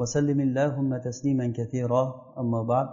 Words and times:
وسلم 0.00 0.38
اللهم 0.40 0.90
تسليما 1.08 1.46
كثيرا 1.58 2.02
أما 2.42 2.62
بعد 2.62 2.88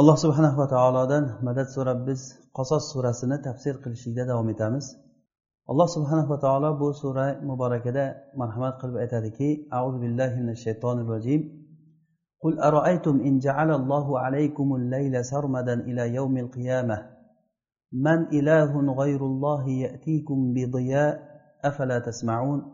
alloh 0.00 0.16
subhanahu 0.18 0.58
va 0.58 0.66
taolodan 0.74 1.24
madad 1.46 1.68
so'rab 1.74 1.98
biz 2.08 2.20
qasos 2.58 2.82
surasini 2.92 3.36
tafsir 3.46 3.74
qilishlikda 3.82 4.24
davom 4.30 4.48
etamiz 4.54 4.86
alloh 5.70 5.86
subhanahu 5.96 6.28
va 6.32 6.38
taolo 6.44 6.70
bu 6.80 6.88
sura 7.02 7.26
muborakada 7.48 8.04
marhamat 8.40 8.74
qilib 8.80 8.96
aytadiki 9.04 9.48
auzu 9.78 9.96
billahi 10.04 10.34
minash 10.40 10.62
shaytonir 10.66 11.06
rojim 11.14 11.42
قل 12.44 12.60
أرأيتم 12.60 13.20
إن 13.28 13.38
جعل 13.38 13.70
الله 13.80 14.06
عليكم 14.24 14.74
الليل 14.74 15.24
سرمدا 15.24 15.74
إلى 15.88 16.14
يوم 16.14 16.36
القيامة 16.44 16.96
من 17.92 18.18
إله 18.38 18.72
غير 19.00 19.20
الله 19.26 19.68
يأتيكم 19.68 20.38
بضياء 20.54 21.12
أفلا 21.64 21.98
تسمعون 21.98 22.73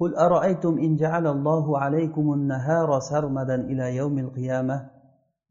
قل 0.00 0.14
أرأيتم 0.16 0.78
إن 0.78 0.96
جعل 0.96 1.26
الله 1.26 1.78
عليكم 1.78 2.32
النهار 2.32 2.98
سرمدا 3.00 3.54
إلى 3.54 3.96
يوم 3.96 4.18
القيامة؟ 4.18 4.90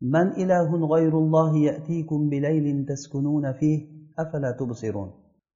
من 0.01 0.27
إله 0.27 0.69
غير 0.93 1.17
الله 1.17 1.57
يأتيكم 1.57 2.29
بليل 2.29 2.85
تسكنون 2.85 3.53
فيه 3.53 3.87
أفلا 4.20 4.51
تبصرون؟ 4.59 5.09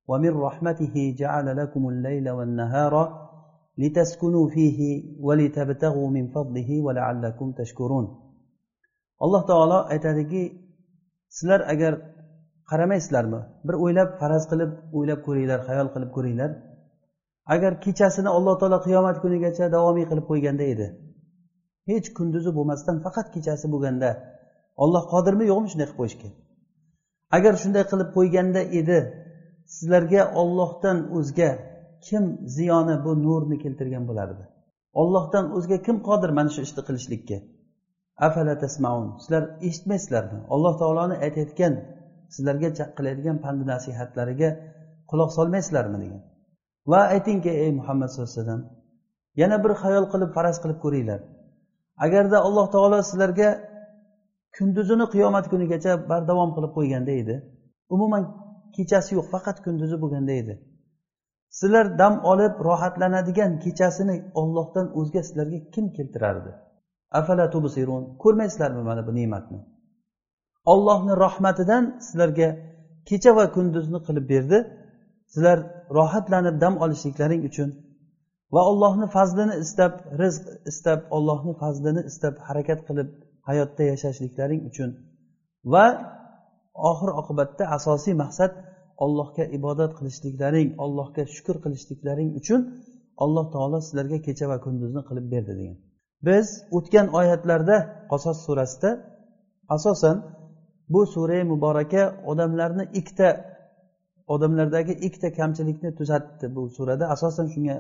ومن 0.08 0.30
رحمته 0.30 1.16
جعل 1.18 1.58
لكم 1.58 1.90
الليل 1.90 2.30
والنهار 2.30 2.94
لتسكنوا 3.78 4.50
فيه 4.50 4.80
ولتبتغوا 5.20 6.10
من 6.10 6.28
فضله 6.28 6.82
ولعلكم 6.82 7.52
تشكرون. 7.52 8.26
alloh 9.24 9.44
taolo 9.48 9.80
aytadiki 9.94 10.44
sizlar 11.36 11.62
agar 11.74 11.94
qaramaysizlarmi 12.70 13.40
bir 13.68 13.76
o'ylab 13.84 14.10
faraz 14.22 14.44
qilib 14.52 14.72
o'ylab 14.98 15.20
ko'ringlar 15.28 15.60
xayol 15.68 15.88
qilib 15.96 16.12
ko'ringlar 16.18 16.52
agar 17.54 17.72
kechasini 17.86 18.30
alloh 18.38 18.56
taolo 18.62 18.80
qiyomat 18.88 19.18
kunigacha 19.24 19.66
davomiy 19.76 20.06
qilib 20.10 20.26
qo'yganda 20.32 20.66
edi. 20.74 20.88
Hech 21.90 22.08
kunduzi 22.18 22.52
bo'lmasdan 22.58 22.98
faqat 23.06 23.28
kechasi 23.36 23.66
bo'lganda 23.74 24.10
olloh 24.84 25.04
qodirmi 25.14 25.46
yo'qmi 25.52 25.68
shunday 25.72 25.88
qilib 25.88 26.00
qo'yishga 26.02 26.30
agar 27.38 27.54
shunday 27.64 27.84
qilib 27.92 28.10
qo'yganda 28.18 28.62
edi 28.80 29.00
sizlarga 29.76 30.22
ollohdan 30.42 30.98
o'zga 31.18 31.50
kim 32.08 32.24
ziyoni 32.58 32.96
bu 33.06 33.12
nurni 33.26 33.58
keltirgan 33.64 34.04
bo'lardi? 34.10 34.44
Ollohdan 35.02 35.46
o'zga 35.58 35.78
kim 35.86 35.98
qodir 36.08 36.32
mana 36.38 36.50
shu 36.56 36.62
ishni 36.68 36.82
qilishlikka? 36.88 37.38
Afala 38.28 38.54
tasmaun 38.64 39.08
sizlar 39.24 39.44
eshitmaysizlarmi? 39.68 40.40
Alloh 40.54 40.74
taoloni 40.82 41.16
aytayotgan 41.26 41.74
sizlarga 42.36 42.70
qiladigan 42.98 43.38
pand 43.46 43.62
nasihatlariga 43.72 44.50
quloq 45.12 45.30
solmaysizlarmi 45.38 45.98
degan. 46.04 46.22
Va 46.92 47.00
aytingki 47.16 47.52
ey 47.64 47.72
muhammad 47.80 48.08
sallallohu 48.10 48.32
alayhi 48.32 48.42
vasallam 48.44 48.64
yana 49.42 49.58
bir 49.64 49.72
xayol 49.84 50.06
qilib 50.14 50.32
faraz 50.38 50.58
qilib 50.64 50.80
ko'ringlar. 50.86 51.20
Agarda 52.06 52.38
alloh 52.48 52.66
taolo 52.76 53.00
sizlarga 53.10 53.50
kunduzini 54.58 55.06
qiyomat 55.14 55.46
kunigacha 55.52 55.92
bardavom 56.12 56.50
qilib 56.56 56.72
qo'yganda 56.78 57.14
edi 57.22 57.36
umuman 57.96 58.24
kechasi 58.76 59.12
yo'q 59.18 59.28
faqat 59.34 59.58
kunduzi 59.66 59.98
bo'lganda 60.04 60.34
edi. 60.42 60.54
Sizlar 61.60 61.86
dam 62.02 62.14
olib 62.32 62.54
rohatlanadigan 62.68 63.52
kechasini 63.64 64.16
ollohdan 64.42 64.88
o'zga 65.00 65.22
sizlarga 65.28 65.60
kim 65.74 65.86
keltirardi? 65.98 66.52
Afala 67.20 67.46
tubsirun 67.54 68.04
ko'rmaysizlarmi 68.24 68.84
mana 68.90 69.02
bu 69.08 69.12
ne'matni? 69.20 69.60
Ollohni 70.74 71.14
rahmatidan 71.26 71.84
sizlarga 72.06 72.50
kecha 73.10 73.32
va 73.38 73.46
kunduzni 73.56 74.00
qilib 74.08 74.26
berdi. 74.34 74.58
Sizlar 75.34 75.58
rohatlanib 75.98 76.56
dam 76.64 76.74
olishliklaring 76.84 77.42
uchun 77.50 77.70
va 78.54 78.62
allohni 78.72 79.08
fazlini 79.16 79.56
istab 79.66 79.94
rizq 80.22 80.46
istab 80.72 81.00
allohni 81.16 81.54
fazlini 81.62 82.02
istab 82.10 82.36
harakat 82.48 82.80
qilib 82.88 83.10
hayotda 83.48 83.84
yashashliklaring 83.92 84.62
uchun 84.70 84.90
va 85.74 85.86
oxir 86.90 87.10
oqibatda 87.22 87.64
asosiy 87.78 88.16
maqsad 88.24 88.52
allohga 89.04 89.44
ibodat 89.58 89.92
qilishliklaring 89.98 90.70
allohga 90.84 91.24
shukur 91.36 91.56
qilishliklaring 91.64 92.30
uchun 92.40 92.62
alloh 93.24 93.46
taolo 93.56 93.78
sizlarga 93.86 94.18
kecha 94.28 94.46
va 94.52 94.58
kunduzni 94.66 95.02
qilib 95.10 95.26
berdi 95.34 95.54
degan. 95.60 95.78
Biz 96.28 96.48
o'tgan 96.78 97.08
oyatlarda 97.20 97.78
qasos 98.12 98.38
surasida 98.46 98.90
asosan 99.76 100.18
bu 100.94 101.02
sura 101.14 101.40
muboraka 101.52 102.04
odamlarni 102.32 102.84
ikkita 103.00 103.30
odamlardagi 104.34 104.94
ikkita 105.08 105.30
kamchilikni 105.40 105.90
tuzatdi 106.00 106.46
bu 106.56 106.62
surada. 106.78 107.06
Asosan 107.16 107.48
shunga 107.54 107.76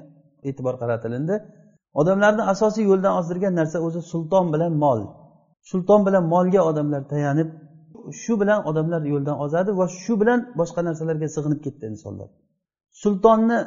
e'tibor 0.49 0.75
qaratilindi. 0.81 1.35
Odamlarni 2.01 2.43
asosiy 2.53 2.83
yo'ldan 2.91 3.13
ozdirgan 3.19 3.53
narsa 3.59 3.77
o'zi 3.87 4.01
sulton 4.11 4.45
bilan 4.53 4.73
mol. 4.83 4.99
Sulton 5.71 6.01
bilan 6.07 6.23
molga 6.33 6.61
odamlar 6.69 7.01
tayanib 7.13 7.49
shu 8.21 8.33
bilan 8.41 8.59
odamlar 8.69 9.01
yo'ldan 9.13 9.35
ozadi 9.45 9.71
va 9.79 9.85
shu 10.01 10.13
bilan 10.21 10.39
boshqa 10.59 10.81
narsalarga 10.87 11.27
sig'inib 11.35 11.59
ketdi 11.65 11.85
insonlar. 11.93 12.29
Sultonni 13.01 13.59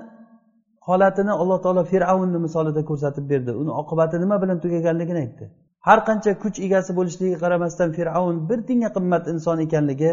holatini 0.89 1.33
alloh 1.43 1.59
taolo 1.65 1.83
fir'avnni 1.93 2.39
misolida 2.47 2.83
ko'rsatib 2.91 3.25
berdi. 3.33 3.51
Uni 3.63 3.73
oqibati 3.81 4.17
nima 4.25 4.37
bilan 4.43 4.59
tugaganligini 4.65 5.21
aytdi. 5.25 5.45
Har 5.87 5.99
qancha 6.09 6.31
kuch 6.43 6.57
egasi 6.67 6.91
bo'lishligiga 6.99 7.39
qaramasdan 7.45 7.91
fir'avn 7.97 8.37
bir 8.49 8.59
tinga 8.69 8.89
qimmat 8.97 9.25
inson 9.33 9.59
ekanligi 9.67 10.11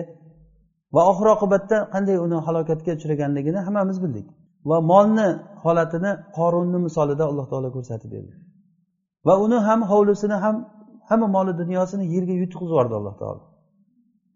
va 0.95 1.01
oxir 1.11 1.27
oqibatda 1.35 1.77
qanday 1.93 2.17
uni 2.25 2.37
halokatga 2.47 2.91
uchraganligini 2.97 3.59
hammamiz 3.67 3.97
bildik. 4.03 4.27
Va 4.69 4.77
molni 4.91 5.29
holatini 5.63 6.11
qorunni 6.37 6.79
misolida 6.87 7.23
alloh 7.31 7.45
taolo 7.51 7.69
ko'rsatib 7.75 8.09
berdi. 8.15 8.33
Va 9.27 9.33
uni 9.45 9.57
ham 9.67 9.79
hovlisini 9.91 10.37
ham 10.43 10.55
hamma 11.09 11.27
moli 11.35 11.53
dunyosini 11.61 12.05
yerga 12.15 12.35
yutqizib 12.43 12.71
yubordi 12.71 12.93
alloh 12.99 13.15
taolo. 13.21 13.41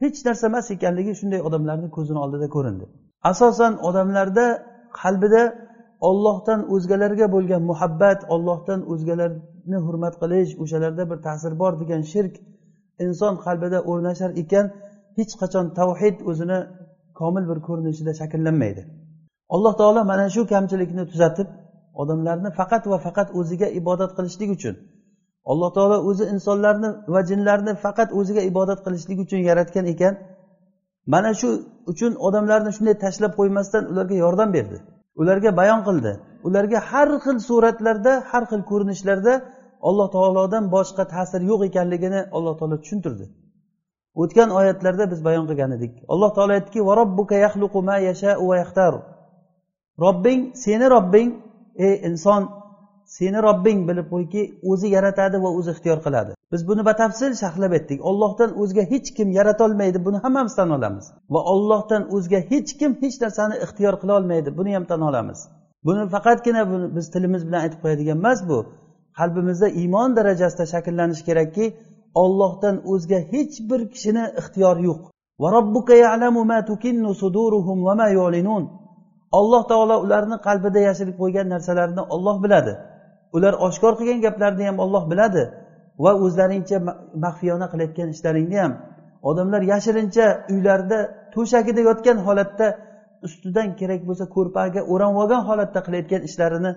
Hech 0.04 0.20
narsa 0.28 0.44
emas 0.52 0.66
ekanligi 0.76 1.14
shunday 1.20 1.42
odamlarni 1.48 1.88
ko'zini 1.98 2.20
oldida 2.26 2.48
ko'rindi. 2.56 2.86
Asosan 3.32 3.74
odamlarda 3.88 4.46
qalbida 5.02 5.44
ollohdan 6.10 6.60
o'zgalarga 6.74 7.28
bo'lgan 7.36 7.62
muhabbat 7.72 8.20
ollohdan 8.34 8.80
o'zgalarni 8.92 9.80
hurmat 9.86 10.14
qilish 10.22 10.52
o'shalarda 10.64 11.04
bir 11.12 11.18
ta'sir 11.28 11.52
bor 11.62 11.74
degan 11.82 12.02
shirk 12.12 12.34
inson 13.06 13.34
qalbida 13.46 13.80
o'rnashar 13.92 14.32
ekan 14.44 14.66
hech 15.20 15.34
qachon 15.42 15.66
tavhid 15.80 16.18
o'zini 16.30 16.60
komil 17.20 17.44
bir 17.52 17.60
ko'rinishida 17.68 18.14
shakllanmaydi. 18.20 18.82
Alloh 19.56 19.74
taolo 19.82 20.02
mana 20.12 20.26
shu 20.36 20.42
kamchilikni 20.54 21.04
tuzatib 21.12 21.48
odamlarni 22.02 22.50
faqat 22.60 22.84
va 22.92 22.98
faqat 23.06 23.28
o'ziga 23.40 23.68
ibodat 23.80 24.12
qilishlik 24.18 24.50
uchun 24.58 24.76
alloh 25.52 25.70
taolo 25.78 25.98
o'zi 26.10 26.26
insonlarni 26.34 26.90
va 27.14 27.22
jinlarni 27.30 27.74
faqat 27.86 28.10
o'ziga 28.20 28.42
ibodat 28.52 28.80
qilishlik 28.86 29.20
uchun 29.26 29.40
yaratgan 29.50 29.86
ekan 29.94 30.14
mana 31.14 31.32
shu 31.40 31.50
uchun 31.92 32.12
odamlarni 32.28 32.72
shunday 32.78 32.96
tashlab 33.06 33.32
qo'ymasdan 33.40 33.84
ularga 33.92 34.16
yordam 34.26 34.50
berdi. 34.58 34.78
Ularga 35.22 35.52
bayon 35.60 35.82
qildi. 35.88 36.12
Ularga 36.48 36.80
har 36.90 37.10
xil 37.26 37.38
suratlarda 37.50 38.14
har 38.32 38.44
xil 38.52 38.62
ko'rinishlarda 38.72 39.34
alloh 39.90 40.08
taolodan 40.16 40.64
boshqa 40.76 41.04
ta'sir 41.14 41.42
yo'q 41.52 41.62
ekanligini 41.70 42.22
alloh 42.38 42.54
taolo 42.60 42.76
tushuntirdi. 42.84 43.26
O'tgan 44.22 44.50
oyatlarda 44.60 45.06
biz 45.12 45.20
bayon 45.28 45.46
qilgan 45.50 45.72
edik. 45.78 45.94
Alloh 46.14 46.32
taolo 46.36 46.54
aytdiki 46.58 46.82
robbing 50.00 50.42
seni 50.56 50.90
robbing 50.90 51.30
ey 51.76 51.94
inson 52.10 52.42
seni 53.18 53.40
robbing 53.48 53.80
bilib 53.90 54.08
qo'yki 54.14 54.42
o'zi 54.72 54.88
yaratadi 54.98 55.38
va 55.44 55.50
o'zi 55.60 55.70
ixtiyor 55.76 56.00
qiladi. 56.06 56.32
Biz 56.54 56.62
buni 56.70 56.84
batafsil 56.90 57.32
sharhlab 57.42 57.72
aytdik 57.78 58.00
ollohdan 58.10 58.52
o'zga 58.62 58.84
hech 58.92 59.10
kim 59.18 59.28
yaratolmaydi 59.40 60.00
buni 60.08 60.18
hammamiz 60.26 60.54
tan 60.60 60.70
olamiz. 60.78 61.06
Va 61.34 61.42
ollohdan 61.54 62.04
o'zga 62.16 62.40
hech 62.52 62.70
kim 62.80 62.92
hech 63.02 63.18
narsani 63.24 63.56
ixtiyor 63.66 63.96
qila 64.02 64.14
olmaydi 64.20 64.50
buni 64.60 64.72
ham 64.76 64.86
tan 64.92 65.02
olamiz. 65.10 65.40
Buni 65.88 66.04
faqatgina 66.16 66.62
buni 66.72 66.88
biz 66.98 67.06
tilimiz 67.14 67.42
bilan 67.48 67.62
aytib 67.66 67.80
qo'yadigan 67.84 68.18
emas 68.22 68.40
bu. 68.50 68.60
Qalbimizda 69.20 69.68
iymon 69.82 70.10
darajasida 70.18 70.66
shakllanishi 70.74 71.24
kerakki 71.30 71.66
ollohdan 72.24 72.76
o'zga 72.92 73.20
hech 73.32 73.56
bir 73.70 73.82
kishini 73.94 74.26
ixtiyori 74.42 74.84
yo'q. 74.90 75.00
Alloh 79.40 79.64
taolo 79.72 79.96
ularni 80.06 80.38
qalbida 80.48 80.80
yashirib 80.90 81.16
qo'ygan 81.22 81.48
narsalarni 81.54 82.02
olloh 82.16 82.38
biladi. 82.44 82.74
Ular 83.36 83.54
oshkor 83.68 83.94
qilgan 84.00 84.20
gaplarni 84.26 84.64
ham 84.70 84.78
olloh 84.86 85.04
biladi 85.12 85.44
va 86.04 86.12
o'zlaringcha 86.26 86.78
maxfiyona 87.26 87.68
qilayotgan 87.72 88.10
ishlaringni 88.16 88.58
ham. 88.64 88.74
Odamlar 89.30 89.62
yashirincha 89.74 90.26
uylarida 90.54 91.00
to'shagida 91.34 91.82
yotgan 91.90 92.18
holatda 92.28 92.68
ustidan 93.28 93.70
kerak 93.80 94.02
bo'lsa 94.10 94.26
ko'rpaga 94.36 94.82
o'ranib 94.92 95.18
olgan 95.24 95.42
holatda 95.50 95.80
qilayotgan 95.86 96.22
ishlarini 96.30 96.72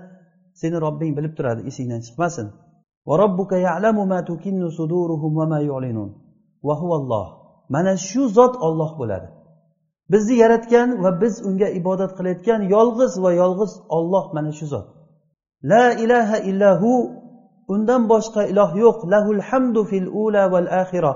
seni 0.61 0.77
robbing 0.85 1.13
bilib 1.19 1.33
turadi 1.39 1.61
esingdan 1.71 2.01
chiqmasin. 2.07 2.47
Mana 7.75 7.97
shu 7.97 8.29
zot 8.29 8.55
olloh 8.67 8.91
bo'ladi. 9.01 9.29
Bizni 10.13 10.35
yaratgan 10.43 10.89
va 11.05 11.21
biz 11.23 11.35
unga 11.47 11.69
ibodat 11.81 12.13
qilayotgan 12.19 12.61
yolg'iz 12.75 13.13
va 13.25 13.31
yolg'iz 13.43 13.73
olloh 13.97 14.25
mana 14.35 14.53
shu 14.59 14.67
zot. 14.67 14.87
La 15.71 15.85
ilaha 16.05 16.39
illahu 16.51 16.91
undan 17.75 18.03
boshqa 18.13 18.43
iloh 18.53 18.71
yo'q. 18.85 18.99
Lahul 19.13 19.41
hamdu 19.49 19.81
fil 19.91 20.09
ula 20.25 20.43
val 20.53 20.69
axira 20.83 21.13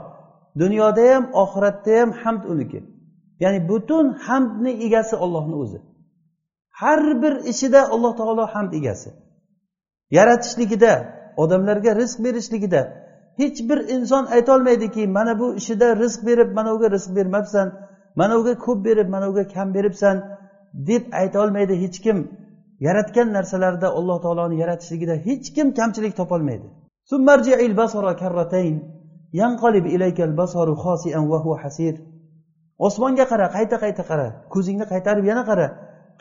dunyoda 0.62 1.04
ham 1.14 1.24
oxiratda 1.42 1.92
ham 2.00 2.10
hamd 2.22 2.42
uniki. 2.52 2.80
Ya'ni 3.42 3.60
butun 3.70 4.06
hamdni 4.26 4.72
egasi 4.86 5.16
ollohni 5.24 5.56
o'zi. 5.62 5.78
Har 6.80 7.22
bir 7.22 7.34
ishida 7.52 7.80
alloh 7.94 8.12
taolo 8.20 8.44
hamd 8.54 8.72
egasi. 8.80 9.10
Yaratishligida 10.16 10.92
odamlarga 11.42 11.92
rizq 12.00 12.18
berishligida 12.24 12.80
hech 13.40 13.58
bir 13.68 13.78
inson 13.96 14.24
aytolmaydiki 14.36 15.02
mana 15.16 15.32
bu 15.40 15.46
ishida 15.60 15.96
rizq 16.02 16.26
berib 16.28 16.50
mana 16.58 16.70
uga 16.76 16.88
rizq 16.90 17.10
bermabsan 17.16 17.66
mana 18.20 18.34
uga 18.40 18.54
ko'p 18.64 18.84
berib 18.84 19.08
mana 19.14 19.26
uga 19.30 19.44
kam 19.54 19.74
beribsan 19.74 20.16
deb 20.88 21.02
aytolmaydi 21.12 21.74
hech 21.82 21.98
kim. 22.04 22.18
Yaratgan 22.86 23.28
narsalarida 23.36 23.88
alloh 23.98 24.18
taoloni 24.24 24.56
yaratishligida 24.62 25.14
hech 25.28 25.46
kim 25.56 25.74
kamchilik 25.78 26.16
topolmaydi. 26.20 26.68
Osmonga 32.86 33.24
qara 33.32 33.46
qayta 33.56 33.76
qayta 33.84 34.02
qara 34.10 34.26
ko'zingni 34.54 34.86
qaytarib 34.92 35.24
yana 35.30 35.42
qara 35.50 35.66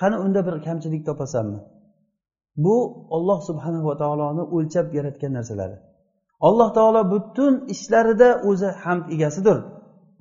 qani 0.02 0.16
unda 0.26 0.42
bir 0.48 0.56
kamchilik 0.68 1.02
topasanmi? 1.10 1.60
Bu 2.58 3.08
olloh 3.16 3.40
subhanava 3.48 3.98
taoloni 3.98 4.44
o'lchab 4.56 4.94
yaratgan 4.98 5.34
narsalari. 5.38 5.78
Alloh 6.48 6.70
taolo 6.78 7.02
butun 7.14 7.54
ishlarida 7.74 8.30
o'zi 8.50 8.70
hamd 8.84 9.06
egasidir 9.16 9.58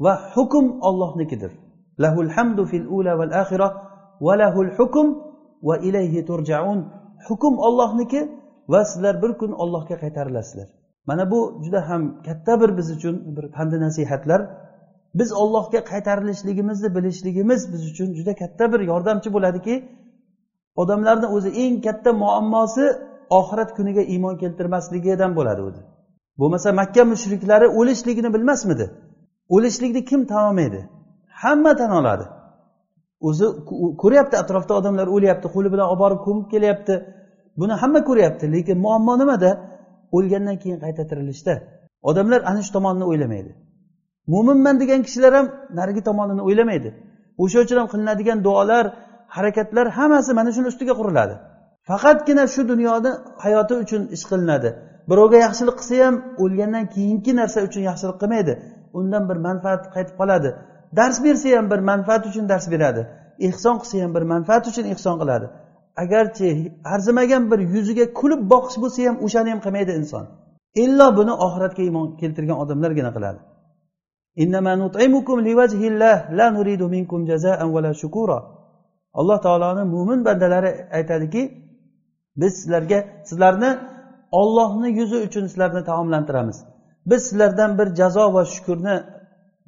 va 0.05 0.13
hukm 0.35 0.67
ollohnikidir 0.89 1.53
lahul 2.03 2.31
hamdu 2.37 2.63
fil 2.71 2.87
ula 2.97 3.13
val 3.19 3.33
axira 3.43 3.69
va 4.27 4.35
lahul 4.43 4.71
hukm 4.79 5.07
va 5.69 5.75
ilayhi 5.89 6.21
turjaun. 6.31 6.81
Hukm 7.29 7.55
ollohniki 7.67 8.21
va 8.73 8.85
sizlar 8.91 9.15
bir 9.23 9.33
kun 9.41 9.53
ollohga 9.63 9.97
qaytarilasizlar 10.03 10.69
mana 11.07 11.31
bu 11.31 11.63
juda 11.65 11.89
ham 11.89 12.23
katta 12.23 12.61
bir 12.61 12.77
biz 12.77 12.91
uchun 12.97 13.37
bir 13.37 13.53
pandi 13.57 13.81
nasihatlar. 13.81 14.41
Biz 15.15 15.33
ollohga 15.33 15.81
qaytarilishligimizni 15.85 16.95
bilishligimiz 16.97 17.73
biz 17.73 17.83
uchun 17.91 18.09
juda 18.19 18.35
katta 18.35 18.73
bir 18.73 18.81
yordamchi 18.81 19.33
bo'ladiki 19.33 19.75
odamlarni 20.83 21.27
o'zi 21.37 21.51
eng 21.65 21.77
katta 21.87 22.11
muammosi 22.23 22.85
oxirat 23.39 23.71
kuniga 23.77 24.03
iymon 24.13 24.35
keltirmasligidan 24.43 25.31
bo'ladi 25.39 25.63
o'zi 25.69 25.83
bo'lmasa 26.41 26.69
makka 26.81 27.03
mushriklari 27.13 27.67
o'lishligini 27.79 28.31
bilmasmidi? 28.35 28.87
O'lishlikni 29.55 30.03
kim 30.11 30.21
tan 30.31 30.43
olmaydi 30.49 30.81
hamma 31.43 31.73
tan 31.77 31.91
oladi. 32.01 32.25
O'zi 33.29 33.47
ko'ryapti 34.03 34.37
atrofda 34.43 34.73
odamlar 34.81 35.07
o'lyapti 35.17 35.47
qo'li 35.55 35.69
bilan 35.75 35.87
olib 35.93 36.01
borib 36.05 36.21
ko'mib 36.27 36.47
kelyapti. 36.55 36.95
Buni 37.61 37.75
hamma 37.83 38.01
ko'ryapti 38.09 38.45
lekin 38.55 38.77
muammo 38.85 39.15
nimada? 39.23 39.51
O'lgandan 40.17 40.57
keyin 40.63 40.79
qayta 40.85 41.03
tirilishda 41.11 41.55
odamlar 42.11 42.41
ana 42.51 42.61
shu 42.67 42.73
tomonni 42.77 43.05
o'ylamaydi. 43.11 43.51
Mo'minman 44.33 44.77
degan 44.83 45.01
kishilar 45.07 45.33
ham 45.39 45.47
narigi 45.79 46.03
tomonini 46.09 46.43
o'ylamaydi. 46.49 46.91
O'sha 47.43 47.59
uchun 47.65 47.77
ham 47.81 47.89
qilinadigan 47.93 48.39
duolar 48.47 48.85
harakatlar 49.37 49.87
hammasi 49.99 50.31
mana 50.39 50.51
shuni 50.57 50.69
ustiga 50.73 50.95
quriladi. 51.01 51.35
Faqatgina 51.89 52.45
shu 52.55 52.63
dunyoni 52.73 53.11
hayoti 53.45 53.75
uchun 53.85 54.03
ish 54.17 54.25
qilinadi. 54.31 54.69
Birovga 55.11 55.39
yaxshilik 55.47 55.77
qilsa 55.81 55.95
ham 56.05 56.15
o'lgandan 56.43 56.85
keyingi 56.95 57.33
narsa 57.41 57.59
uchun 57.69 57.83
yaxshilik 57.91 58.17
qilmaydi. 58.23 58.53
Undan 58.99 59.23
bir 59.29 59.39
manfaat 59.47 59.83
qaytib 59.95 60.17
qoladi. 60.21 60.51
Dars 60.99 61.17
bersa 61.25 61.49
ham 61.57 61.67
bir 61.73 61.81
manfaat 61.91 62.23
uchun 62.31 62.45
dars 62.53 62.67
beradi. 62.73 63.03
Ehson 63.49 63.77
qilsa 63.83 63.97
ham 64.05 64.13
bir 64.17 64.25
manfaat 64.33 64.65
uchun 64.71 64.85
ehson 64.95 65.17
qiladi. 65.23 65.47
Agarchi 66.03 66.49
arzimagan 66.95 67.43
bir 67.51 67.61
yuziga 67.75 68.07
kulib 68.21 68.41
boqish 68.53 68.77
bo'lsa 68.83 69.01
ham 69.09 69.17
o'shani 69.27 69.51
ham 69.53 69.61
qilmaydi 69.65 69.93
inson. 70.01 70.25
Illo 70.85 71.07
buni 71.19 71.33
oxiratga 71.47 71.83
iymon 71.89 72.07
keltirgan 72.21 72.59
odamlargina 72.63 73.11
qiladi. 73.17 73.41
Alloh 79.19 79.39
taoloni 79.47 79.85
mo'min 79.95 80.21
bandalari 80.29 80.71
aytadiki 80.99 81.43
biz 82.41 82.53
sizlarga 82.61 82.99
sizlarni 83.29 83.71
ollohni 84.41 84.89
yuzi 84.99 85.17
uchun 85.27 85.45
sizlarni 85.47 85.83
taomlantiramiz. 85.91 86.59
Biz 87.07 87.21
sizlardan 87.29 87.79
bir 87.79 87.95
jazo 87.95 88.35
va 88.35 88.43
shukurni 88.55 88.97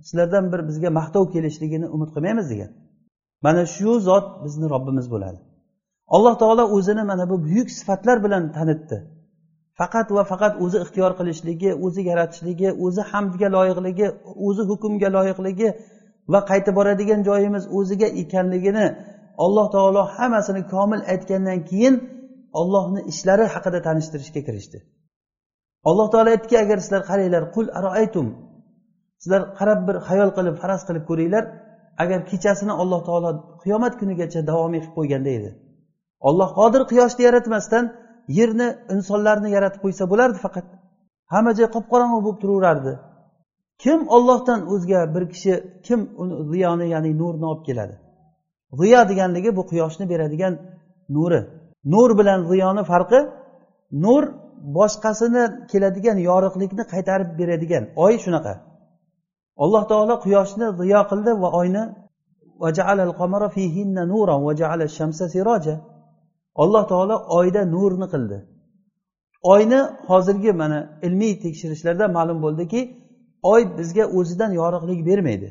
sizlardan 0.07 0.53
bir 0.53 0.61
bizga 0.69 0.91
maqtov 0.99 1.25
kelishligini 1.35 1.87
umid 1.95 2.11
qilmaymiz 2.15 2.47
degan. 2.53 2.71
Mana 3.45 3.67
shu 3.67 4.01
zot 4.09 4.27
bizni 4.45 4.67
robbimiz 4.75 5.07
bo'ladi. 5.15 5.39
Alloh 6.15 6.35
taolo 6.43 6.65
o'zini 6.77 7.03
mana 7.11 7.25
bu 7.31 7.37
buyuk 7.45 7.69
sifatlar 7.79 8.25
bilan 8.25 8.53
tanitdi. 8.57 8.99
Faqat 9.81 10.09
va 10.17 10.23
faqat 10.33 10.55
o'zi 10.65 10.79
ixtiyor 10.85 11.13
qilishligi 11.19 11.71
o'zi 11.85 12.01
yaratishligi 12.11 12.69
o'zi 12.85 13.03
hamdga 13.11 13.49
loyiqligi 13.57 14.07
o'zi 14.47 14.63
hukmga 14.71 15.09
loyiqligi 15.17 15.69
va 16.33 16.41
qaytib 16.51 16.75
boradigan 16.79 17.21
joyimiz 17.29 17.65
o'ziga 17.79 18.09
ekanligini 18.23 18.87
alloh 19.45 19.67
taolo 19.75 20.03
hammasini 20.17 20.63
komil 20.75 21.01
aytgandan 21.13 21.61
keyin 21.71 21.95
ollohni 22.61 23.01
ishlari 23.13 23.47
haqida 23.55 23.79
tanishtirishga 23.87 24.41
kirishdi. 24.47 24.79
Alloh 25.89 26.07
taolo 26.13 26.29
aytdiki 26.35 26.57
agar 26.65 26.79
sizlar 26.85 27.03
qaranglar 27.11 27.43
qul 27.55 27.67
aroaytum 27.79 28.27
sizlar 29.23 29.43
qarab 29.59 29.81
bir 29.89 29.97
xayol 30.09 30.31
qilib 30.37 30.57
faraz 30.63 30.83
qilib 30.89 31.05
ko'ringlar 31.11 31.45
agar 32.03 32.21
kechasini 32.31 32.75
alloh 32.83 33.01
taolo 33.09 33.31
qiyomat 33.63 33.95
kunigacha 34.01 34.41
davomiy 34.51 34.81
qilib 34.83 34.95
qo'yganda 34.99 35.31
edi. 35.39 35.51
Olloh 36.29 36.51
qodir 36.59 36.83
quyoshni 36.91 37.23
yaratmasdan 37.29 37.85
yerni 38.39 38.69
insonlarni 38.95 39.49
yaratib 39.57 39.81
qo'ysa 39.85 40.05
bo'lardi 40.13 40.39
faqat. 40.45 40.67
Hamma 41.33 41.53
joy 41.59 41.69
qop 41.75 41.87
qorong'u 41.93 42.19
bo'lib 42.25 42.39
turaverardi. 42.43 42.93
Kim 43.83 43.99
ollohdan 44.17 44.61
o'zga 44.75 45.01
bir 45.15 45.25
kishi 45.33 45.55
kim 45.87 46.01
uni 46.23 46.35
ziyoni 46.53 46.87
ya'ni 46.95 47.11
nurni 47.21 47.47
olib 47.53 47.65
keladi? 47.69 47.97
Ziyo 48.73 49.09
deganligi 49.09 49.57
bu 49.57 49.67
quyoshni 49.67 50.09
beradigan 50.09 50.59
nuri. 51.09 51.41
Nur 51.85 52.19
bilan 52.19 52.45
ziyoni 52.51 52.85
farqi 52.85 53.21
nur 53.93 54.23
boshqasini 54.79 55.45
keladigan 55.71 56.19
yorug'likni 56.29 56.85
qaytarib 56.93 57.39
beradigan 57.39 57.85
oy 57.97 58.15
shunaqa. 58.25 58.55
Alloh 59.63 59.83
taolo 59.91 60.15
quyoshni 60.25 60.67
ziyo 60.81 61.01
qildi 61.11 61.33
va 61.43 61.49
oyni 61.61 61.85
alloh 66.63 66.85
taolo 66.89 67.17
oyda 67.39 67.65
nurni 67.75 68.07
qildi. 68.15 68.39
Oyni 69.43 69.81
hozirgi 70.09 70.53
mana 70.53 70.79
ilmiy 71.07 71.35
tekshirishlarda 71.45 72.07
ma'lum 72.17 72.39
bo'ldiki 72.45 72.81
oy 73.53 73.63
bizga 73.79 74.05
o'zidan 74.19 74.53
yorug'lik 74.61 75.01
bermaydi. 75.09 75.49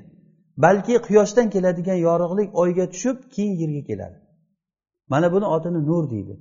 Balki 0.63 0.93
quyoshdan 1.07 1.47
keladigan 1.53 1.99
yorug'lik 2.07 2.49
oyga 2.61 2.85
tushib 2.93 3.17
keyin 3.35 3.55
yerga 3.61 3.81
keladi. 3.89 4.17
Mana 5.11 5.27
buni 5.33 5.45
otini 5.55 5.79
nur 5.89 6.03
deydi. 6.13 6.35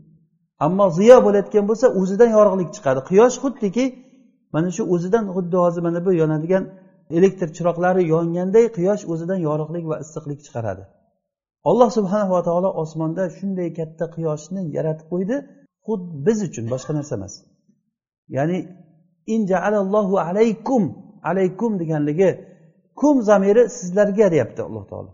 Ammo 0.66 0.86
ziyo 0.98 1.16
bo'layotgan 1.26 1.64
bo'lsa 1.70 1.86
o'zidan 2.00 2.30
yorug'lik 2.36 2.70
chiqadi. 2.76 3.00
Quyosh 3.08 3.36
xuddiki 3.42 3.84
mana 4.54 4.68
shu 4.76 4.82
o'zidan 4.94 5.24
xuddi 5.36 5.56
hozir 5.64 5.82
mana 5.86 6.00
bu 6.06 6.10
yonadigan 6.22 6.64
elektr 7.18 7.48
chiroqlari 7.56 8.02
yonganday 8.14 8.64
quyosh 8.76 9.02
o'zidan 9.12 9.38
yorug'lik 9.48 9.84
va 9.90 9.96
issiqlik 10.04 10.40
chiqaradi. 10.46 10.84
Alloh 11.70 11.88
subhanava 11.98 12.40
taolo 12.48 12.70
osmonda 12.82 13.24
shunday 13.38 13.68
katta 13.78 14.04
quyoshni 14.16 14.62
yaratib 14.76 15.06
qo'ydi. 15.12 15.36
Xuddi 15.86 16.10
biz 16.26 16.38
uchun 16.48 16.64
boshqa 16.72 16.92
narsa 16.98 17.12
emas. 17.18 17.34
Ya'ni 18.36 18.58
injaalallohu 19.34 20.14
alaykum 20.28 20.82
alaykum 21.30 21.72
deganligi 21.82 22.30
kum 23.00 23.16
zamiri 23.30 23.62
sizlarga 23.78 24.26
deyapti 24.34 24.60
alloh 24.62 24.84
taolo. 24.90 25.10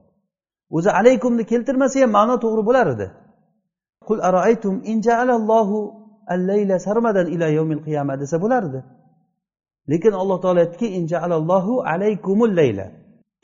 O'zi 0.76 0.90
alaykumni 0.90 1.44
keltirmasa 1.52 1.96
ham 2.02 2.10
ma'no 2.18 2.36
to'g'ri 2.44 2.62
bo'lar 2.68 2.86
edi. 2.94 3.06
Qul 4.08 4.18
aroaytum 4.28 4.74
injaalallohu 4.92 5.78
allayla 6.34 6.76
sarmadan 6.86 7.26
ila 7.34 7.46
yawmil 7.58 7.82
qiyama 7.86 8.14
desa 8.22 8.36
bo'lardi 8.44 8.80
lekin 9.90 10.12
alloh 10.12 10.38
taolo 10.42 10.60
aytdiki 10.64 10.88
injaalallohu 10.98 11.82
alaykumul 11.92 12.52
layla. 12.60 12.86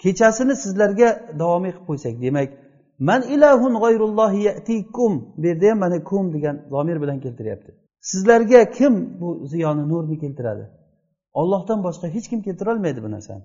Kechasini 0.02 0.54
sizlarga 0.62 1.08
davomiy 1.40 1.72
qilib 1.72 1.86
qo'ysak 1.88 2.14
demak 2.24 2.48
man 3.08 3.22
ilahun 3.34 3.74
g'oyrullohi 3.82 4.38
yatikum 4.48 5.12
bu 5.40 5.46
yerda 5.50 5.66
ham 5.70 5.78
mana 5.84 5.98
kum 6.10 6.24
degan 6.34 6.56
zomir 6.72 6.96
bilan 7.02 7.18
keltiryapti. 7.24 7.70
Sizlarga 8.10 8.60
kim 8.78 9.20
bu 9.20 9.28
ziyoni 9.52 9.84
nurni 9.90 10.16
keltiradi? 10.22 10.64
Ollohdan 11.40 11.78
boshqa 11.86 12.06
hech 12.14 12.26
kim 12.30 12.40
keltirolmaydi 12.46 13.00
bu 13.06 13.10
narsani. 13.14 13.44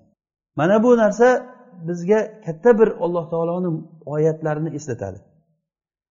Mana 0.56 0.82
bu 0.82 0.96
narsa 0.96 1.46
bizga 1.88 2.40
katta 2.46 2.78
bir 2.78 2.88
alloh 3.04 3.30
taoloni 3.30 3.70
oyatlarini 4.06 4.74
eslatadi. 4.74 5.18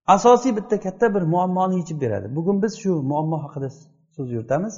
Asosiy 0.08 0.56
bitta 0.56 0.80
katta 0.80 1.16
bir 1.16 1.22
muammoni 1.22 1.76
yechib 1.80 2.02
beradi. 2.02 2.36
Bugun 2.36 2.62
biz 2.64 2.74
shu 2.82 2.92
muammo 3.12 3.38
haqida 3.44 3.70
so'z 4.16 4.32
yuritamiz. 4.32 4.74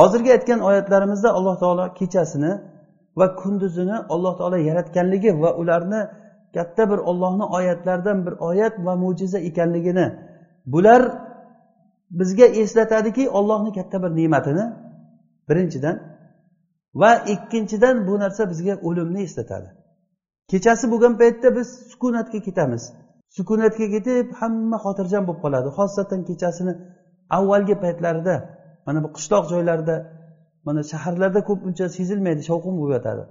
Hozirgi 0.00 0.30
aytgan 0.32 0.60
oyatlarimizda 0.60 1.32
alloh 1.38 1.58
taolo 1.62 1.94
kechasini 1.98 2.52
va 3.18 3.26
kunduzini 3.40 3.96
alloh 4.14 4.38
taolo 4.38 4.56
yaratganligi 4.56 5.40
va 5.42 5.50
ularni 5.60 6.00
katta 6.54 6.90
bir 6.90 6.98
ollohni 7.10 7.44
oyatlaridan 7.56 8.26
bir 8.26 8.34
oyat 8.48 8.74
va 8.86 8.96
mo'jiza 8.96 9.38
ekanligini 9.38 10.06
bular 10.66 11.02
bizga 12.10 12.44
eslatadiki 12.44 13.30
ollohni 13.30 13.70
katta 13.78 14.02
bir 14.02 14.10
ne'matini. 14.20 14.64
Birinchidan 15.48 15.96
va 17.00 17.10
ikkinchidan 17.34 17.96
bu 18.08 18.14
narsa 18.22 18.42
bizga 18.52 18.74
o'limni 18.88 19.20
eslatadi. 19.28 19.68
Kechasi 20.50 20.84
bo'lgan 20.92 21.14
paytda 21.20 21.48
biz 21.58 21.68
sukunatga 21.92 22.38
ketamiz. 22.48 22.82
Sukunatga 23.36 23.86
ketib 23.94 24.26
hamma 24.40 24.76
xotirjam 24.84 25.22
bo'lib 25.28 25.40
qoladi. 25.44 25.68
Xosatan 25.78 26.20
kechasini 26.28 26.72
avvalgi 27.36 27.74
paytlarida 27.84 28.34
mana 28.86 28.98
bu 29.04 29.08
qishloq 29.16 29.44
joylarda 29.52 29.96
mana 30.66 30.80
shaharlarda 30.90 31.40
ko'p 31.48 31.60
uncha 31.68 31.86
sezilmaydi 31.96 32.42
shovqin 32.50 32.74
bo'lib 32.80 32.94
yotadi. 32.96 33.22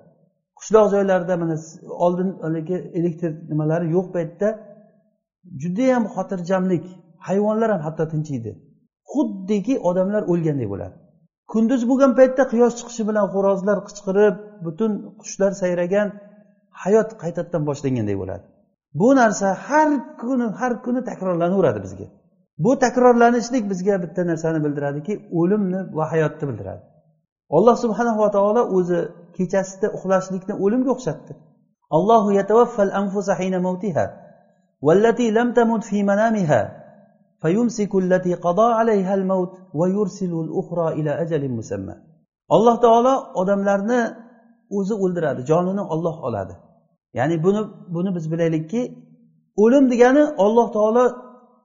Qishloq 0.59 0.87
joylarda 0.93 1.33
mana 1.41 1.55
oldin 2.05 2.29
haligi 2.45 2.77
elektr 2.99 3.31
nimalari 3.51 3.87
yo'q 3.95 4.07
paytda 4.15 4.47
judayam 5.61 6.03
xotirjamlik 6.15 6.85
hayvonlar 7.27 7.69
ham 7.73 7.81
hatto 7.87 8.03
tinchiydi. 8.13 8.51
Xuddiki 9.13 9.75
odamlar 9.89 10.23
o'lgandek 10.31 10.69
bo'ladi. 10.73 10.95
kunduz 11.52 11.82
bo'lgan 11.90 12.12
paytda 12.18 12.42
quyosh 12.52 12.74
chiqishi 12.78 13.02
bilan 13.08 13.26
xo'rozlar 13.34 13.78
qichqirib 13.88 14.34
butun 14.66 14.92
qushlar 15.20 15.52
sayragan 15.62 16.08
hayot 16.82 17.08
qaytadan 17.22 17.62
boshlangandek 17.68 18.16
bo'ladi 18.22 18.44
bu 19.00 19.08
narsa 19.20 19.48
har 19.66 19.88
kuni 20.20 20.46
har 20.60 20.72
kuni 20.84 21.00
takrorlanaveradi 21.10 21.80
bizga 21.86 22.06
bu 22.64 22.72
takrorlanishlik 22.84 23.64
bizga 23.72 23.94
bitta 24.04 24.22
narsani 24.30 24.58
bildiradiki 24.64 25.14
o'limni 25.40 25.80
va 25.98 26.04
hayotni 26.12 26.44
bildiradi 26.50 26.82
alloh 27.56 27.76
subhanava 27.84 28.26
taolo 28.36 28.62
o'zi 28.76 29.00
kechasida 29.36 29.88
uxlashlikni 29.96 30.54
o'limga 30.64 30.90
o'xshatdi 30.96 31.32
allohu 31.96 32.28
yatavaffal 32.38 32.92
anfusa 33.00 33.32
hina 33.40 33.58
mavtiha 33.68 34.06
والتي 34.82 35.30
لم 35.30 35.52
تمت 35.52 35.84
في 35.84 36.02
منامها 36.02 36.60
فيمسك 37.42 37.92
التي 38.04 38.34
قضى 38.34 38.68
عليها 38.78 39.14
الموت 39.14 39.50
ويرسل 39.78 40.32
الأخرى 40.44 40.86
إلى 40.98 41.10
أجل 41.22 41.42
مسمى 41.58 41.94
alloh 42.56 42.76
taolo 42.84 43.14
odamlarni 43.40 44.00
o'zi 44.78 44.94
o'ldiradi 45.04 45.40
jonini 45.50 45.82
olloh 45.94 46.16
oladi 46.26 46.54
ya'ni 47.18 47.36
buni 47.44 47.60
buni 47.94 48.10
biz 48.16 48.24
bilaylikki 48.32 48.82
o'lim 49.62 49.84
degani 49.92 50.22
olloh 50.44 50.66
taolo 50.76 51.04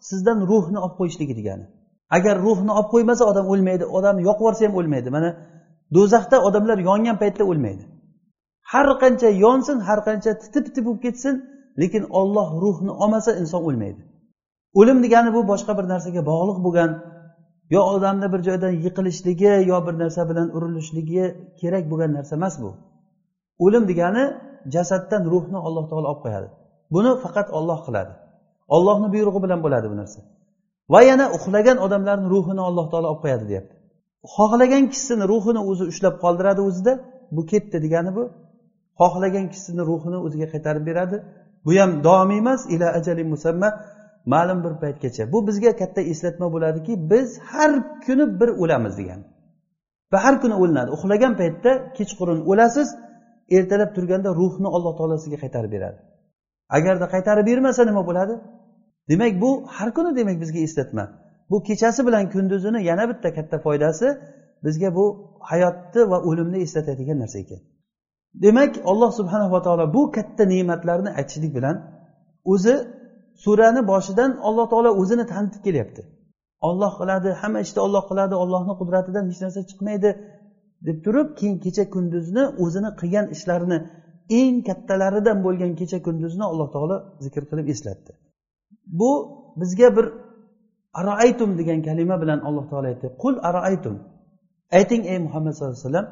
sizdan 0.10 0.38
ruhni 0.52 0.80
olib 0.86 0.96
qo'yishligi 1.00 1.36
degani 1.40 1.66
agar 2.18 2.36
ruhni 2.48 2.72
olib 2.78 2.90
qo'ymasa 2.94 3.24
odam 3.32 3.46
o'lmaydi 3.54 3.86
odam 3.98 4.16
yoqib 4.28 4.42
yuborsa 4.44 4.62
ham 4.68 4.74
o'lmaydi 4.80 5.10
mana 5.18 5.30
do'zaxda 5.96 6.38
odamlar 6.48 6.78
yongan 6.90 7.18
paytda 7.24 7.44
o'lmaydi 7.52 7.84
har 8.72 8.88
qancha 9.04 9.30
yonsin 9.46 9.78
har 9.88 10.00
qancha 10.08 10.32
titi 10.42 10.60
piti 10.66 10.80
bo'lib 10.86 11.02
ketsin 11.06 11.34
lekin 11.82 12.04
olloh 12.20 12.48
ruhni 12.64 12.92
olmasa 13.04 13.32
inson 13.42 13.62
o'lmaydi 13.70 14.02
O'lim 14.79 14.99
degani 15.05 15.31
bu 15.37 15.41
boshqa 15.53 15.73
bir 15.79 15.87
narsaga 15.93 16.23
bog'liq 16.31 16.59
bo'lgan 16.67 16.91
yo 17.75 17.81
odamni 17.95 18.27
bir 18.33 18.41
joydan 18.49 18.75
yiqilishligi 18.85 19.53
yo 19.71 19.79
bir 19.87 19.95
narsa 20.03 20.23
bilan 20.31 20.49
urilishligi 20.57 21.25
kerak 21.61 21.85
bo'lgan 21.91 22.11
narsa 22.19 22.33
emas 22.41 22.55
bu. 22.63 22.71
O'lim 23.65 23.85
degani 23.91 24.25
jasaddan 24.75 25.23
ruhni 25.33 25.59
alloh 25.67 25.85
taolo 25.91 26.07
olib 26.13 26.23
qo'yadi. 26.25 26.49
Buni 26.95 27.13
faqat 27.25 27.49
olloh 27.59 27.79
qiladi. 27.87 28.13
Ollohni 28.77 29.09
buyrug'i 29.15 29.41
bilan 29.45 29.61
bo'ladi 29.65 29.87
bu 29.93 29.97
narsa. 30.03 30.21
Va 30.93 31.01
yana 31.11 31.27
uxlagan 31.37 31.79
odamlarni 31.87 32.29
ruhini 32.35 32.63
alloh 32.69 32.87
taolo 32.93 33.09
olib 33.13 33.23
qo'yadi 33.25 33.45
deyapti. 33.51 33.75
Xohlagan 34.35 34.85
kishisini 34.93 35.25
ruhini 35.33 35.61
o'zi 35.71 35.85
ushlab 35.93 36.15
qoldiradi 36.25 36.61
o'zida 36.69 36.93
bu 37.37 37.43
ketdi 37.51 37.77
degani 37.85 38.11
bu. 38.19 38.25
Xohlagan 39.01 39.45
kishisini 39.53 39.83
ruhini 39.91 40.19
o'ziga 40.27 40.47
qaytarib 40.53 40.85
beradi. 40.91 41.17
Bu 41.65 41.71
ham 41.81 41.91
doimiy 42.07 42.39
emas 42.45 42.61
ila 42.75 42.87
ajali 42.99 43.23
musamma 43.33 43.69
ma'lum 44.27 44.65
bir 44.65 44.75
paytgacha 44.83 45.33
bu 45.33 45.47
bizga 45.47 45.77
katta 45.77 46.01
eslatma 46.01 46.53
bo'ladiki 46.55 47.11
biz 47.11 47.39
har 47.39 47.73
kuni 48.07 48.41
bir 48.41 48.49
o'lamiz 48.63 48.99
degan. 48.99 49.21
Va 50.13 50.25
har 50.25 50.41
kuni 50.43 50.55
o'linadi. 50.63 50.91
Uxlagan 50.97 51.37
paytda 51.41 51.93
kechqurun 51.97 52.41
o'lasiz 52.51 52.89
ertalab 53.57 53.91
turganda 53.97 54.31
ruhni 54.41 54.69
alloh 54.77 54.93
taolo 54.99 55.17
sizga 55.23 55.39
qaytarib 55.45 55.73
beradi. 55.77 55.99
Agarda 56.77 57.07
qaytarib 57.15 57.47
bermasa 57.51 57.83
nima 57.91 58.03
bo'ladi? 58.09 58.35
Demak 59.11 59.33
bu 59.43 59.51
har 59.77 59.95
kuni 59.97 60.11
demak 60.19 60.37
bizga 60.43 60.61
eslatma. 60.67 61.05
Bu 61.51 61.63
kechasi 61.63 62.07
bilan 62.07 62.25
kunduzini 62.35 62.81
yana 62.91 63.05
bitta 63.11 63.29
katta 63.35 63.57
foydasi 63.67 64.09
bizga 64.65 64.95
bu 64.95 65.07
hayotni 65.51 66.03
va 66.11 66.19
o'limni 66.29 66.59
eslatadigan 66.67 67.19
narsa 67.23 67.39
ekan. 67.45 67.61
Demak 68.45 68.73
alloh 68.91 69.11
subhanava 69.19 69.63
taolo 69.67 69.95
bu 69.95 70.03
katta 70.17 70.45
ne'matlarni 70.53 71.11
aytishlik 71.19 71.53
bilan 71.59 71.77
o'zi 72.53 72.75
surani 73.45 73.83
boshidan 73.93 74.31
alloh 74.49 74.67
taolo 74.73 74.91
o'zini 75.01 75.25
tanitib 75.33 75.63
kelyapti. 75.67 76.03
Olloh 76.69 76.93
qiladi 77.01 77.31
hamma 77.41 77.61
ishni 77.67 77.81
olloh 77.87 78.05
qiladi 78.11 78.35
ollohni 78.43 78.75
qudratidan 78.81 79.25
hech 79.31 79.41
narsa 79.45 79.61
chiqmaydi 79.71 80.11
deb 80.87 80.97
turib 81.05 81.29
keyin 81.39 81.57
kecha 81.65 81.85
kunduzni 81.95 82.45
o'zini 82.65 82.91
qilgan 83.01 83.27
ishlarini 83.35 83.79
eng 84.41 84.57
kattalaridan 84.69 85.39
bo'lgan 85.47 85.73
kecha 85.81 85.99
kunduzni 86.07 86.45
alloh 86.51 86.69
taolo 86.75 86.97
zikr 87.25 87.43
qilib 87.51 87.67
eslatdi. 87.75 88.13
Bu 88.99 89.11
bizga 89.61 89.89
bir 89.97 90.07
aroaytum 91.01 91.51
degan 91.61 91.81
kalima 91.89 92.17
bilan 92.23 92.41
alloh 92.49 92.65
taolo 92.71 92.87
aytdi. 92.93 93.07
Qul 93.23 93.35
aroaytum 93.49 93.95
ayting 94.79 95.03
ey 95.13 95.19
muhammad 95.27 95.53
sallallohu 95.53 95.77
alayhi 95.77 95.87
vasallam 95.89 96.09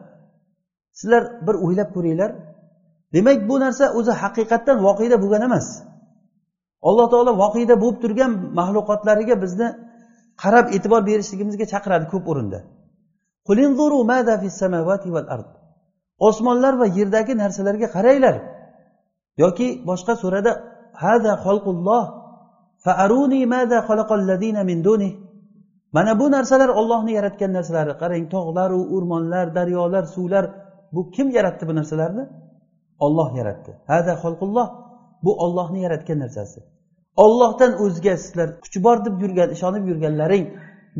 sizlar 0.98 1.22
bir 1.46 1.56
o'ylab 1.64 1.90
ko'ringlar. 1.96 2.30
Demak 3.14 3.38
bu 3.48 3.56
narsa 3.64 3.84
o'zi 3.98 4.12
haqiqatdan 4.22 4.78
voqeda 4.86 5.16
bo'lgan 5.22 5.42
emas. 5.48 5.66
Alloh 6.88 7.06
taolo 7.12 7.32
voqeda 7.42 7.74
bo'lib 7.82 7.98
turgan 8.02 8.32
maxluqotlariga 8.58 9.36
bizni 9.44 9.68
qarab 10.42 10.66
e'tibor 10.76 11.00
berishligimizga 11.10 11.66
chaqiradi 11.72 12.06
ko'p 12.12 12.24
o'rinda. 12.32 12.58
Osmonlar 16.28 16.74
va 16.80 16.86
yerdagi 16.98 17.32
narsalarga 17.42 17.88
qaranglar. 17.96 18.36
Yoki 19.42 19.68
boshqa 19.88 20.14
surada 20.22 20.52
hada 21.02 21.32
xalqulloh 21.44 22.04
mana 25.96 26.12
bu 26.20 26.26
narsalar 26.36 26.70
ollohni 26.80 27.12
yaratgan 27.18 27.52
narsalari. 27.58 27.92
Qarang 28.02 28.24
tog'laru 28.34 28.80
o'rmonlar 28.94 29.46
daryolar 29.58 30.04
suvlar 30.14 30.44
bu 30.94 31.00
kim 31.14 31.26
yaratdi 31.38 31.64
bu 31.68 31.74
narsalarni? 31.78 32.24
Olloh 33.06 33.28
yaratdi. 33.38 33.70
Hada 33.92 34.12
xalqulloh 34.22 34.66
bu 35.24 35.32
ollohni 35.44 35.80
yaratgan 35.86 36.18
narsasi. 36.24 36.60
Ollohdan 37.24 37.72
o'zga 37.84 38.16
sizlar 38.16 38.48
kuchi 38.64 38.78
bor 38.86 39.04
deb 39.06 39.14
yurgan 39.22 39.50
ishonib 39.56 39.84
yurganlaring 39.90 40.44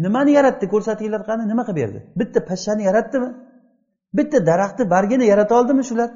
nimani 0.04 0.32
yaratdi? 0.38 0.64
Ko'rsatinglar 0.75 1.22
qani? 1.28 1.42
Nima 1.52 1.62
qilib 1.68 1.78
berdi? 1.82 1.98
Bitta 2.20 2.40
pashshani 2.50 2.82
yaratdimi? 2.88 3.30
Bitta 4.18 4.46
daraxtni 4.50 4.84
bargini 4.94 5.26
yarata 5.32 5.54
oldimi 5.60 5.84
shular? 5.90 6.10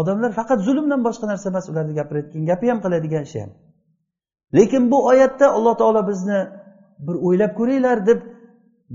Odamlar 0.00 0.30
faqat 0.38 0.58
zulmdan 0.66 1.00
boshqa 1.08 1.26
narsa 1.32 1.46
emas 1.52 1.66
ularni 1.72 1.94
gapirayotgan 2.00 2.42
gapi 2.50 2.66
ham 2.70 2.78
qiladigan 2.84 3.22
ishi 3.28 3.38
ham. 3.42 3.50
Lekin 4.56 4.90
bu 4.90 4.98
oyatda 5.10 5.46
alloh 5.56 5.74
taolo 5.80 6.02
bizni 6.10 6.38
bir 7.06 7.16
o'ylab 7.26 7.52
ko'ringlar 7.58 8.06
deb 8.06 8.20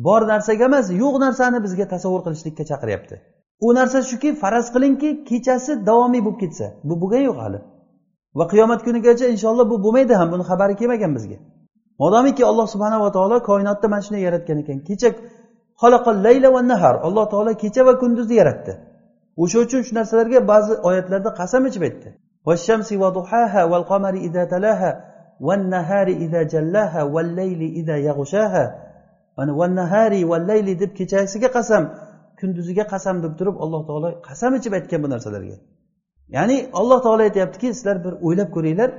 bor 0.07 0.21
narsaga 0.31 0.65
emas 0.71 0.85
yo'q 1.03 1.15
narsani 1.25 1.63
bizga 1.65 1.85
tasavvur 1.93 2.21
qilishlikka 2.25 2.63
chaqiryapti. 2.71 3.15
U 3.65 3.67
narsa 3.79 3.99
shuki 4.11 4.29
faraz 4.41 4.67
qilingki 4.75 5.09
kechasi 5.29 5.71
davomiy 5.89 6.21
bo'lib 6.25 6.39
ketsa. 6.43 6.65
Bu 6.87 6.93
bo'lgani 7.01 7.25
yo'q 7.29 7.39
hali. 7.45 7.59
Va 8.37 8.45
qiyomat 8.51 8.79
kunigacha 8.87 9.25
inshaalloh 9.33 9.65
bu 9.71 9.77
bo'lmaydi 9.85 10.13
ham 10.19 10.27
buni 10.33 10.43
xabari 10.49 10.75
kelmagan 10.81 11.11
bizga. 11.17 11.37
Modomiki 12.01 12.43
alloh 12.51 12.67
subhanava 12.73 13.09
taolo 13.17 13.37
koinotni 13.49 13.87
mana 13.93 14.03
shunday 14.05 14.21
yaratgan 14.27 14.57
ekan. 14.63 14.77
Kecha 14.87 15.09
layla 16.25 16.49
va 16.55 16.61
nahar 16.71 16.95
alloh 17.07 17.25
taolo 17.33 17.51
kecha 17.63 17.81
va 17.87 17.93
kunduzni 18.01 18.35
yaratdi. 18.41 18.73
O'sha 19.43 19.57
uchun 19.65 19.81
shu 19.87 19.93
narsalarga 19.99 20.39
ba'zi 20.51 20.73
oyatlarda 20.89 21.29
qasam 21.39 21.61
ichib 21.69 21.83
aytdi. 21.87 22.09
Deb 30.81 30.91
kechasiga 30.99 31.49
qasam 31.57 31.83
kunduziga 32.39 32.83
qasam 32.93 33.15
deb 33.23 33.33
turib 33.39 33.55
alloh 33.63 33.81
taolo 33.89 34.09
qasam 34.27 34.51
ichib 34.59 34.73
aytgan 34.77 34.99
bu 35.03 35.07
narsalarga. 35.13 35.55
Ya'ni 36.35 36.57
alloh 36.79 36.99
taolo 37.05 37.21
aytyaptiki 37.27 37.67
sizlar 37.73 37.97
bir 38.05 38.13
o'ylab 38.25 38.49
ko'ringlar 38.55 38.89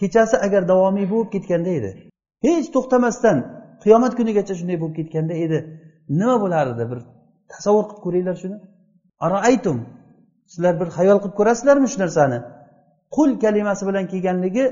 kechasi 0.00 0.36
agar 0.46 0.62
davomiy 0.68 1.06
bo'lib 1.12 1.30
ketganda 1.34 1.70
edi 1.78 1.90
hech 2.46 2.66
to'xtamasdan 2.74 3.36
qiyomat 3.84 4.12
kunigacha 4.18 4.54
shunday 4.60 4.76
bo'lib 4.82 4.94
ketganda 5.00 5.34
edi 5.44 5.58
nima 6.18 6.36
bo'lardi? 6.42 6.82
Bir 6.90 6.98
tasavvur 7.52 7.84
qilib 7.88 8.02
ko'ringlar 8.06 8.36
shuni. 8.42 8.56
Araaytum 9.26 9.78
sizlar 10.52 10.74
bir 10.80 10.88
xayol 10.96 11.18
qilib 11.22 11.36
ko'rasizlarmi 11.40 11.88
shu 11.92 11.98
narsani? 12.04 12.38
Qul 13.16 13.30
kalimasi 13.44 13.82
bilan 13.88 14.04
kelganligi 14.12 14.64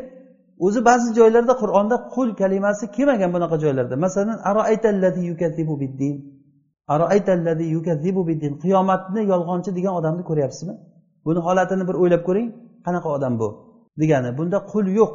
o'zi 0.67 0.81
ba'zi 0.89 1.09
joylarda 1.19 1.55
qur'onda 1.63 1.97
qul 2.15 2.29
kalimasi 2.43 2.85
kelmagan 2.97 3.31
bunaqa 3.37 3.57
joylarda? 3.65 3.95
Masalan 4.05 4.39
qiyomatni 8.65 9.23
yolg'onchi 9.33 9.71
degan 9.79 9.95
odamni 10.01 10.23
ko'ryapsizmi? 10.31 10.75
Buni 11.27 11.41
holatini 11.47 11.85
bir 11.89 11.97
o'ylab 12.03 12.23
ko'ring. 12.29 12.49
Qanaqa 12.87 13.09
odam 13.17 13.35
bu? 13.41 13.49
Degani 14.01 14.31
bunda 14.39 14.59
qul 14.73 14.87
yo'q. 15.01 15.13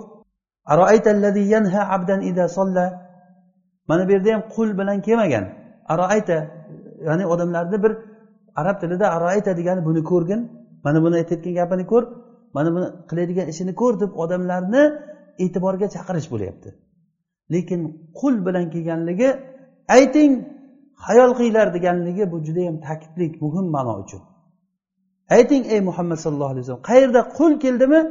Mana 3.89 4.07
bu 4.07 4.11
yerda 4.15 4.29
ham 4.35 4.43
qul 4.55 4.69
bilan 4.79 4.97
kelmagan. 5.07 5.45
Aroayta 5.93 6.37
ya'ni 7.07 7.25
odamlarni 7.33 7.77
bir 7.83 7.91
arab 8.61 8.77
tilida 8.81 9.05
aroayta 9.15 9.51
degani 9.59 9.81
buni 9.87 10.01
ko'rgin. 10.11 10.41
Mana 10.85 10.99
buni 11.03 11.15
aytayotgan 11.21 11.53
gapini 11.59 11.85
ko'r. 11.91 12.03
Mana 12.55 12.69
buni 12.75 12.87
qiladigan 13.09 13.47
ishini 13.53 13.73
ko'r 13.81 13.93
deb 14.03 14.11
odamlarni 14.23 14.83
e'tiborga 15.43 15.87
chaqirish 15.95 16.27
bo'lyapti. 16.33 16.69
Lekin 17.53 17.81
qul 18.19 18.33
bilan 18.47 18.65
kelganligi 18.73 19.29
ayting 19.97 20.31
hayol 21.07 21.31
qilinglar 21.37 21.67
deganligi 21.75 22.23
bu 22.31 22.37
judayam 22.47 22.75
ta'kidlik 22.85 23.33
muhim 23.43 23.65
ma'no 23.75 23.93
uchun. 24.03 24.21
Ayting 25.37 25.63
ey 25.73 25.81
muhammad 25.89 26.17
sallallohu 26.23 26.51
alayhi 26.53 26.63
vasallam 26.65 26.85
qayerda 26.91 27.21
qul 27.37 27.53
keldimi? 27.63 28.01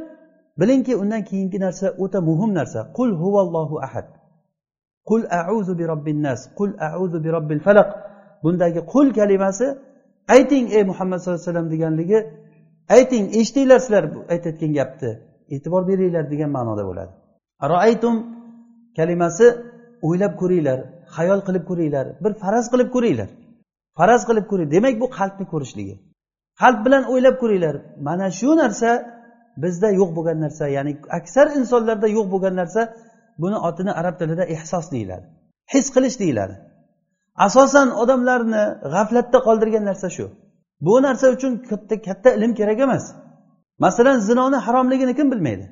Bilingki 0.59 0.93
undan 1.01 1.21
keyingi 1.29 1.59
narsa 1.65 1.87
o'ta 2.03 2.19
muhim 2.29 2.51
narsa. 2.59 2.79
Qul 2.97 3.09
huvallohu 3.21 3.75
ahad. 3.87 4.07
Qul 5.09 5.21
auzu 5.51 5.73
bi 5.79 5.85
robbin 5.91 6.17
nas. 6.27 6.41
Qul 6.57 6.69
auzu 6.97 7.17
bi 7.23 7.29
robbil 7.35 7.59
falaq. 7.67 7.89
Bundagi 8.43 8.81
qul 8.93 9.07
kalimasi 9.19 9.67
ayting 10.35 10.65
ey 10.77 10.83
muhammad 10.89 11.17
sallallohu 11.19 11.41
alayhi 11.41 11.51
vasallam 11.51 11.69
deganligi 11.73 12.19
ayting 12.97 13.25
eshitinglar 13.39 13.79
sizlar 13.85 14.03
aytayotgan 14.33 14.71
gapni. 14.79 15.11
E'tibor 15.53 15.81
beringlar 15.89 16.25
degan 16.33 16.49
ma'noda 16.57 16.83
bo'ladi. 16.89 17.11
Roaytum 17.71 18.15
kalimasi 18.97 19.45
o'ylab 20.07 20.33
ko'ringlar 20.41 20.79
xayol 21.15 21.39
qilib 21.47 21.63
ko'ringlar 21.69 22.05
bir 22.23 22.33
faraz 22.43 22.65
qilib 22.73 22.89
ko'ringlar. 22.95 23.29
Faraz 23.99 24.21
qilib 24.29 24.45
ko'ring. 24.51 24.67
Demak 24.75 24.95
bu 25.03 25.07
qalbni 25.17 25.45
ko'rishligi. 25.53 25.95
Qalb 26.61 26.79
bilan 26.85 27.03
o'ylab 27.11 27.35
ko'ringlar. 27.41 27.75
Mana 28.07 28.27
shu 28.39 28.49
narsa 28.61 28.89
bizda 29.63 29.89
yo'q 29.99 30.09
bo'lgan 30.17 30.37
narsa 30.45 30.65
ya'ni 30.77 30.93
aksar 31.19 31.47
insonlarda 31.59 32.07
yo'q 32.17 32.27
bo'lgan 32.33 32.55
narsa 32.61 32.81
buni 33.43 33.57
otini 33.69 33.91
arab 33.99 34.15
tilida 34.19 34.43
ehsos 34.55 34.85
deyiladi 34.93 35.27
his 35.73 35.85
qilish 35.95 36.17
deyiladi. 36.19 36.55
Asosan 37.45 37.87
odamlarni 38.01 38.63
g'aflatda 38.93 39.39
qoldirgan 39.47 39.83
narsa 39.89 40.07
shu. 40.15 40.25
Bu 40.85 40.93
narsa 41.05 41.25
uchun 41.35 41.53
katta 41.69 41.95
katta 42.07 42.29
ilm 42.37 42.51
kerak 42.59 42.79
emas. 42.87 43.03
Masalan 43.85 44.17
zinoni 44.19 44.57
haromligini 44.65 45.13
kim 45.19 45.27
bilmaydi? 45.33 45.65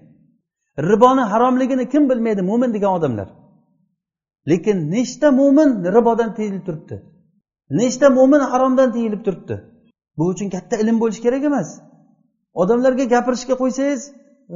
Riboni 0.92 1.24
haromligini 1.32 1.86
kim 1.94 2.04
bilmaydi 2.10 2.42
mo'min 2.50 2.74
degan 2.76 2.92
odamlar? 2.98 3.28
Lekin 4.52 4.78
nechta 4.96 5.28
mo'min 5.40 5.70
ribodan 5.96 6.30
tiyilib 6.38 6.64
turibdi? 6.68 6.96
Nechta 7.80 8.08
mo'min 8.18 8.42
haromdan 8.52 8.90
tiyilib 8.96 9.22
turibdi? 9.26 9.56
Bu 10.20 10.24
uchun 10.34 10.48
katta 10.56 10.76
ilm 10.84 10.98
bo'lishi 11.02 11.22
kerak 11.26 11.44
emas. 11.50 11.70
Odamlarga 12.62 13.06
gapirishga 13.14 13.56
qo'ysangiz 13.62 14.02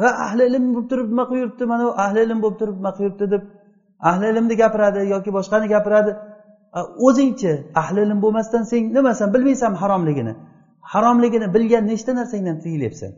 va 0.01 0.10
ahli 0.25 0.43
ilm 0.50 0.63
bo'lib 0.75 0.88
turib 0.91 1.08
nima 1.12 1.24
qilib 1.29 1.41
yuribdi 1.43 1.65
mana 1.72 1.84
bu 1.88 1.91
ahli 2.05 2.20
ilm 2.25 2.39
bo'lib 2.43 2.58
turib 2.62 2.75
nima 2.79 2.91
qilib 2.96 3.05
yuribdi 3.08 3.25
deb 3.34 3.43
ahli 4.10 4.25
ilmni 4.32 4.55
gapiradi 4.63 5.00
yoki 5.13 5.29
boshqani 5.38 5.67
gapiradi. 5.75 6.12
O'zingchi 7.08 7.51
ahli 7.82 8.00
ilm 8.05 8.20
bo'lmasdan 8.24 8.63
sen 8.72 8.84
nimasan 8.98 9.27
bilmaysan 9.34 9.74
haromligini? 9.82 10.34
Haromligini 10.93 11.48
bilgan 11.55 11.84
nechta 11.91 12.12
narsangdan 12.20 12.58
tiyilyapsan 12.63 13.12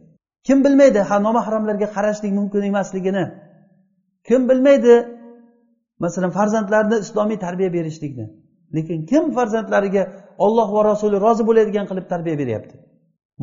kim 0.48 0.58
bilmaydi 0.66 1.00
ha 1.10 1.16
nomahramlarga 1.28 1.88
qarashlik 1.96 2.32
mumkin 2.40 2.62
emasligini? 2.72 3.26
Kim 4.28 4.42
bilmaydi 4.50 4.94
masalan 6.04 6.32
farzandlarni 6.38 6.98
islomiy 7.06 7.40
tarbiya 7.46 7.70
berishlikni? 7.78 8.26
Lekin 8.76 9.00
kim 9.12 9.24
farzandlariga 9.38 10.04
olloh 10.46 10.68
va 10.76 10.82
rasuli 10.92 11.18
rozi 11.26 11.44
bo'ladigan 11.50 11.86
qilib 11.90 12.06
tarbiya 12.14 12.36
beryapti. 12.42 12.76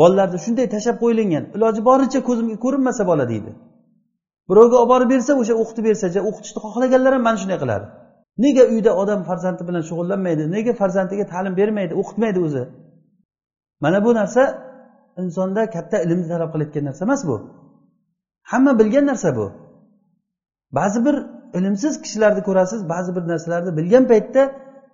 Bolalarni 0.00 0.38
shunday 0.44 0.66
tashlab 0.74 0.96
qo'yilgan 1.02 1.44
iloji 1.56 1.80
boricha 1.88 2.20
ko'zimga 2.28 2.56
ko'rinmasa 2.64 3.02
bola 3.10 3.24
deydi. 3.32 3.50
Birovga 4.50 4.76
olib 4.82 4.90
borib 4.92 5.08
bersa 5.14 5.32
o'sha 5.40 5.54
o'qitib 5.62 5.84
bersa 5.88 6.06
o'qitishni 6.28 6.60
xohlaganlar 6.66 7.12
ham 7.16 7.22
mana 7.28 7.38
shunday 7.42 7.58
qiladi. 7.62 7.86
Nega 8.44 8.64
uyda 8.74 8.90
odam 9.02 9.20
farzandi 9.28 9.62
bilan 9.68 9.82
shug'ullanmaydi 9.88 10.42
nega 10.56 10.72
farzandiga 10.80 11.24
ta'lim 11.32 11.54
bermaydi 11.60 11.92
o'qitmaydi 12.00 12.38
o'zi? 12.46 12.64
Mana 13.84 13.98
bu 14.04 14.10
narsa 14.20 14.42
insonda 15.22 15.62
katta 15.74 15.96
ilmni 16.04 16.26
talab 16.32 16.48
qilayotgan 16.52 16.84
narsa 16.88 17.02
emas 17.08 17.22
bu. 17.30 17.36
Hamma 18.50 18.72
bilgan 18.80 19.04
narsa 19.10 19.30
bu. 19.38 19.46
Ba'zi 20.78 20.98
bir 21.06 21.16
ilmsiz 21.58 21.94
kishilarni 22.02 22.42
ko'rasiz 22.48 22.80
ba'zi 22.92 23.10
bir 23.16 23.24
narsalarni 23.32 23.72
bilgan 23.78 24.04
paytda 24.12 24.42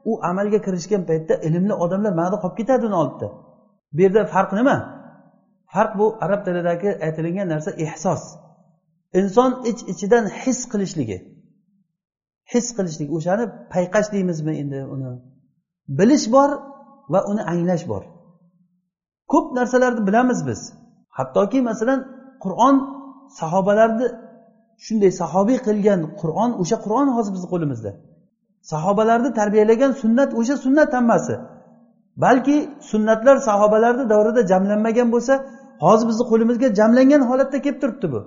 u 0.04 0.12
amalga 0.30 0.58
kirishgan 0.66 1.02
paytda 1.10 1.34
ilmli 1.48 1.74
odamlar 1.84 2.12
manada 2.20 2.36
qolib 2.42 2.56
ketadi 2.60 2.86
uni 2.86 2.94
oldida 3.02 3.28
bu 3.92 4.00
yerda 4.02 4.24
farq 4.34 4.52
nima? 4.52 4.76
Farq 5.74 5.98
bu 5.98 6.06
arab 6.20 6.44
tilidagi 6.46 6.90
aytilingan 7.06 7.48
narsa 7.48 7.70
ehsos. 7.70 8.22
Inson 9.20 9.50
ich 9.64 9.68
iç 9.70 9.88
ichidan 9.92 10.24
his 10.42 10.58
qilishligi. 10.72 11.18
His 12.52 12.66
qilishlik 12.76 13.08
o'shani 13.16 13.44
payqash 13.74 14.08
deymizmi 14.14 14.52
endi 14.62 14.80
uni? 14.94 15.10
Bilish 15.98 16.26
bor 16.34 16.50
va 17.12 17.20
uni 17.30 17.42
anglash 17.52 17.84
bor. 17.88 18.02
Ko'p 19.32 19.46
narsalarni 19.58 20.02
bilamiz 20.08 20.46
biz. 20.48 20.60
Hattoki 21.18 21.60
masalan 21.70 22.00
qur'on 22.44 22.76
sahobalarni 23.40 24.06
shunday 24.84 25.12
sahobiy 25.20 25.58
qilgan 25.66 26.00
qur'on 26.20 26.50
o'sha 26.62 26.76
qur'on 26.84 27.08
hozir 27.16 27.32
bizni 27.36 27.48
qo'limizda. 27.54 27.90
Sahobalarni 28.62 29.32
tarbiyalagan 29.34 29.92
sunnat 29.92 30.34
o'sha 30.34 30.56
sunnat 30.56 30.92
hammasi. 30.92 31.34
Balki 32.16 32.70
sunnatlar 32.80 33.36
sahobalarni 33.36 34.10
davrida 34.10 34.46
jamlanmagan 34.46 35.12
bo'lsa 35.14 35.34
hozir 35.84 36.08
bizni 36.08 36.24
qo'limizga 36.30 36.68
jamlangan 36.74 37.22
holatda 37.30 37.58
kelib 37.64 37.80
turibdi 37.82 38.12
bu. 38.12 38.20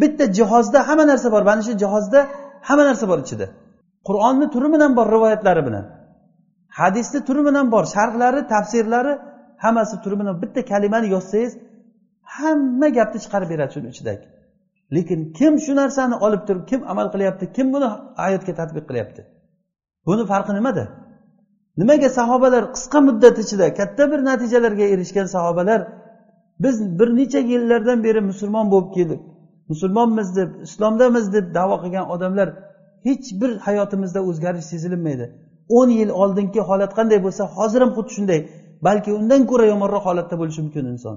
Bitta 0.00 0.32
jihozda 0.32 0.88
hamma 0.88 1.04
narsa 1.06 1.32
bor 1.32 1.42
mana 1.42 1.62
shu 1.62 1.72
jihozda 1.82 2.20
hamma 2.68 2.84
narsa 2.88 3.08
bor 3.08 3.18
ichida. 3.24 3.46
Qur'onni 4.08 4.46
turi 4.54 4.68
bilan 4.74 4.96
bor 4.96 5.06
rivoyatlari 5.14 5.62
bilan. 5.68 5.84
Hadisni 6.78 7.20
turi 7.24 7.42
bilan 7.48 7.66
bor 7.74 7.84
sharhlari 7.94 8.40
tafsirlari 8.52 9.12
hammasi 9.64 9.96
turi 10.04 10.16
bilan 10.20 10.34
bitta 10.42 10.60
kalimani 10.64 11.08
yozsangiz 11.14 11.52
hamma 12.36 12.88
gapni 12.98 13.18
chiqarib 13.24 13.48
beradi 13.52 13.72
shuni 13.74 13.88
ichidagi. 13.94 14.26
Lekin 14.96 15.20
kim 15.38 15.54
shu 15.64 15.72
narsani 15.80 16.14
olib 16.26 16.42
turib 16.48 16.64
kim 16.70 16.80
amal 16.92 17.06
qilyapti 17.14 17.44
kim 17.56 17.66
buni 17.74 17.88
hayotga 18.22 18.52
tadbiq 18.60 18.84
qilyapti? 18.90 19.22
Buni 20.06 20.26
farqi 20.26 20.52
nimada? 20.58 20.84
Nimaga 21.80 22.08
sahobalar 22.18 22.64
qisqa 22.74 22.98
muddat 23.08 23.36
ichida 23.44 23.66
katta 23.78 24.02
bir 24.12 24.20
natijalarga 24.28 24.86
erishgan 24.94 25.26
sahobalar 25.36 25.80
biz 26.64 26.98
bir 26.98 27.08
necha 27.18 27.40
yillardan 27.52 27.98
beri 28.06 28.20
musulmon 28.30 28.66
bo'lib 28.72 28.90
kelib 28.96 29.20
musulmonmiz 29.68 30.36
deb 30.36 30.50
islomdamiz 30.66 31.26
deb 31.34 31.54
davo 31.54 31.76
qilgan 31.82 32.06
odamlar 32.14 32.48
hech 33.06 33.26
bir 33.40 33.50
hayotimizda 33.66 34.20
o'zgarish 34.28 34.66
sezilinmaydi. 34.72 35.26
o'n 35.78 35.88
yil 35.98 36.10
oldingi 36.22 36.60
holat 36.68 36.92
qanday 36.98 37.18
bo'lsa 37.26 37.42
hozir 37.56 37.80
ham 37.84 37.92
xuddi 37.96 38.12
shunday 38.16 38.40
balki 38.86 39.10
undan 39.18 39.42
ko'ra 39.50 39.64
yomonroq 39.72 40.04
holatda 40.08 40.34
bo'lishi 40.40 40.60
mumkin 40.64 40.84
inson. 40.92 41.16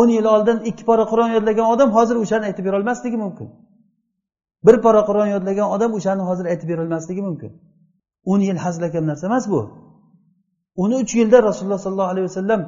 o'n 0.00 0.08
yil 0.16 0.26
oldin 0.34 0.58
ikki 0.70 0.84
pora 0.88 1.04
qur'on 1.12 1.30
yodlagan 1.36 1.66
odam 1.74 1.90
hozir 1.96 2.16
o'shani 2.22 2.44
aytib 2.48 2.64
berolmasligi 2.68 3.18
mumkin. 3.24 3.48
Bir 4.66 4.76
pora 4.84 5.02
qur'on 5.08 5.28
yodlagan 5.34 5.68
odam 5.76 5.90
o'shani 5.98 6.22
hozir 6.28 6.46
aytib 6.52 6.68
berolmasligi 6.72 7.22
mumkin. 7.28 7.50
O'n 8.24 8.40
yil 8.48 8.58
hazilakam 8.64 9.04
narsa 9.10 9.26
emas 9.26 9.44
bu. 9.52 9.60
O'n 10.82 10.90
uch 11.00 11.12
yilda 11.20 11.38
rasululloh 11.48 11.80
sollallohu 11.84 12.12
alayhi 12.12 12.26
vasallam 12.30 12.60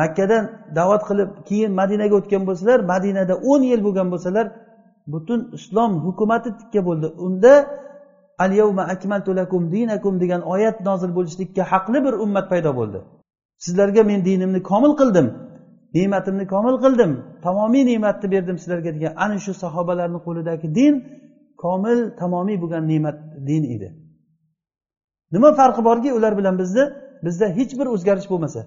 makkadan 0.00 0.44
da'vat 0.78 1.02
qilib 1.08 1.30
keyin 1.48 1.72
madinaga 1.80 2.14
o'tgan 2.20 2.42
bo'lsalar 2.48 2.78
madinada 2.92 3.34
o'n 3.50 3.62
yil 3.70 3.80
bo'lgan 3.86 4.08
bo'lsalar 4.12 4.46
butun 5.12 5.40
islom 5.58 5.92
hukumati 6.06 6.48
tikka 6.58 6.80
bo'ldi. 6.88 7.06
Unda 7.26 7.52
al 8.44 8.52
yawma 8.60 8.82
akmaltu 8.94 9.30
lakum 9.40 9.62
dinakum 9.74 10.14
degan 10.22 10.42
oyat 10.54 10.76
nozil 10.88 11.10
bo'lishlikka 11.16 11.62
haqli 11.72 11.98
bir 12.06 12.14
ummat 12.24 12.46
paydo 12.52 12.70
bo'ldi. 12.80 12.98
Sizlarga 13.64 14.02
men 14.10 14.20
dinimni 14.28 14.60
komil 14.70 14.92
qildim 15.00 15.26
ne'matimni 15.96 16.44
komil 16.54 16.76
qildim 16.84 17.12
tamomiy 17.46 17.82
ne'matni 17.90 18.26
berdim 18.34 18.56
sizlarga 18.62 18.90
degan 18.96 19.12
ana 19.24 19.36
shu 19.44 19.52
sahobalarni 19.62 20.18
qo'lidagi 20.26 20.66
din 20.78 20.94
komil 21.64 21.98
tamomiy 22.20 22.56
bo'lgan 22.62 22.84
ne'mat 22.92 23.16
din 23.48 23.62
edi. 23.74 23.88
Nima 25.34 25.50
farqi 25.58 25.82
borki 25.88 26.12
ular 26.18 26.32
bilan 26.38 26.58
bizni 26.62 26.84
bizda 27.24 27.46
hech 27.58 27.72
bir 27.78 27.86
o'zgarish 27.94 28.28
bo'lmasa. 28.32 28.60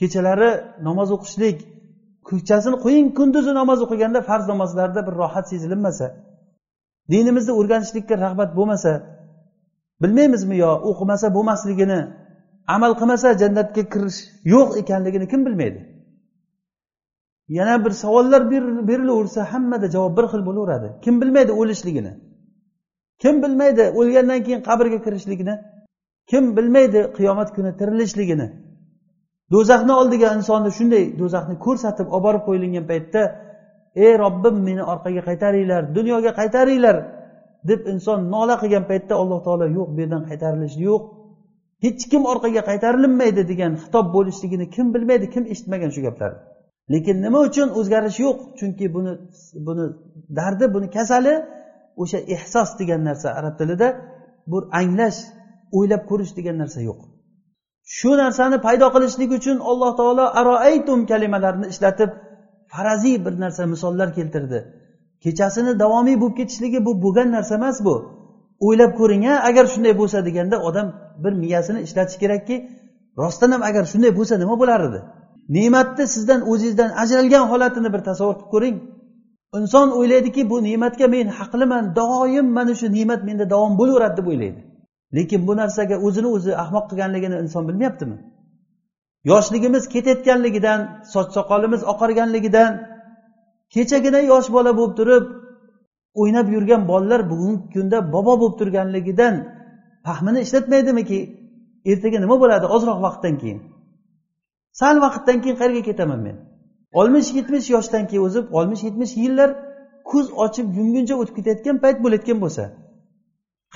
Kechalari 0.00 0.50
namoz 0.88 1.08
o'qishlik 1.16 1.58
kechasini 2.28 2.76
qo'ying 2.84 3.08
kunduzi 3.18 3.52
namoz 3.60 3.78
o'qiganda 3.84 4.20
farz 4.28 4.44
namozlarda 4.52 5.00
bir 5.06 5.14
rohat 5.22 5.46
sezilinmasa 5.52 6.06
dinimizni 7.12 7.52
o'rganishlikka 7.60 8.14
rag'bat 8.24 8.50
bo'lmasa 8.58 8.92
bilmaymizmi 10.02 10.56
yo 10.64 10.70
o'qimasa 10.90 11.26
bo'lmasligini 11.36 12.00
amal 12.74 12.92
qilmasa 13.00 13.28
jannatga 13.42 13.82
kirish 13.92 14.18
yo'q 14.54 14.68
ekanligini 14.82 15.26
kim 15.32 15.40
bilmaydi? 15.46 15.80
Yana 17.48 17.84
bir 17.84 17.90
savollar 17.90 18.42
berilaversa 18.90 19.52
hammada 19.52 19.86
javob 19.94 20.12
bir 20.18 20.26
xil 20.32 20.42
bo'laveradi. 20.48 20.88
Kim 21.04 21.14
bilmaydi 21.20 21.52
o'lishligini? 21.60 22.12
Kim 23.22 23.34
bilmaydi 23.42 23.84
o'lgandan 24.00 24.40
keyin 24.46 24.60
qabrga 24.68 24.98
kirishligini 25.06 25.54
kim 26.30 26.44
bilmaydi 26.56 27.00
qiyomat 27.16 27.48
kuni 27.56 27.72
tirilishligini. 27.80 28.48
Do'zaxni 29.52 29.92
oldiga 30.00 30.28
insonni 30.36 30.70
shunday 30.78 31.04
do'zaxni 31.20 31.56
ko'rsatib 31.66 32.08
olib 32.16 32.24
borib 32.26 32.42
qo'yilgan 32.48 32.86
paytda 32.92 33.22
ey 34.04 34.12
robbim 34.24 34.56
meni 34.68 34.82
orqaga 34.92 35.22
qaytaringlar 35.28 35.82
dunyoga 35.96 36.30
qaytaringlar 36.40 36.96
deb 37.70 37.80
inson 37.92 38.18
nola 38.34 38.54
qilgan 38.62 38.84
paytda 38.90 39.14
alloh 39.22 39.40
taolo 39.46 39.66
yo'q 39.76 39.88
bu 39.94 39.98
yerdan 40.02 40.22
qaytarilish 40.30 40.76
yo'q. 40.88 41.02
Hech 41.84 42.02
kim 42.12 42.22
orqaga 42.32 42.62
qaytarilinmaydi 42.70 43.42
degan 43.52 43.72
xitob 43.82 44.06
bo'lishligini 44.16 44.66
kim 44.76 44.86
bilmaydi 44.94 45.26
kim 45.34 45.44
eshitmagan 45.52 45.90
shu 45.96 46.00
gaplarni 46.06 46.40
lekin 46.92 47.16
nima 47.24 47.38
uchun 47.48 47.68
o'zgarish 47.78 48.18
yo'q? 48.24 48.38
Chunki 48.58 48.86
buni 48.94 49.12
buni 49.66 49.84
dardi 50.38 50.66
buni 50.74 50.88
kasali 50.96 51.34
o'sha 52.02 52.18
ehsos 52.34 52.70
degan 52.80 53.00
narsa 53.08 53.28
arab 53.38 53.54
tilida. 53.60 53.88
Bu 54.50 54.58
anglash 54.80 55.18
o'ylab 55.76 56.02
ko'rish 56.10 56.32
degan 56.38 56.56
narsa 56.62 56.80
yo'q. 56.88 57.00
Shu 57.96 58.10
narsani 58.22 58.56
paydo 58.66 58.86
qilishlik 58.94 59.30
uchun 59.38 59.56
alloh 59.70 59.90
taolo 60.00 60.24
aroaytum 60.40 61.00
kalimalarini 61.10 61.66
ishlatib 61.72 62.10
faraziy 62.72 63.16
bir 63.24 63.34
narsa 63.44 63.62
misollar 63.72 64.08
keltirdi. 64.18 64.58
Kechasini 65.24 65.72
davomiy 65.82 66.16
bo'lib 66.22 66.36
ketishligi 66.40 66.78
bu 66.86 66.92
bo'lgan 67.04 67.28
narsa 67.36 67.54
emas 67.60 67.76
bu. 67.86 67.94
O'ylab 68.66 68.92
ko'ring 69.00 69.24
a 69.32 69.34
agar 69.48 69.64
shunday 69.72 69.94
bo'lsa 70.00 70.18
deganda 70.28 70.56
odam 70.68 70.88
bir 71.24 71.32
miyasini 71.42 71.80
ishlatish 71.86 72.18
kerakki 72.22 72.56
rostdan 73.22 73.50
ham 73.54 73.62
agar 73.70 73.84
shunday 73.92 74.12
bo'lsa 74.18 74.34
nima 74.42 74.54
bo'lar 74.62 74.80
edi? 74.88 75.00
Ne'matni 75.56 76.04
sizdan 76.14 76.40
o'zingizdan 76.50 76.90
ajralgan 77.02 77.44
holatini 77.52 77.92
bir 77.94 78.02
tasavvur 78.08 78.36
qilib 78.36 78.50
ko'ring. 78.54 78.76
Inson 79.58 79.88
o'ylaydiki 79.98 80.42
bu 80.50 80.56
ne'matga 80.68 81.06
men 81.14 81.26
haqliman 81.38 81.84
doim 81.98 82.46
mana 82.58 82.74
shu 82.80 82.86
ne'mat 82.96 83.20
menda 83.28 83.44
davom 83.54 83.72
bo'laveradi 83.80 84.16
deb 84.20 84.26
o'ylaydi. 84.32 84.60
Lekin 85.16 85.40
bu 85.48 85.56
narsaga 85.56 85.96
o'zini 86.06 86.28
o'zi 86.36 86.52
ahmoq 86.62 86.84
qilganligini 86.90 87.36
inson 87.44 87.62
bilmayaptimi? 87.68 88.16
Yoshligimiz 89.30 89.84
ketayotganligidan 89.94 90.80
soch 91.12 91.28
soqolimiz 91.36 91.82
oqarganligidan 91.92 92.72
kechagina 93.74 94.20
yosh 94.32 94.48
bola 94.56 94.70
bo'lib 94.78 94.94
turib 94.98 95.24
o'ynab 96.20 96.46
yurgan 96.54 96.82
bolalar 96.90 97.20
bugungi 97.30 97.62
kunda 97.74 97.98
bobo 98.14 98.34
bo'lib 98.40 98.56
turganligidan 98.60 99.34
fahmini 100.06 100.40
ishlatmaydimiki 100.46 101.18
ertaga 101.90 102.18
nima 102.24 102.36
bo'ladi 102.42 102.66
ozroq 102.76 102.98
vaqtdan 103.06 103.34
keyin? 103.42 103.60
Sal 104.80 104.96
vaqtdan 105.04 105.38
keyin 105.42 105.56
qayerga 105.60 105.82
ketaman 105.90 106.20
men? 106.26 106.36
Oltmish 106.98 107.28
yetmish 107.38 107.66
yoshdan 107.76 108.04
keyin 108.08 108.22
o'zib 108.28 108.44
oltmish 108.58 108.82
yetmish 108.88 109.12
yillar 109.22 109.50
ko'z 110.10 110.26
ochib 110.44 110.66
yumguncha 110.78 111.14
o'tib 111.20 111.34
ketayotgan 111.38 111.76
payt 111.84 111.98
bo'layotgan 112.04 112.38
bo'lsa 112.44 112.64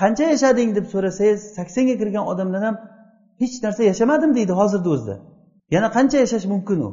qancha 0.01 0.25
yashading 0.35 0.71
deb 0.77 0.87
so'rasangiz 0.93 1.41
saksonga 1.57 1.95
kirgan 2.01 2.25
odamlar 2.33 2.63
ham 2.69 2.77
hech 3.41 3.57
narsa 3.65 3.83
yashamadim 3.91 4.31
deydi 4.39 4.53
hozirni 4.61 4.89
o'zida. 4.95 5.17
Yana 5.75 5.89
qancha 5.97 6.19
yashash 6.25 6.47
mumkin 6.53 6.79
u? 6.89 6.91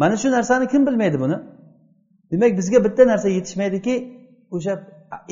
Mana 0.00 0.16
shu 0.22 0.28
narsani 0.36 0.66
kim 0.72 0.82
bilmaydi 0.86 1.18
buni? 1.24 1.36
Demak 2.32 2.52
bizga 2.60 2.78
bitta 2.86 3.02
narsa 3.12 3.28
yetishmaydiki 3.36 3.94
o'sha 4.56 4.72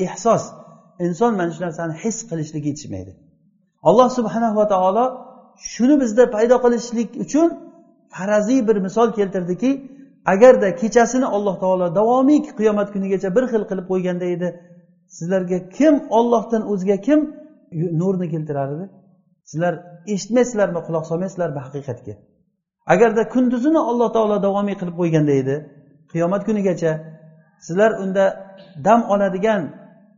ehsos 0.05 0.43
inson 1.05 1.31
mana 1.39 1.51
shu 1.55 1.61
narsani 1.67 1.93
his 2.03 2.17
qilishlik 2.29 2.63
yetishmaydi. 2.69 3.11
Alloh 3.89 4.09
subhanahu 4.17 4.55
va 4.59 4.65
taolo 4.73 5.05
shuni 5.71 5.95
bizda 6.03 6.23
paydo 6.35 6.55
qilishlik 6.65 7.09
uchun 7.23 7.49
faraziy 8.15 8.59
bir 8.67 8.77
misol 8.85 9.07
keltirdiki 9.17 9.71
agarda 10.33 10.67
kechasini 10.81 11.27
alloh 11.35 11.55
taolo 11.63 11.95
davomiy 11.99 12.39
qiyomat 12.59 12.87
kunigacha 12.93 13.29
bir 13.35 13.43
xil 13.51 13.63
qilib 13.69 13.85
qo'yganda 13.91 14.25
edi 14.35 14.47
sizlarga 15.17 15.59
kim 15.77 15.93
ollohdan 16.17 16.63
o'zga 16.73 16.97
kim 17.07 17.19
nurni 18.01 18.27
keltirar 18.33 18.69
edi? 18.75 18.85
Sizlar 19.49 19.73
eshitmaysizlarmi 20.13 20.79
quloq 20.87 21.05
solmaysizlarmi 21.11 21.59
haqiqatga? 21.65 22.13
Agarda 22.93 23.23
kunduzini 23.33 23.81
alloh 23.89 24.09
taolo 24.15 24.37
davomiy 24.47 24.75
qilib 24.81 24.95
qo'yganda 25.01 25.33
edi 25.41 25.55
qiyomat 26.11 26.41
kunigacha 26.47 26.91
sizlar 27.65 27.91
unda 28.03 28.25
dam 28.87 29.01
oladigan 29.13 29.61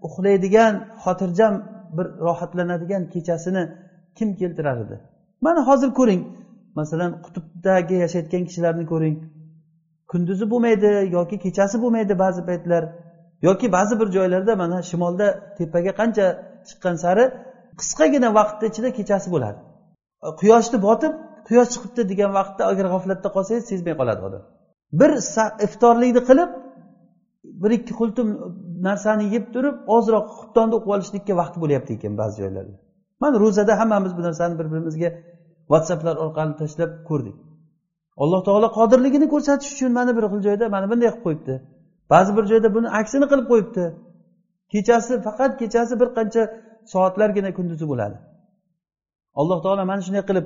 uxlaydigan 0.07 0.73
xotirjam 1.03 1.53
bir 1.97 2.05
rohatlanadigan 2.27 3.03
kechasini 3.13 3.63
kim 4.17 4.29
keltirar 4.41 4.77
edi? 4.85 4.95
Mana 5.41 5.67
hozir 5.67 5.89
ko'ring. 5.99 6.21
Masalan 6.79 7.11
qutbdagi 7.25 7.95
yashayotgan 8.03 8.43
kishilarni 8.49 8.85
ko'ring. 8.91 9.15
Kunduzi 10.11 10.45
bo'lmaydi 10.51 10.91
yoki 11.17 11.37
kechasi 11.45 11.75
bo'lmaydi 11.83 12.13
ba'zi 12.23 12.41
paytlar. 12.49 12.83
Yoki 13.47 13.67
ba'zi 13.75 13.93
bir 14.01 14.07
joylarda 14.17 14.53
mana 14.63 14.77
shimolda 14.89 15.27
tepaga 15.57 15.91
qancha 15.99 16.25
chiqqan 16.67 16.95
sari 17.03 17.25
qisqagina 17.79 18.29
vaqtni 18.39 18.65
ichida 18.71 18.89
kechasi 18.97 19.27
bo'ladi. 19.35 19.59
E, 20.25 20.27
quyoshni 20.41 20.77
botib 20.87 21.13
quyosh 21.47 21.69
chiqibdi 21.73 22.01
degan 22.11 22.31
vaqtda 22.39 22.61
agar 22.71 22.85
g'aflatda 22.93 23.29
qolsangiz 23.35 23.65
sezmay 23.71 23.95
qoladi 24.01 24.21
odam. 24.27 24.43
Bir 24.99 25.11
iftorlikni 25.67 26.21
qilib 26.29 26.49
bir 27.61 27.71
ikki 27.77 27.93
qultum 28.01 28.27
narsani 28.87 29.25
yeb 29.35 29.45
turib 29.53 29.75
ozroq 29.95 30.25
xuftonni 30.37 30.73
o'qib 30.77 30.91
olishlikka 30.95 31.33
vaqt 31.41 31.55
bo'lyapti 31.63 31.91
ekan 31.97 32.13
ba'zi 32.21 32.35
joylarda. 32.41 32.75
Mana 33.21 33.35
ro'zada 33.43 33.73
hammamiz 33.79 34.11
bu 34.17 34.21
narsani 34.27 34.53
bir 34.59 34.67
birimizga 34.71 35.09
whatsapplar 35.71 36.15
orqali 36.25 36.53
tashlab 36.61 36.91
ko'rdik. 37.09 37.37
Alloh 38.23 38.41
taolo 38.47 38.67
qodirligini 38.79 39.27
ko'rsatish 39.33 39.71
uchun 39.75 39.91
mana 39.99 40.11
bir 40.17 40.23
xil 40.31 40.41
joyda 40.47 40.65
mana 40.75 40.85
bunday 40.91 41.09
qilib 41.09 41.23
qo'yibdi. 41.27 41.53
Ba'zi 42.11 42.31
bir 42.37 42.45
joyda 42.51 42.69
buni 42.75 42.87
aksini 42.99 43.25
qilib 43.31 43.47
qo'yibdi. 43.51 43.85
Kechasi 44.73 45.13
faqat 45.25 45.51
kechasi 45.61 45.93
bir 46.01 46.09
qancha 46.17 46.43
soatlargina 46.93 47.51
kunduzi 47.57 47.85
bo'ladi. 47.91 48.17
Alloh 49.39 49.57
taolo 49.65 49.83
mana 49.91 50.01
shunday 50.07 50.23
qilib 50.29 50.45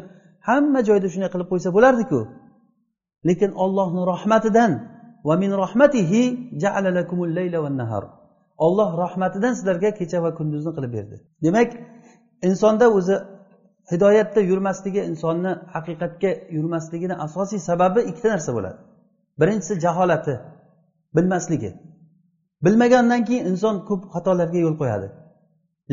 hamma 0.49 0.79
joyda 0.89 1.07
shunday 1.13 1.29
qilib 1.33 1.47
qo'ysa 1.51 1.69
bo'lardiku. 1.77 2.19
Lekin 3.29 3.51
ollohni 3.63 4.01
rahmatidan 4.13 4.71
va 5.27 5.35
min 5.43 5.51
rahmatihi 5.63 6.21
ja'ala 6.63 6.89
lakumul 6.97 7.31
layla 7.37 7.57
wan 7.65 7.75
nahar. 7.81 8.03
Olloh 8.65 8.89
rahmatidan 9.03 9.53
sizlarga 9.57 9.89
kecha 9.99 10.17
va 10.25 10.31
kunduzni 10.39 10.71
qilib 10.77 10.91
berdi. 10.97 11.15
Demak 11.45 11.69
insonda 12.49 12.85
o'zi 12.97 13.15
hidoyatda 13.91 14.41
yurmasligi 14.51 15.01
insonni 15.11 15.51
haqiqatga 15.75 16.31
yurmasligini 16.55 17.15
asosiy 17.25 17.59
sababi 17.69 17.99
ikkita 18.09 18.29
narsa 18.35 18.51
bo'ladi. 18.57 18.79
Birinchisi 19.39 19.73
jaholati. 19.85 20.35
Bilmasligi. 21.15 21.71
Bilmagandan 22.65 23.25
keyin 23.25 23.45
inson 23.51 23.75
ko'p 23.89 24.03
xatolarga 24.13 24.57
yo'l 24.65 24.75
qo'yadi. 24.81 25.07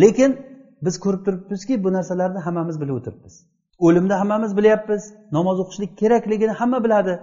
Lekin 0.02 0.30
biz 0.84 0.94
ko'rib 1.04 1.22
turibmizki 1.26 1.84
bu 1.84 1.92
narsalarni 1.92 2.38
hammamiz 2.46 2.80
bilib 2.80 2.94
o'tiribmiz. 2.98 3.34
O'limni 3.78 4.14
hammamiz 4.20 4.56
bilyapmiz. 4.58 5.02
Namoz 5.36 5.56
o'qishlik 5.62 5.98
kerakligini 6.00 6.54
hamma 6.60 6.84
biladi. 6.84 7.14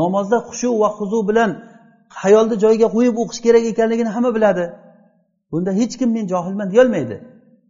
Namozda 0.00 0.38
xushu 0.48 0.80
va 0.80 0.88
huzu 0.98 1.28
bilan 1.28 1.50
hayolni 2.22 2.56
joyiga 2.64 2.88
qo'yib 2.96 3.16
o'qish 3.22 3.40
kerak 3.46 3.64
ekanligini 3.72 4.10
hamma 4.16 4.34
biladi. 4.36 4.64
Bunda 5.52 5.70
hech 5.80 5.94
kim 6.00 6.10
men 6.16 6.26
johilman 6.32 6.68
deyolmaydi. 6.72 7.16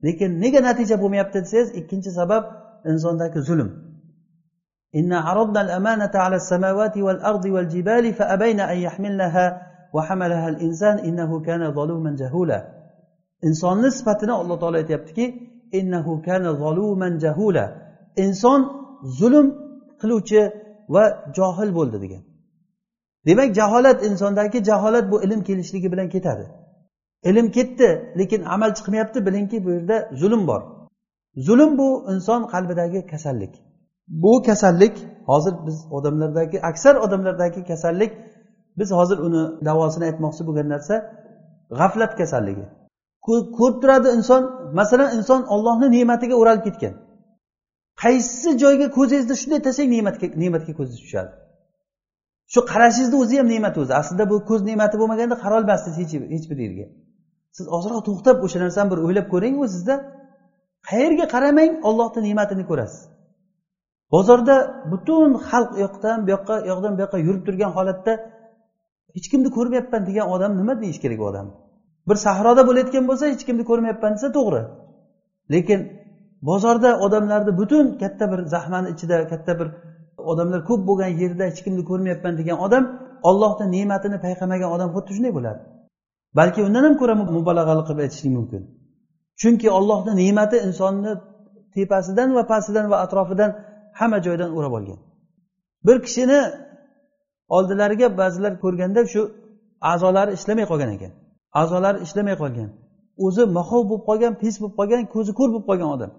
Lekin 0.05 0.31
nega 0.43 0.61
natija 0.69 0.97
bo'lmayapti 1.03 1.39
desangiz 1.45 1.69
ikkinchi 1.81 2.11
sabab 2.21 2.45
insondagi 2.93 3.41
zulm. 3.49 3.69
إنا 4.96 5.18
عرضنا 5.20 5.61
الأمانة 5.61 6.14
على 6.14 6.37
السماوات 6.37 6.98
والأرض 6.98 7.44
والجبال 7.44 8.14
فأبين 8.14 8.61
أن 8.61 8.78
يحملنها 8.78 9.46
وحملها 9.94 10.48
الإنسان 10.48 10.98
إنه 10.98 11.40
كان 11.40 11.62
ظلوما 11.74 12.16
جهولا. 12.20 12.76
insonni 13.42 13.90
sifatini 13.90 14.32
alloh 14.32 14.61
taolo 14.61 14.76
aytyaptiki 14.76 15.24
innahu 15.72 16.22
kana 16.22 16.54
zoluman 16.62 17.18
jahula 17.24 17.64
inson 18.16 18.61
zulm 19.18 19.46
qiluvchi 20.00 20.40
va 20.94 21.04
johil 21.37 21.70
bo'ldi 21.78 21.98
degan 22.04 22.22
demak 23.26 23.54
jaholat 23.59 23.98
insondagi 24.09 24.59
jaholat 24.70 25.04
bu 25.12 25.16
ilm 25.24 25.40
kelishligi 25.48 25.92
bilan 25.92 26.09
ketadi 26.14 26.46
ilm 27.30 27.46
ketdi 27.56 27.88
lekin 28.18 28.42
amal 28.54 28.70
chiqmayapti 28.78 29.18
bilingki 29.26 29.64
bu 29.64 29.70
yerda 29.76 29.96
zulm 30.20 30.42
bor 30.50 30.62
zulm 31.46 31.78
bu 31.78 31.88
inson 32.12 32.40
qalbidagi 32.52 33.06
kasallik 33.12 33.54
bu 34.09 34.42
kasallik 34.42 34.99
hozir 35.27 35.55
biz 35.66 35.87
odamlardagi 35.90 36.62
aksar 36.62 36.95
odamlardagi 36.97 37.64
kasallik 37.64 38.12
biz 38.79 38.90
hozir 38.90 39.19
uni 39.19 39.64
davosini 39.64 40.05
aytmoqchi 40.05 40.47
bo'lgan 40.47 40.69
narsa 40.69 40.95
g'aflat 41.71 42.16
kasalligi. 42.21 42.64
Ko'rib 43.59 43.77
turadi 43.83 44.09
inson 44.19 44.42
masalan 44.81 45.16
inson 45.19 45.40
ollohni 45.55 45.88
ne'matiga 45.97 46.35
o'ralib 46.35 46.64
ketgan. 46.69 46.95
Qaysi 48.03 48.59
joyga 48.62 48.87
ko'zingizni 48.97 49.37
shunday 49.42 49.61
taslang 49.66 49.90
ne'matga 49.97 50.27
ne'matga 50.42 50.73
ko'zingiz 50.79 51.01
tushadi? 51.07 51.33
Shu 52.53 52.61
qarashingizni 52.73 53.16
o'zi 53.23 53.35
ham 53.40 53.49
ne'mat 53.55 53.75
o'zi. 53.83 53.92
Aslida 54.01 54.25
bu 54.33 54.37
ko'z 54.51 54.61
ne'mati 54.71 54.97
bo'lmaganda 55.01 55.37
qarolmasdingiz 55.45 55.99
hech 56.35 56.45
bir 56.51 56.59
yerga. 56.64 56.87
Siz 57.57 57.66
ozroq 57.77 58.01
to'xtab 58.09 58.37
o'sha 58.47 58.59
narsani 58.64 58.88
bir 58.92 58.99
o'ylab 59.07 59.27
ko'ring 59.33 59.55
o'zizda 59.64 59.95
qayerga 60.88 61.27
qaramang 61.35 61.73
ollohni 61.88 62.21
ne'matini 62.29 62.64
ko'rasiz. 62.71 63.03
Bozorda 64.14 64.57
butun 64.92 65.31
xalq 65.49 65.71
u 65.77 65.79
yoqdan 65.85 66.19
bu 66.27 66.31
yoqqa 66.35 66.55
u 66.64 66.66
yoqdan 66.73 66.92
bu 66.97 67.01
yoqqa 67.05 67.19
yurib 67.27 67.42
turgan 67.47 67.71
holatda 67.77 68.12
hech 69.16 69.27
kimni 69.33 69.51
ko'rmayapman 69.57 70.03
degan 70.09 70.27
odam 70.35 70.53
nima 70.61 70.75
deyish 70.83 71.01
kerak 71.05 71.21
u 71.23 71.27
odam? 71.31 71.47
Bir 72.09 72.16
sahroda 72.27 72.62
bo'layotgan 72.69 73.05
bo'lsa 73.11 73.25
hech 73.33 73.45
kimni 73.49 73.64
ko'rmayapman 73.71 74.12
desa 74.16 74.29
to'g'ri. 74.38 74.62
Lekin 75.55 75.81
bozorda 76.49 76.90
odamlarni 77.07 77.53
butun 77.61 77.87
katta 78.03 78.25
bir 78.33 78.40
zahmani 78.55 78.88
ichida 78.95 79.16
katta 79.33 79.53
bir 79.61 79.69
odamlar 80.33 80.61
ko'p 80.69 80.83
bo'lgan 80.88 81.12
yerda 81.23 81.45
hech 81.51 81.61
kimni 81.64 81.83
ko'rmayapman 81.90 82.35
degan 82.40 82.59
odam 82.66 82.85
ollohni 83.29 83.66
ne'matini 83.77 84.19
payqamagan 84.27 84.71
odam 84.77 84.88
xuddi 84.97 85.11
shunday 85.16 85.33
bo'ladi. 85.38 85.61
Balki 86.38 86.61
undan 86.69 86.83
ham 86.87 86.95
ko'ra 87.01 87.14
mubolag'ali 87.38 87.83
qilib 87.87 88.01
aytishlik 88.05 88.33
mumkin. 88.38 88.62
Chunki 89.40 89.69
ollohni 89.79 90.12
ne'mati 90.23 90.57
insonni 90.69 91.12
tepasidan 91.75 92.29
va 92.37 92.42
pastidan 92.53 92.87
va 92.92 92.97
atrofidan 93.05 93.51
hamma 93.98 94.18
joydan 94.26 94.50
o'rab 94.59 94.72
olgan. 94.78 94.98
Bir 95.87 95.96
kishini 96.06 96.40
oldilariga 97.56 98.09
ba'zilar 98.20 98.52
ko'rganda 98.64 99.00
shu 99.12 99.22
a'zolari 99.90 100.30
ishlamay 100.38 100.66
qolgan 100.72 100.90
ekan. 100.96 101.12
A'zolari 101.61 101.98
ishlamay 102.06 102.37
qolgan. 102.42 102.70
O'zi 103.26 103.42
mahov 103.59 103.82
bo'lib 103.90 104.04
qolgan 104.09 104.32
pes 104.42 104.54
bo'lib 104.61 104.74
qolgan 104.80 105.02
ko'zi 105.14 105.32
ko'r 105.38 105.48
bo'lib 105.54 105.66
qolgan 105.70 105.90
odam. 105.96 106.11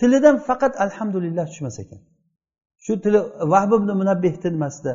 Tilidan 0.00 0.36
faqat 0.48 0.72
alhamdulillah 0.84 1.44
tushmas 1.50 1.76
ekan. 1.82 2.00
Shu 2.84 2.92
tili 3.04 3.20
vahb 3.52 3.72
munabbehni 4.00 4.48
nimasida 4.56 4.92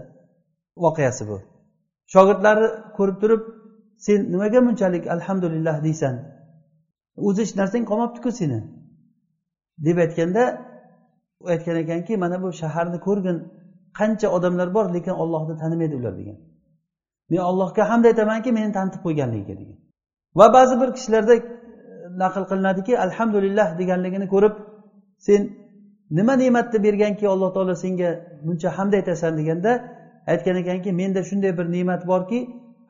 voqeasi 0.83 1.23
bu. 1.29 1.37
Shogirdlari 2.13 2.67
ko'rib 2.97 3.17
turib 3.21 3.41
sen 4.05 4.19
nimaga 4.33 4.59
bunchalik 4.67 5.03
alhamdulillah 5.15 5.75
deysan? 5.87 6.15
O'zi 7.27 7.39
hech 7.43 7.53
narsang 7.59 7.83
qolmabdiku 7.89 8.29
seni? 8.39 8.59
deb 9.85 9.97
aytganda 10.05 10.43
u 11.43 11.47
aytgan 11.53 11.75
ekanki 11.83 12.17
mana 12.23 12.37
bu 12.43 12.49
shaharni 12.61 12.99
ko'rgin 13.07 13.37
qancha 13.99 14.27
odamlar 14.37 14.73
bor 14.73 14.85
lekin 14.95 15.15
ollohni 15.23 15.55
tanimaydi 15.61 15.95
ular 15.99 16.13
degan. 16.21 16.37
Men 17.29 17.41
allohga 17.49 17.83
hamd 17.89 18.05
aytamanki 18.11 18.49
meni 18.57 18.71
tanitib 18.77 19.01
qo'yganligiga 19.05 19.55
degan. 19.61 19.77
Va 20.39 20.53
ba'zi 20.53 20.75
bir 20.81 20.89
kishilarda 20.97 21.33
e, 21.35 21.41
naql 22.23 22.43
qilinadiki 22.51 22.93
alhamdulillah 23.05 23.67
deganligini 23.79 24.27
ko'rib 24.33 24.53
sen 25.27 25.41
nima 26.17 26.33
ne'matni 26.41 26.77
berganki 26.85 27.25
alloh 27.33 27.49
taolo 27.55 27.75
senga 27.83 28.09
buncha 28.45 28.69
hamd 28.77 28.93
aytasan 28.99 29.33
deganda 29.39 29.71
aytgan 30.33 30.55
ekanki 30.63 30.89
menda 31.01 31.21
shunday 31.29 31.51
bir 31.59 31.65
ne'mat 31.75 32.01
borki 32.11 32.39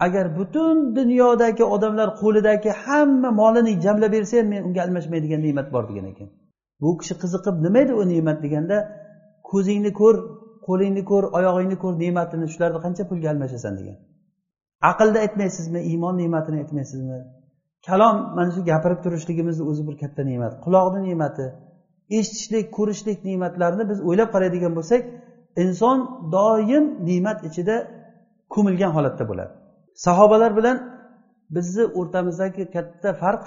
agar 0.06 0.26
butun 0.38 0.76
dunyodagi 0.96 1.64
odamlar 1.76 2.10
qo'lidagi 2.22 2.70
hamma 2.84 3.30
molini 3.42 3.74
jamlab 3.86 4.12
bersa 4.16 4.36
ham 4.40 4.48
men 4.54 4.62
unga 4.68 4.82
almashmaydigan 4.86 5.42
ne'mat 5.48 5.68
bor 5.74 5.84
degan 5.90 6.06
ekan. 6.14 6.30
Bu 6.82 6.90
kishi 7.00 7.16
qiziqib 7.22 7.56
nima 7.66 7.80
edi 7.86 7.94
u 8.02 8.04
ne'mat? 8.14 8.38
deganda 8.46 8.78
ko'zingni 9.52 9.92
ko'r 10.02 10.16
qo'lingni 10.68 11.04
ko'r 11.12 11.26
oyog'ingni 11.38 11.78
ko'r 11.84 11.94
ne'matini 12.04 12.46
shularni 12.54 12.80
qancha 12.86 13.04
pulga 13.10 13.28
almashasan 13.34 13.74
degan. 13.80 13.98
Aqlni 14.92 15.20
aytmaysizmi 15.26 15.80
iymon 15.92 16.16
ne'matini 16.22 16.58
aytmaysizmi? 16.64 17.20
Kalom 17.88 18.16
mana 18.38 18.52
shu 18.56 18.62
gapirib 18.72 19.00
turishligimizni 19.06 19.64
o'zi 19.72 19.82
bir 19.88 19.96
katta 20.02 20.22
ne'mat. 20.30 20.54
Quloqni 20.66 21.00
ne'mati 21.10 21.46
eshitishlik 22.18 22.66
ko'rishlik 22.78 23.20
ne'matlarini 23.30 23.84
biz 23.92 24.00
o'ylab 24.10 24.30
qaraydigan 24.36 24.74
bo'lsak 24.78 25.02
inson 25.64 25.98
doim 26.36 26.86
ne'mat 27.10 27.40
ichida 27.50 27.76
ko'milgan 28.54 28.92
holatda 28.98 29.24
bo'ladi. 29.32 29.52
Sahobalar 30.06 30.52
bilan 30.60 30.78
bizni 31.56 31.86
o'rtamizdagi 32.00 32.64
katta 32.76 33.10
farq 33.22 33.44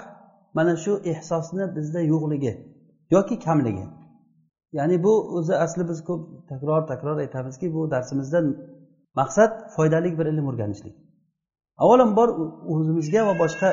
mana 0.57 0.73
shu 0.83 0.93
ehsosni 1.11 1.63
bizda 1.75 2.01
yo'qligi. 2.13 2.53
Yoki 3.11 3.39
kamligi. 3.39 3.85
Ya'ni 4.73 5.03
bu 5.03 5.13
o'zi 5.37 5.55
asli 5.55 5.89
biz 5.89 6.03
ko'p 6.03 6.21
takror 6.49 6.87
takror 6.87 7.17
aytamizki 7.17 7.73
bu 7.73 7.91
darsimizdan 7.91 8.45
maqsad 9.15 9.51
foydali 9.75 10.17
bir 10.19 10.25
ilm 10.25 10.47
o'rganishlik. 10.47 10.95
Avvalambor 11.77 12.29
o'zimizga 12.73 13.21
va 13.27 13.33
boshqa 13.43 13.69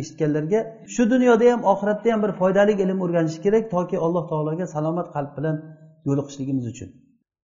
eshitganlarga 0.00 0.60
shu 0.94 1.02
dunyoda 1.10 1.52
ham 1.52 1.60
oxiratda 1.72 2.12
ham 2.12 2.20
bir 2.24 2.32
foydali 2.40 2.72
ilm 2.84 2.98
o'rganish 3.04 3.38
kerak 3.44 3.64
toki 3.74 3.96
alloh 4.04 4.24
taologa 4.30 4.66
salomat 4.74 5.08
qalb 5.14 5.30
bilan 5.38 5.56
yo'liqishligimiz 6.08 6.66
uchun. 6.72 6.88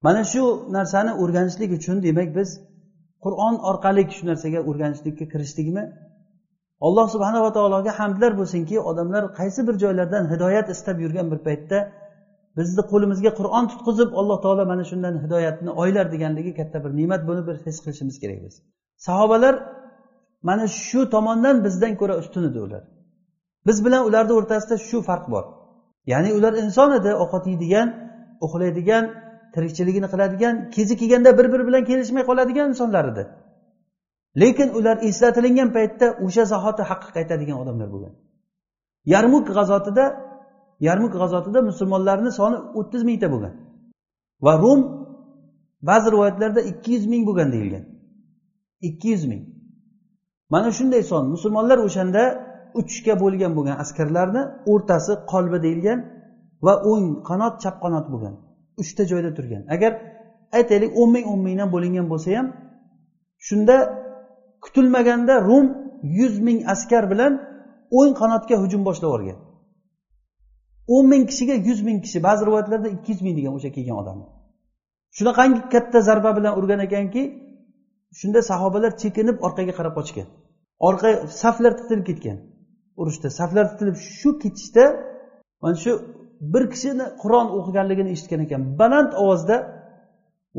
Mana 0.06 0.22
shu 0.32 0.42
narsani 0.76 1.12
o'rganishlik 1.22 1.70
uchun 1.78 1.96
demak 2.06 2.28
biz 2.38 2.48
qur'on 3.24 3.54
orqali 3.70 4.02
shu 4.16 4.22
narsaga 4.30 4.60
o'rganishlikka 4.70 5.24
kirishdikmi 5.32 5.82
alloh 6.86 7.06
subhanava 7.14 7.50
taologa 7.56 7.92
hamdlar 8.00 8.32
bo'lsinki 8.40 8.76
odamlar 8.90 9.22
qaysi 9.38 9.60
bir 9.68 9.74
joylardan 9.82 10.24
hidoyat 10.32 10.66
istab 10.74 10.96
yurgan 11.04 11.26
bir 11.32 11.40
paytda 11.46 11.78
bizni 12.58 12.82
qo'limizga 12.92 13.30
qur'on 13.38 13.64
tutqizib 13.72 14.10
alloh 14.20 14.38
taolo 14.44 14.64
mana 14.72 14.84
shundan 14.90 15.14
hidoyatni 15.24 15.70
oylar 15.82 16.06
deganligi 16.14 16.52
katta 16.60 16.78
bir 16.84 16.90
ne'mat 17.00 17.22
buni 17.28 17.42
bir 17.48 17.56
his 17.66 17.76
qilishimiz 17.84 18.16
kerak 18.22 18.38
biz. 18.46 18.54
Sahobalar 19.06 19.54
mana 20.48 20.66
shu 20.66 21.00
tomondan 21.14 21.56
bizdan 21.66 21.92
ko'ra 22.00 22.14
ustun 22.22 22.42
edi 22.50 22.58
ular. 22.66 22.82
Biz 23.66 23.76
bilan 23.84 24.02
ularni 24.08 24.32
o'rtasida 24.38 24.76
shu 24.88 24.98
farq 25.08 25.26
bor. 25.34 25.44
Ya'ni 26.12 26.30
ular 26.38 26.52
inson 26.62 26.90
edi 26.98 27.10
ovqat 27.22 27.44
yeydigan 27.50 27.88
uxlaydigan 28.46 29.04
tirikchiligini 29.54 30.08
qiladigan 30.12 30.54
kezi 30.74 30.94
kelganda 31.00 31.30
bir 31.38 31.46
biri 31.52 31.64
bilan 31.68 31.84
kelishmay 31.90 32.22
qoladigan 32.30 32.66
insonlar 32.72 33.04
edi. 33.12 33.22
Lekin 34.42 34.68
ular 34.78 34.96
eslatilingan 35.08 35.72
paytda 35.76 36.06
o'sha 36.26 36.44
zahoti 36.52 36.82
haqqa 36.90 37.10
qaytadigan 37.16 37.56
odamlar 37.62 37.88
bo'lgan. 37.94 38.14
Yarmuk 39.12 39.46
g'azotida 39.56 40.04
yarmuk 40.88 41.12
g'azotida 41.20 41.60
musulmonlarni 41.70 42.30
soni 42.38 42.56
o'ttiz 42.78 43.02
mingta 43.08 43.28
bo'lgan. 43.34 43.54
Va 44.46 44.54
rum 44.62 44.80
ba'zi 45.88 46.08
rivoyatlarda 46.14 46.60
ikki 46.70 46.90
yuz 46.96 47.04
ming 47.12 47.22
bo'lgan 47.28 47.48
deyilgan. 47.54 47.84
Ikki 48.88 49.08
yuz 49.14 49.24
ming. 49.30 49.42
Mana 50.52 50.70
shunday 50.78 51.02
son. 51.10 51.24
Musulmonlar 51.34 51.78
o'shanda 51.86 52.22
uchga 52.80 53.14
bo'lgan 53.22 53.52
bo'lgan 53.56 53.76
askarlarni 53.84 54.42
o'rtasi 54.72 55.12
qolbi 55.32 55.58
deyilgan 55.66 55.98
va 56.66 56.74
o'ng 56.90 57.06
qanot 57.28 57.54
chap 57.62 57.76
qanot 57.84 58.06
bo'lgan. 58.12 58.34
Uchta 58.82 59.02
joyda 59.10 59.30
turgan. 59.36 59.62
Agar 59.74 59.92
aytaylik 60.58 60.90
o'n 61.00 61.10
ming 61.14 61.24
o'n 61.32 61.40
mingdan 61.46 61.68
bo'lingan 61.74 62.06
bo'lsa 62.12 62.28
ham 62.38 62.46
shunda 63.48 63.76
kutilmaganda 64.64 65.34
rum 65.48 65.66
yuz 66.18 66.34
ming 66.46 66.58
askar 66.74 67.04
bilan 67.12 67.32
o'ng 67.98 68.12
qanotga 68.20 68.56
hujum 68.62 68.82
boshlab 68.88 69.08
yuborgan 69.08 69.38
o'n 70.94 71.04
ming 71.12 71.22
kishiga 71.30 71.54
yuz 71.68 71.80
ming 71.88 71.98
kishi 72.04 72.18
ba'zi 72.26 72.42
rivoyatlarda 72.48 72.88
ikki 72.96 73.08
yuz 73.12 73.20
ming 73.26 73.34
degan 73.38 73.52
o'sha 73.58 73.70
kelgan 73.76 73.96
odamni 74.02 74.26
shunaqangi 75.16 75.60
katta 75.74 75.98
zarba 76.08 76.30
bilan 76.38 76.52
urgan 76.58 76.80
ekanki 76.86 77.22
shunda 78.18 78.40
sahobalar 78.50 78.92
chekinib 79.02 79.36
orqaga 79.46 79.72
qarab 79.78 79.94
qochgan. 79.98 80.26
Orqa 80.88 81.10
saflar 81.42 81.72
titilib 81.78 82.04
ketgan 82.10 82.38
urushda 83.00 83.28
saflar 83.38 83.64
titilib 83.72 83.96
shu 84.18 84.30
ketishda 84.42 84.84
mana 85.62 85.76
shu 85.84 85.92
bir 86.52 86.64
kishini 86.72 87.04
qur'on 87.22 87.46
o'qiganligini 87.58 88.10
eshitgan 88.16 88.40
ekan. 88.46 88.60
Baland 88.80 89.10
ovozda 89.22 89.56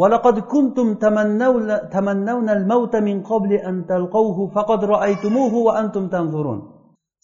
ولقد 0.00 0.36
كنتم 0.52 0.94
تمنون 1.04 1.68
تمنون 1.94 2.48
الموت 2.56 2.94
من 3.08 3.16
قبل 3.30 3.52
أن 3.68 3.76
تلقوه 3.90 4.38
فقد 4.54 4.80
رأيتموه 4.94 5.54
وأنتم 5.66 6.04
تنظرون 6.14 6.60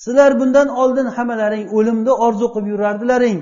sizlar 0.04 0.40
bundan 0.40 0.68
oldin 0.68 1.06
hammalaring 1.16 1.66
o'limni 1.78 2.12
orzu 2.26 2.46
qilib 2.54 2.68
yurardilaring 2.72 3.38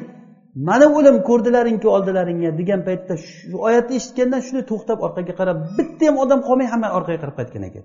mana 0.69 0.87
o'lim 0.99 1.17
ko'rdilaringku 1.29 1.89
oldilaringga 1.97 2.51
degan 2.61 2.81
paytda 2.89 3.15
shu 3.27 3.57
oyatni 3.67 3.95
eshitgandan 4.01 4.41
shunday 4.47 4.65
to'xtab 4.73 4.99
orqaga 5.07 5.35
qarab 5.41 5.59
bitta 5.79 6.05
ham 6.09 6.17
odam 6.25 6.41
qolmay 6.49 6.69
hamma 6.73 6.89
orqaga 6.99 7.19
qarab 7.23 7.37
qaytgan 7.41 7.63
ekan 7.69 7.85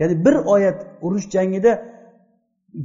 ya'ni 0.00 0.14
bir 0.26 0.36
oyat 0.54 0.78
urush 1.06 1.26
jangida 1.34 1.72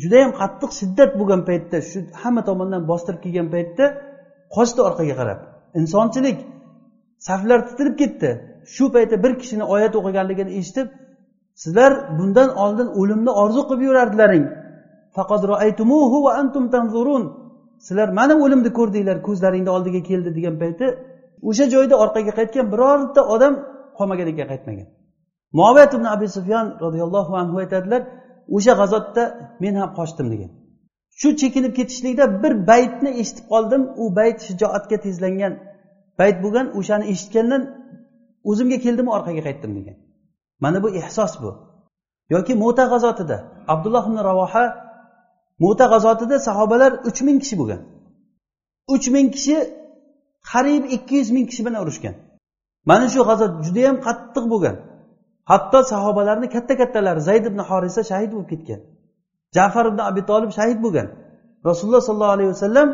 judayam 0.02 0.32
qattiq 0.42 0.72
shiddat 0.80 1.12
bo'lgan 1.20 1.42
paytda 1.50 1.78
shu 1.90 1.98
hamma 2.22 2.42
tomondan 2.50 2.82
bostirib 2.92 3.22
kelgan 3.26 3.48
paytda 3.56 3.86
qochdi 4.56 4.80
orqaga 4.90 5.16
qarab 5.22 5.40
insonchilik 5.80 6.38
saflar 7.19 7.69
titilib 7.69 7.99
ketdi. 7.99 8.31
Shu 8.75 8.93
paytda 8.93 9.23
bir 9.25 9.39
kishini 9.39 9.65
oyat 9.65 9.95
o'qiganligini 9.97 10.51
eshitib 10.61 10.89
sizlar 11.63 12.19
bundan 12.19 12.57
oldin 12.57 12.89
o'limni 13.01 13.31
orzu 13.43 13.63
qilib 13.69 13.83
yurardilaring. 13.89 14.47
Sizlar 17.87 18.09
mana 18.09 18.35
o'limni 18.45 18.71
ko'rdinglar 18.79 19.19
ko'zlaringni 19.29 19.71
oldiga 19.77 20.03
keldi 20.11 20.31
degan 20.39 20.57
payti 20.63 20.87
o'sha 21.49 21.65
joyda 21.75 21.95
orqaga 22.05 22.33
qaytgan 22.39 22.67
birorta 22.73 23.21
odam 23.35 23.55
qolmagan 23.99 24.29
ekan 24.33 24.49
qaytmagan. 24.53 24.87
Muoviyat 25.59 25.95
ibn 25.95 26.05
abi 26.15 26.29
sufyan 26.37 26.67
roziyallohu 26.85 27.33
anhu 27.43 27.57
aytadilar 27.63 28.03
o'sha 28.57 28.73
g'azotda 28.81 29.23
men 29.63 29.75
ham 29.81 29.91
qochdim 29.99 30.27
degan. 30.33 30.51
Shu 31.21 31.29
chekinib 31.41 31.73
ketishlikda 31.79 32.25
bir 32.43 32.53
baytni 32.71 33.11
eshitib 33.21 33.47
qoldim. 33.53 33.83
U 34.03 34.05
bayt 34.19 34.39
shijoatga 34.49 34.97
tezlangan 35.07 35.53
payt 36.19 36.37
bo'lgan 36.45 36.67
o'shani 36.79 37.05
eshitgandan 37.13 37.63
o'zimga 38.51 38.79
keldimi 38.85 39.11
orqaga 39.17 39.43
qaytdim 39.49 39.73
degan. 39.79 39.97
Mana 40.65 40.79
bu 40.85 40.89
ehsos 41.01 41.33
bu. 41.43 41.51
Yoki 42.35 42.55
mo'ta 42.63 42.85
g'azotida 42.93 43.37
abdulloh 43.73 44.05
ibn 44.09 44.19
ravoha 44.29 44.65
mo'ta 45.63 45.85
g'azotida 45.93 46.37
sahobalar 46.49 46.93
uch 47.09 47.19
ming 47.27 47.39
kishi 47.43 47.57
bo'lgan. 47.61 47.81
Uch 48.95 49.07
ming 49.15 49.29
kishi 49.37 49.57
qariyb 50.51 50.85
ikki 50.97 51.15
yuz 51.21 51.31
ming 51.37 51.47
kishi 51.51 51.63
bilan 51.67 51.81
urushgan. 51.85 52.15
Mana 52.91 53.07
shu 53.13 53.21
g'azot 53.29 53.53
judayam 53.67 53.97
qattiq 54.07 54.45
bo'lgan. 54.53 54.77
Hatto 55.51 55.79
sahobalarni 55.93 56.49
katta 56.55 56.75
kattalari 56.81 57.21
zayd 57.29 57.45
ibn 57.51 57.61
horisa 57.69 58.03
shahid 58.11 58.31
bo'lib 58.35 58.49
ketgan. 58.53 58.81
Jafar 59.57 59.85
ibn 59.91 60.01
abi 60.11 60.23
tolib 60.31 60.51
shahid 60.59 60.79
bo'lgan. 60.85 61.09
Rasululloh 61.69 62.03
sollallohu 62.09 62.35
alayhi 62.37 62.51
vasallam 62.55 62.89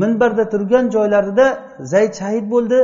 minbarda 0.00 0.44
turgan 0.52 0.84
joylarida 0.94 1.46
zayd 1.92 2.12
shahid 2.20 2.46
bo'ldi 2.54 2.78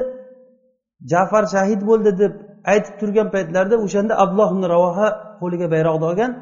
jafar 1.13 1.45
shahid 1.55 1.81
bo'ldi 1.91 2.11
deb 2.23 2.33
aytib 2.73 2.95
turgan 3.01 3.29
paytlarida 3.35 3.77
o'shanda 3.85 4.15
abdulloh 4.23 4.49
ibn 4.55 4.65
ravoha 4.75 5.09
qo'liga 5.41 5.67
bayroqni 5.75 6.07
olgan. 6.11 6.33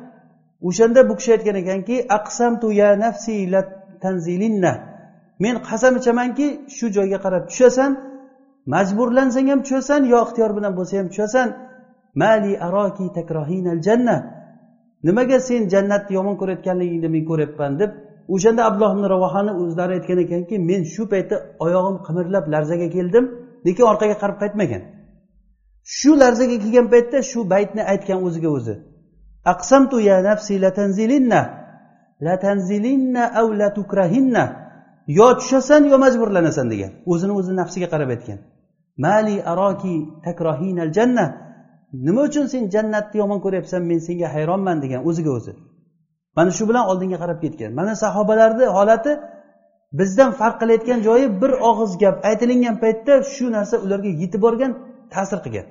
O'shanda 0.69 1.01
bu 1.09 1.15
kishi 1.19 1.31
aytgan 1.37 1.57
ekanki 1.63 1.97
aqsamtu 2.19 2.69
ya 2.81 2.89
nafsi 3.05 3.35
la 3.53 3.61
tanzilinna. 4.03 4.73
Men 5.45 5.55
qasam 5.69 5.93
ichamanki 6.01 6.47
shu 6.77 6.87
joyga 6.97 7.19
qarab 7.25 7.43
tushasan 7.51 7.91
majburlansang 8.75 9.49
ham 9.53 9.61
tushasan 9.65 10.01
yo 10.13 10.19
ixtiyor 10.27 10.51
bilan 10.59 10.73
bo'lsa 10.79 10.95
ham 11.01 11.09
tushasan. 11.13 11.49
Mali 12.23 12.53
aroki 12.67 13.07
takrohinal 13.19 13.81
janna 13.87 14.17
nimaga 15.07 15.39
sen 15.49 15.63
jannatni 15.73 16.13
yomon 16.19 16.37
ko'rayotganligingni 16.41 17.09
men 17.15 17.23
ko'ryapman 17.31 17.73
deb 17.81 17.91
o'shanda 18.35 18.63
abdulloh 18.69 18.93
ibn 18.97 19.05
ravohani 19.15 19.53
o'zlari 19.63 19.93
aytgan 19.99 20.19
ekanki 20.25 20.57
men 20.71 20.83
shu 20.95 21.03
paytda 21.13 21.37
oyog'im 21.65 21.97
qimirlab 22.07 22.45
larzaga 22.55 22.89
keldim 22.97 23.25
lekin 23.67 23.85
orqaga 23.93 24.17
qarab 24.23 24.37
qaytmagan. 24.43 24.83
Shu 25.97 26.11
larzaga 26.23 26.57
kelgan 26.63 26.87
paytda 26.95 27.19
shu 27.31 27.41
baytni 27.53 27.83
aytgan 27.93 28.19
o'ziga 28.27 28.51
o'zi. 28.59 28.75
Aqsamtu 29.53 29.97
ya 30.09 30.17
nafsi 30.29 30.55
latanzilinna 30.65 31.41
latanzilinna 32.27 33.25
aw 33.41 33.47
latukrahinna. 33.61 34.45
Yo 35.19 35.29
tushasan 35.39 35.83
yo 35.93 35.97
majburlanasan 36.05 36.67
degan. 36.73 36.93
O'zini 37.13 37.33
o'zi 37.41 37.53
nafsiga 37.61 37.89
qarab 37.93 38.11
aytgan. 38.15 38.39
Mali 39.05 39.37
aroki 39.53 39.97
takrohinal 40.27 40.91
janna 40.97 41.27
nima 42.07 42.21
uchun 42.29 42.47
sen 42.53 42.63
jannatni 42.75 43.17
yomon 43.23 43.41
ko'ryapsan 43.45 43.83
men 43.91 43.99
senga 44.07 44.29
hayronman 44.35 44.77
degan 44.85 45.01
o'ziga 45.09 45.31
o'zi. 45.39 45.53
Mana 46.39 46.51
shu 46.57 46.65
bilan 46.71 46.85
oldinga 46.91 47.19
qarab 47.23 47.39
ketgan. 47.45 47.71
Mana 47.81 47.93
sahobalarni 48.05 48.67
holati 48.77 49.13
bizdan 49.99 50.31
farq 50.41 50.57
qilayotgan 50.63 50.99
joyi 51.09 51.27
bir 51.43 51.53
og'iz 51.71 51.93
gap. 52.03 52.17
Aytilingan 52.29 52.77
paytda 52.85 53.15
shu 53.35 53.45
narsa 53.57 53.77
ularga 53.85 54.11
yetib 54.23 54.41
borgan 54.47 54.73
ta'sir 55.15 55.39
qilgan. 55.45 55.67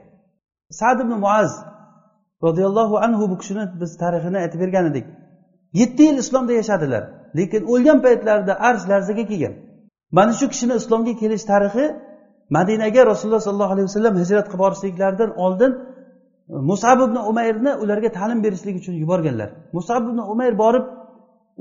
Sad 0.79 0.97
ibn 1.03 1.13
muaz 1.23 1.51
roziyallohu 2.45 2.95
anhu 3.05 3.23
bu 3.31 3.35
kishini 3.41 3.63
biz 3.81 3.91
tarixini 4.01 4.37
aytib 4.43 4.59
bergan 4.63 4.85
edik. 4.91 5.05
Yetti 5.79 6.03
yil 6.07 6.17
islomda 6.23 6.53
yashadilar 6.61 7.03
lekin 7.39 7.61
o'lgan 7.71 7.99
paytlarida 8.05 8.53
arz 8.69 8.81
larzaga 8.91 9.23
kelgan. 9.31 9.53
Mana 10.17 10.33
shu 10.39 10.45
kishini 10.53 10.73
islomga 10.81 11.13
kelish 11.21 11.45
tarixi 11.51 11.85
madinaga 12.57 13.01
rasululloh 13.11 13.43
sollallohu 13.47 13.73
alayhi 13.75 13.87
vasallam 13.89 14.15
hijrat 14.21 14.45
qilib 14.51 14.61
borishliklaridan 14.63 15.31
oldin 15.45 15.71
musab 16.49 17.01
ibn 17.01 17.15
umayrni 17.15 17.71
ularga 17.83 18.09
ta'lim 18.11 18.43
berishlik 18.43 18.75
uchun 18.81 18.93
yuborganlar. 18.93 19.49
Musab 19.73 20.01
ibn 20.09 20.17
umayr 20.33 20.57
borib 20.63 20.85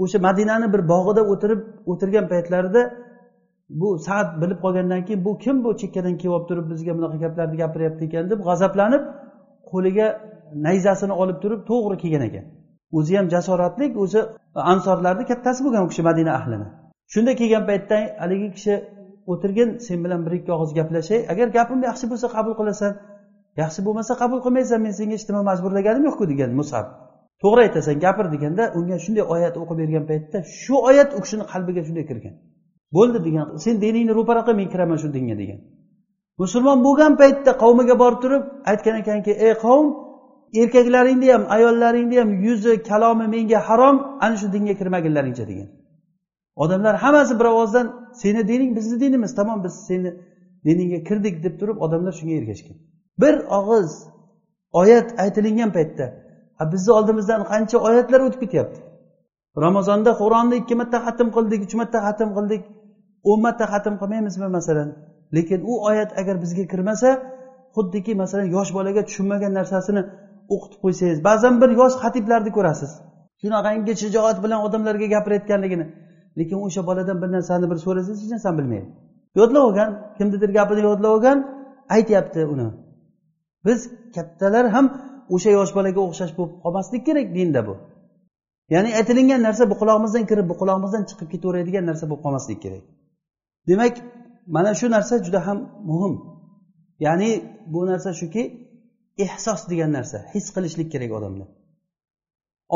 o'sha 0.02 0.18
madinani 0.18 0.72
bir 0.74 0.82
bog'ida 0.92 1.22
o'tirib 1.32 1.60
o'tirgan 1.92 2.26
paytlarida 2.32 2.82
bu 3.80 3.88
saat 4.06 4.28
bilib 4.42 4.58
qolgandan 4.64 5.04
keyin 5.06 5.24
bu 5.24 5.38
kim 5.44 5.64
bu 5.64 5.70
chekkadan 5.80 6.14
kelib 6.20 6.34
olib 6.36 6.48
turib 6.50 6.66
bizga 6.72 6.92
bunaqa 6.98 7.16
gaplarni 7.24 7.56
gapiryapti 7.62 8.04
ekan? 8.08 8.24
deb 8.32 8.40
g'azablanib 8.48 9.02
qo'liga 9.70 10.06
nayzasini 10.66 11.14
olib 11.22 11.38
turib 11.42 11.60
to'g'ri 11.70 11.96
kelgan 12.02 12.22
ekan. 12.28 12.44
O'zi 12.98 13.12
ham 13.18 13.26
jasoratlik 13.34 13.92
o'zi 14.04 14.20
ansorlarni 14.72 15.24
kattasi 15.30 15.60
bo'lgan 15.64 15.82
u 15.86 15.88
kishi 15.92 16.02
madina 16.08 16.32
ahlini. 16.38 16.66
Shunda 17.12 17.32
kelgan 17.40 17.64
paytda 17.70 17.98
haligi 18.22 18.48
kishi 18.56 18.74
o'tirgin 19.32 19.68
sen 19.86 19.98
bilan 20.04 20.20
bir 20.26 20.32
ikki 20.38 20.50
og'iz 20.56 20.70
gaplashay 20.78 21.20
agar 21.32 21.46
gapim 21.56 21.80
yaxshi 21.88 22.06
bo'lsa 22.10 22.26
qabul 22.36 22.54
qilasan. 22.60 22.92
Yaxshi 23.60 23.80
bo'lmasa 23.86 24.12
qabul 24.22 24.38
qilmaysan 24.44 24.78
men 24.86 24.92
senga 24.98 25.14
hech 25.18 25.26
nima 25.30 25.42
majburlaganim 25.50 26.02
yo'qku 26.08 26.24
degan 26.32 26.50
musab. 26.60 26.86
To'g'ri 27.42 27.60
aytasan 27.66 27.96
gapir 28.04 28.26
deganda 28.34 28.64
unga 28.78 28.96
shunday 29.04 29.24
oyat 29.34 29.54
o'qib 29.62 29.76
bergan 29.82 30.04
paytda 30.10 30.38
shu 30.60 30.74
oyat 30.88 31.08
u 31.16 31.18
kishini 31.24 31.44
qalbiga 31.52 31.82
shunday 31.88 32.04
kirgan. 32.10 32.34
Bo'ldi 32.96 33.18
degan 33.26 33.46
sen 33.64 33.74
diningni 33.84 34.12
ro'para 34.18 34.42
qil 34.46 34.54
men 34.60 34.68
kiraman 34.72 34.98
shu 35.02 35.08
dinga 35.16 35.36
degan. 35.42 35.58
Musulmon 36.42 36.78
bo'lgan 36.86 37.12
paytda 37.20 37.52
qavmiga 37.62 37.94
borib 38.02 38.20
turib 38.24 38.42
aytgan 38.70 38.96
ekanki 39.02 39.32
ey 39.46 39.54
qavm 39.64 39.86
erkaklaringni 40.62 41.28
ham 41.34 41.42
ayollaringni 41.56 42.16
ham 42.22 42.30
yuzi 42.46 42.72
kalomi 42.90 43.26
menga 43.34 43.58
harom 43.68 43.96
ana 44.24 44.36
shu 44.40 44.46
dinga 44.54 44.74
kirmaginlaringcha 44.80 45.44
degan. 45.50 45.68
Odamlar 46.62 46.94
hammasi 47.04 47.34
bir 47.40 47.46
ovozdan 47.54 47.86
seni 48.22 48.48
dining 48.50 48.70
bizni 48.76 48.96
dinimiz 49.04 49.32
tamom 49.38 49.58
biz 49.64 49.74
seni 49.88 50.10
diningga 50.66 50.98
kirdik 51.08 51.34
deb 51.44 51.54
turib 51.60 51.76
odamlar 51.84 52.12
shunga 52.18 52.34
ergashgan. 52.40 52.76
Bir 53.20 53.34
og'iz 53.58 53.90
oyat 54.80 55.08
aytilingan 55.22 55.70
paytda 55.76 56.06
bizni 56.72 56.92
oldimizdan 56.98 57.42
qancha 57.52 57.78
oyatlar 57.88 58.20
o'tib 58.26 58.40
ketyapti? 58.44 58.80
Ramazonda 59.64 60.10
qur'onni 60.20 60.56
ikki 60.62 60.74
marta 60.80 60.98
xatm 61.06 61.28
qildik 61.36 61.60
uch 61.66 61.74
marta 61.80 61.98
xatm 62.06 62.30
qildik. 62.36 62.62
O'n 63.30 63.40
marta 63.46 63.64
xatm 63.72 63.94
qilmaymizmi 64.00 64.48
masalan? 64.58 64.88
Lekin 65.36 65.60
u 65.70 65.72
oyat 65.88 66.10
agar 66.20 66.36
bizga 66.42 66.64
kirmasa 66.72 67.10
xuddiki 67.76 68.12
masalan 68.22 68.46
yosh 68.56 68.70
bolaga 68.76 69.02
tushunmagan 69.08 69.52
narsasini 69.58 70.02
o'qitib 70.54 70.78
qo'ysangiz 70.84 71.18
ba'zan 71.28 71.54
bir 71.62 71.70
yosh 71.80 71.94
xatiblarni 72.02 72.50
ko'rasiz. 72.56 72.92
Shunaqangi 73.40 73.94
shijoat 74.02 74.38
bilan 74.44 74.60
odamlarga 74.66 75.06
gapirayotganligini. 75.14 75.86
Lekin 76.38 76.58
o'sha 76.66 76.82
boladan 76.88 77.16
bir 77.22 77.30
narsani 77.36 77.66
bir 77.70 77.78
so'rasangiz 77.84 78.20
hech 78.22 78.32
narsani 78.34 78.56
bilmaydi. 78.60 78.88
Yodlab 79.38 79.62
olgan 79.68 79.90
kimnidir 80.18 80.50
gapini 80.58 80.82
yodlab 80.88 81.10
olgan 81.16 81.38
aytyapti 81.96 82.40
uni. 82.54 82.68
Biz 83.66 83.80
kattalar 84.14 84.66
ham 84.74 84.86
o'sha 85.34 85.50
yosh 85.58 85.72
bolaga 85.78 86.00
o'xshash 86.08 86.32
bo'lib 86.38 86.54
qolmaslik 86.64 87.02
kerak 87.08 87.26
dinda 87.36 87.60
bu. 87.68 87.74
Ya'ni 88.74 88.90
aytilingan 88.98 89.40
narsa 89.46 89.62
bu 89.70 89.74
qulog'imizdan 89.80 90.24
kirib 90.30 90.46
bu 90.50 90.54
qulog'imizdan 90.60 91.02
chiqib 91.10 91.28
ketaveradigan 91.34 91.84
narsa 91.90 92.04
bo'lib 92.10 92.22
qolmasligi 92.26 92.60
kerak. 92.64 92.84
Demak 93.68 93.94
mana 94.54 94.70
shu 94.80 94.86
narsa 94.96 95.14
juda 95.26 95.40
ham 95.46 95.58
muhim. 95.90 96.14
Ya'ni 97.06 97.30
bu 97.72 97.80
narsa 97.90 98.10
shuki 98.20 98.42
ehsos 99.24 99.60
degan 99.70 99.90
narsa 99.96 100.18
his 100.34 100.46
qilishlik 100.54 100.88
kerak 100.94 101.10
odamda 101.18 101.44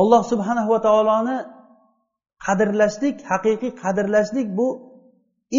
alloh 0.00 0.22
subhanahu 0.33 0.68
va 0.74 0.81
taoloni 0.87 1.37
qadrlashlik 2.46 3.16
haqiqiy 3.31 3.72
qadrlashlik 3.83 4.46
bu 4.59 4.68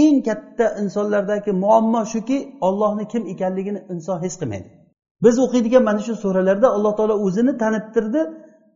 eng 0.04 0.18
katta 0.28 0.66
insonlardagi 0.82 1.52
muammo 1.64 2.02
shuki 2.14 2.38
ollohni 2.68 3.06
kim 3.14 3.24
ekanligini 3.34 3.80
inson 3.94 4.18
his 4.26 4.36
qilmaydi. 4.42 4.70
Biz 5.26 5.36
o'qiydigan 5.46 5.84
mana 5.90 6.02
shu 6.08 6.14
suralarda 6.24 6.68
alloh 6.76 6.94
taolo 7.00 7.16
o'zini 7.26 7.54
tanittirdi 7.64 8.22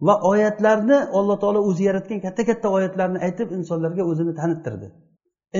va 0.08 0.16
oyatlarni 0.32 0.98
alloh 1.18 1.38
taolo 1.44 1.60
o'zi 1.70 1.84
yaratgan 1.90 2.20
katta 2.26 2.42
katta 2.50 2.68
oyatlarni 2.78 3.20
aytib 3.28 3.48
insonlarga 3.58 4.04
o'zini 4.12 4.34
tanittirdi. 4.42 4.88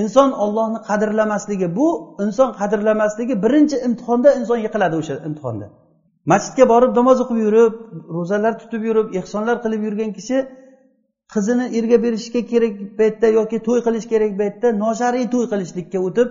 Inson 0.02 0.30
ollohni 0.44 0.78
qadrlamasligi 0.88 1.68
bu 1.78 1.88
inson 2.24 2.50
qadrlamasligi 2.60 3.34
birinchi 3.44 3.76
imtihonda 3.86 4.28
inson 4.40 4.58
yiqiladi 4.66 4.94
o'sha 5.00 5.14
imtihonda. 5.28 5.66
Masjidga 6.32 6.64
borib 6.72 6.92
namoz 6.98 7.18
o'qib 7.24 7.38
yurib 7.46 7.74
ro'zalar 8.16 8.52
tutib 8.62 8.82
yurib 8.88 9.06
ehsonlar 9.20 9.56
qilib 9.64 9.82
yurgan 9.86 10.10
kishi 10.18 10.38
qizini 11.34 11.66
erga 11.78 11.96
berishga 12.04 12.40
kerak 12.52 12.74
paytda 12.98 13.28
yoki 13.38 13.58
to'y 13.66 13.80
qilish 13.86 14.06
kerak 14.12 14.32
paytda 14.40 14.68
noshariy 14.84 15.26
to'y 15.34 15.46
qilishlikka 15.52 15.98
o'tib 16.08 16.28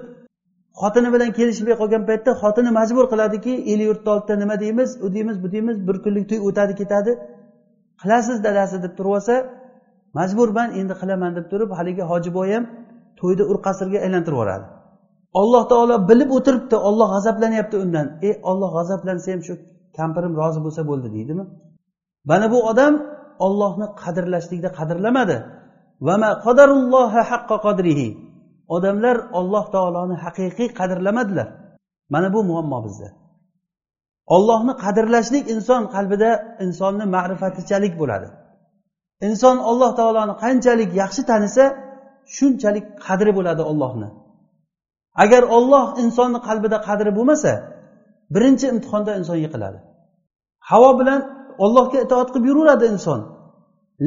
xotini 0.81 1.09
bilan 1.13 1.29
kelishmay 1.38 1.75
qolgan 1.81 2.03
paytda 2.09 2.31
xotini 2.41 2.71
majbur 2.79 3.05
qiladiki 3.11 3.53
el 3.71 3.79
yurtni 3.88 4.09
oldida 4.15 4.35
nima 4.43 4.55
deymiz 4.63 4.89
u 5.05 5.07
deymiz 5.15 5.38
bu 5.43 5.47
deymiz 5.53 5.77
bir 5.88 5.97
kunlik 6.03 6.25
to'y 6.29 6.39
o'tadi 6.47 6.73
ketadi. 6.81 7.11
Qilasiz 8.01 8.38
dadasi 8.47 8.77
deb 8.85 8.93
turib 8.97 9.11
olsa 9.17 9.35
majburman 10.17 10.69
endi 10.79 10.93
qilaman 11.01 11.31
deb 11.38 11.45
turib 11.51 11.69
haligi 11.77 12.03
hojiboy 12.11 12.47
ham 12.55 12.63
to'yni 13.19 13.43
urqasirga 13.51 13.99
aylantirib 14.05 14.38
yuboradi. 14.38 14.65
Alloh 15.41 15.63
taolo 15.71 15.95
bilib 16.09 16.30
o'tiribdi 16.38 16.78
olloh 16.88 17.07
g'azablanyapti 17.15 17.76
undan. 17.84 18.07
E 18.28 18.30
olloh 18.49 18.69
g'azablansa 18.78 19.28
ham 19.34 19.41
shu 19.47 19.53
kampirim 19.97 20.34
rozi 20.41 20.59
bo'lsa 20.65 20.82
bo'ldi 20.89 21.07
deydimi? 21.15 21.43
Mana 22.30 22.47
bu 22.53 22.59
odam 22.71 22.93
ollohni 23.45 23.88
qadrlashlikda 24.01 24.69
qadrlamadi. 24.80 25.38
Odamlar 28.76 29.18
olloh 29.39 29.66
taoloni 29.76 30.16
haqiqiy 30.26 30.70
qadrlamadilar. 30.80 31.47
Mana 32.09 32.34
bu 32.34 32.43
muammo 32.43 32.80
bizda. 32.86 33.09
Ollohni 34.36 34.74
qadrlashlik 34.84 35.45
inson 35.55 35.84
qalbida 35.95 36.30
insonni 36.66 37.05
ma'rifatichalik 37.16 37.93
bo'ladi. 38.01 38.28
Inson 39.28 39.57
olloh 39.70 39.91
taoloni 39.99 40.34
qanchalik 40.43 40.89
yaxshi 41.01 41.22
tanisa 41.32 41.63
shunchalik 42.36 42.86
qadri 43.05 43.32
bo'ladi 43.38 43.63
ollohni 43.72 44.09
agar 45.24 45.43
olloh 45.57 45.86
insonni 46.03 46.39
qalbida 46.47 46.78
qadri 46.88 47.11
bo'lmasa 47.18 47.51
birinchi 48.36 48.66
imtihonda 48.74 49.11
inson 49.20 49.38
yiqiladi. 49.45 49.80
Havo 50.70 50.91
bilan 50.99 51.20
ollohga 51.66 51.97
itoat 52.05 52.30
qilib 52.34 52.45
yuraveradi 52.49 52.86
inson. 52.93 53.20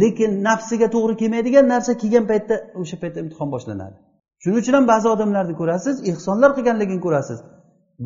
Lekin 0.01 0.31
nafsiga 0.49 0.87
to'g'ri 0.95 1.15
kelmaydigan 1.21 1.65
narsa 1.73 1.93
kelgan 2.03 2.25
paytda 2.31 2.55
o'sha 2.81 2.97
paytda 3.03 3.19
imtihon 3.25 3.49
boshlanadi. 3.55 3.97
Shuning 4.43 4.59
uchun 4.63 4.75
ham 4.79 4.87
ba'zi 4.93 5.07
odamlarni 5.15 5.55
ko'rasiz 5.61 5.97
ehsonlar 6.11 6.51
qilganligini 6.57 7.01
ko'rasiz. 7.07 7.39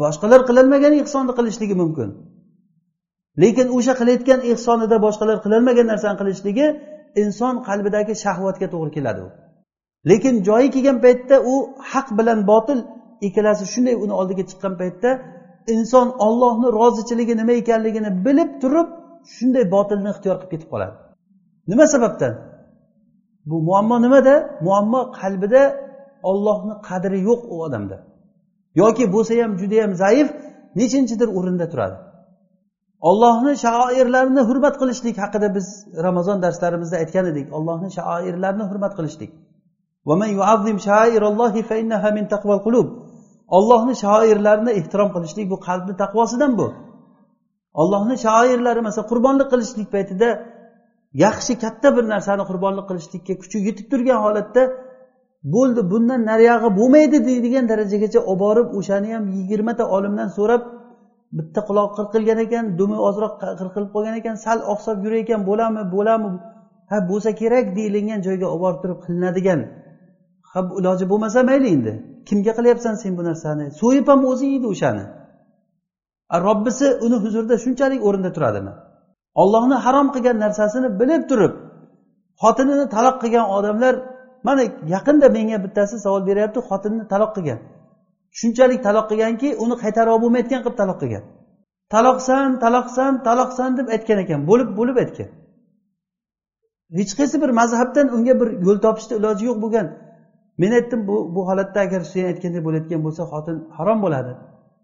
Boshqalar 0.02 0.40
qilolmagan 0.48 0.92
ehsonni 1.02 1.32
qilishligi 1.38 1.74
mumkin. 1.82 2.08
Lekin 3.42 3.66
o'sha 3.76 3.92
qilayotgan 4.00 4.40
ehsonida 4.52 4.96
boshqalar 5.06 5.36
qilolmagan 5.44 5.86
narsani 5.92 6.16
qilishligi 6.20 6.66
inson 7.22 7.54
qalbidagi 7.68 8.14
shahvatga 8.24 8.66
to'g'ri 8.74 8.90
keladi 8.96 9.24
lekin 10.10 10.42
joyi 10.48 10.70
kelgan 10.74 10.98
paytda 11.04 11.36
u 11.52 11.54
haq 11.92 12.08
bilan 12.18 12.46
botil 12.46 12.78
ikkalasi 13.26 13.64
shunday 13.72 13.94
uni 14.04 14.12
oldiga 14.20 14.44
chiqqan 14.50 14.74
paytda 14.80 15.10
inson 15.74 16.06
ollohni 16.26 16.68
rozichiligi 16.78 17.34
nima 17.40 17.52
ekanligini 17.62 18.10
bilib 18.26 18.50
turib 18.62 18.88
shunday 19.34 19.64
botilni 19.74 20.08
ixtiyor 20.14 20.36
qilib 20.40 20.50
ketib 20.52 20.68
qoladi. 20.72 20.94
Nima 21.70 21.84
sababdan? 21.94 22.32
Bu 23.50 23.56
muammo 23.68 23.96
nimada? 24.04 24.34
Muammo 24.66 25.00
qalbida 25.20 25.62
ollohni 26.30 26.74
qadri 26.88 27.18
yo'q 27.28 27.40
u 27.52 27.56
odamda. 27.66 27.96
Yoki 28.82 29.04
bo'lsa 29.14 29.32
ham 29.42 29.52
judayam 29.60 29.92
zaif 30.02 30.28
nechinchidir 30.80 31.28
o'rinda 31.38 31.66
turadi. 31.72 31.96
Ollohni 33.10 33.52
shoirlarini 33.64 34.42
hurmat 34.48 34.74
qilishlik 34.80 35.16
haqida 35.24 35.48
biz 35.56 35.66
ramazon 36.06 36.38
darslarimizda 36.44 36.96
aytgan 37.02 37.26
edik. 37.32 37.46
Ollohni 37.58 37.90
shoirlarini 37.98 38.64
hurmat 38.70 38.92
qilishlik. 38.98 39.30
Ollohni 43.56 43.94
shoirlarini 44.04 44.72
ehtirom 44.80 45.10
qilishlik 45.14 45.46
bu 45.52 45.56
qalbni 45.66 45.94
taqvosidan 46.02 46.52
bu. 46.60 46.66
Ollohni 47.80 48.16
shoirlari 48.26 48.80
masalan 48.86 49.08
qurbonlik 49.12 49.48
qilishlik 49.52 49.88
paytida 49.94 50.28
yaxshi 51.24 51.52
katta 51.64 51.88
bir 51.96 52.04
narsani 52.12 52.44
qurbonlik 52.50 52.86
qilishlikka 52.90 53.34
kuchi 53.42 53.58
yetib 53.68 53.86
turgan 53.92 54.18
holatda 54.24 54.62
bo'ldi 55.44 55.80
bundan 55.92 56.20
nariyog'i 56.30 56.70
bo'lmaydi 56.78 57.18
deydigan 57.28 57.64
darajagacha 57.72 58.20
olib 58.30 58.40
borib 58.44 58.68
o'shani 58.78 59.08
ham 59.14 59.24
yigirmata 59.36 59.84
olimdan 59.96 60.28
so'rab 60.38 60.62
bitta 61.38 61.60
quloq 61.68 61.90
qirqilgan 61.98 62.38
ekan 62.46 62.64
dumi 62.80 62.98
ozroq 63.08 63.34
qirqilib 63.60 63.90
qolgan 63.94 64.14
ekan 64.20 64.36
sal 64.44 64.58
oqsab 64.72 64.96
yurar 65.04 65.18
ekan 65.24 65.40
bo'ladimi 65.48 65.84
bo'ladimi 65.94 66.38
ha 66.90 66.96
bo'lsa 67.10 67.30
kerak 67.40 67.66
deyilgan 67.76 68.20
joyga 68.26 68.46
olib 68.52 68.62
borib 68.64 68.78
turib 68.82 68.98
qilinadigan. 69.04 69.60
Ha 70.52 70.60
iloji 70.80 71.04
bo'lmasa 71.12 71.38
mayli 71.50 71.68
endi 71.76 71.92
kimga 72.28 72.52
qilyapsan 72.58 72.94
sen 73.02 73.12
bu 73.18 73.22
narsani? 73.30 73.66
So'yib 73.80 74.06
ham 74.12 74.20
o'zi 74.30 74.46
yeydi 74.52 74.66
o'shani. 74.74 75.04
Robbisi 76.48 76.86
uni 77.06 77.16
huzurida 77.24 77.56
shunchalik 77.64 78.00
o'rinda 78.08 78.30
turadimi? 78.36 78.72
Ollohni 79.42 79.76
harom 79.84 80.08
qilgan 80.14 80.36
narsasini 80.44 80.88
bilib 81.00 81.22
turib 81.30 81.52
xotinini 82.42 82.86
taloq 82.94 83.16
qilgan 83.22 83.46
odamlar 83.56 83.94
mana 84.46 84.62
yaqinda 84.94 85.28
menga 85.36 85.58
bittasi 85.64 85.96
savol 86.04 86.22
beryapti 86.30 86.60
xotinni 86.68 87.04
taloq 87.12 87.30
qilgan. 87.36 87.60
Shunchalik 88.38 88.80
taloq 88.86 89.06
qilganki 89.10 89.48
uni 89.64 89.74
qaytarib 89.82 90.16
bo'lmayotgan 90.22 90.60
qilib 90.64 90.76
taloq 90.82 90.98
qilgan. 91.02 91.24
Taloqsan 91.94 92.48
taloqsan 92.64 93.12
taloqsan 93.26 93.70
deb 93.78 93.86
aytgan 93.94 94.18
ekan 94.24 94.40
bo'lib 94.50 94.70
bo'lib 94.78 94.96
aytgan. 95.02 95.30
Hech 96.98 97.12
qaysi 97.18 97.36
bir 97.42 97.50
mazhabdan 97.60 98.06
unga 98.16 98.34
bir 98.40 98.48
yo'l 98.66 98.78
topishni 98.86 99.14
iloji 99.20 99.44
yo'q 99.50 99.58
bo'lgan. 99.64 99.86
Men 100.62 100.72
aytdim 100.78 101.00
bu 101.08 101.16
bu 101.34 101.40
holatda 101.48 101.78
agar 101.86 102.00
sen 102.12 102.24
aytgandek 102.30 102.62
bo'layotgan 102.66 103.00
bo'lsa 103.06 103.22
xotin 103.32 103.56
harom 103.76 103.98
bo'ladi. 104.04 104.32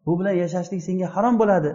Bu 0.07 0.13
bilan 0.19 0.35
yashashlik 0.43 0.81
senga 0.89 1.07
harom 1.15 1.35
bo'ladi. 1.43 1.71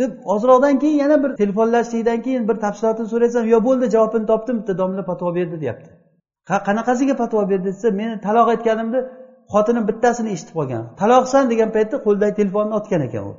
Deb 0.00 0.12
ozroqdan 0.34 0.74
keyin 0.82 0.98
yana 1.04 1.16
bir 1.22 1.30
telefonlashishlikdan 1.40 2.18
keyin 2.26 2.48
bir 2.48 2.56
tafsilotini 2.64 3.08
so'rasam 3.12 3.44
yo 3.54 3.58
bo'ldi 3.68 3.86
javobini 3.94 4.26
topdim 4.32 4.56
bitta 4.60 4.78
domla 4.80 5.02
fatvo 5.10 5.34
berdi 5.38 5.60
deyapti. 5.62 5.90
Qanaqasiga 6.66 7.14
fatvo 7.20 7.40
berdi 7.50 7.68
desa 7.72 7.88
meni 8.00 8.14
taloq 8.26 8.46
aytganimni 8.54 9.00
xotinim 9.52 9.84
bittasini 9.90 10.30
eshitib 10.34 10.54
qolgan. 10.58 10.82
Taloqsan 11.00 11.44
degan 11.52 11.70
paytda 11.76 11.96
qo'lidagi 12.06 12.34
telefonni 12.40 12.74
otgan 12.78 13.02
ekan 13.08 13.22
u. 13.30 13.32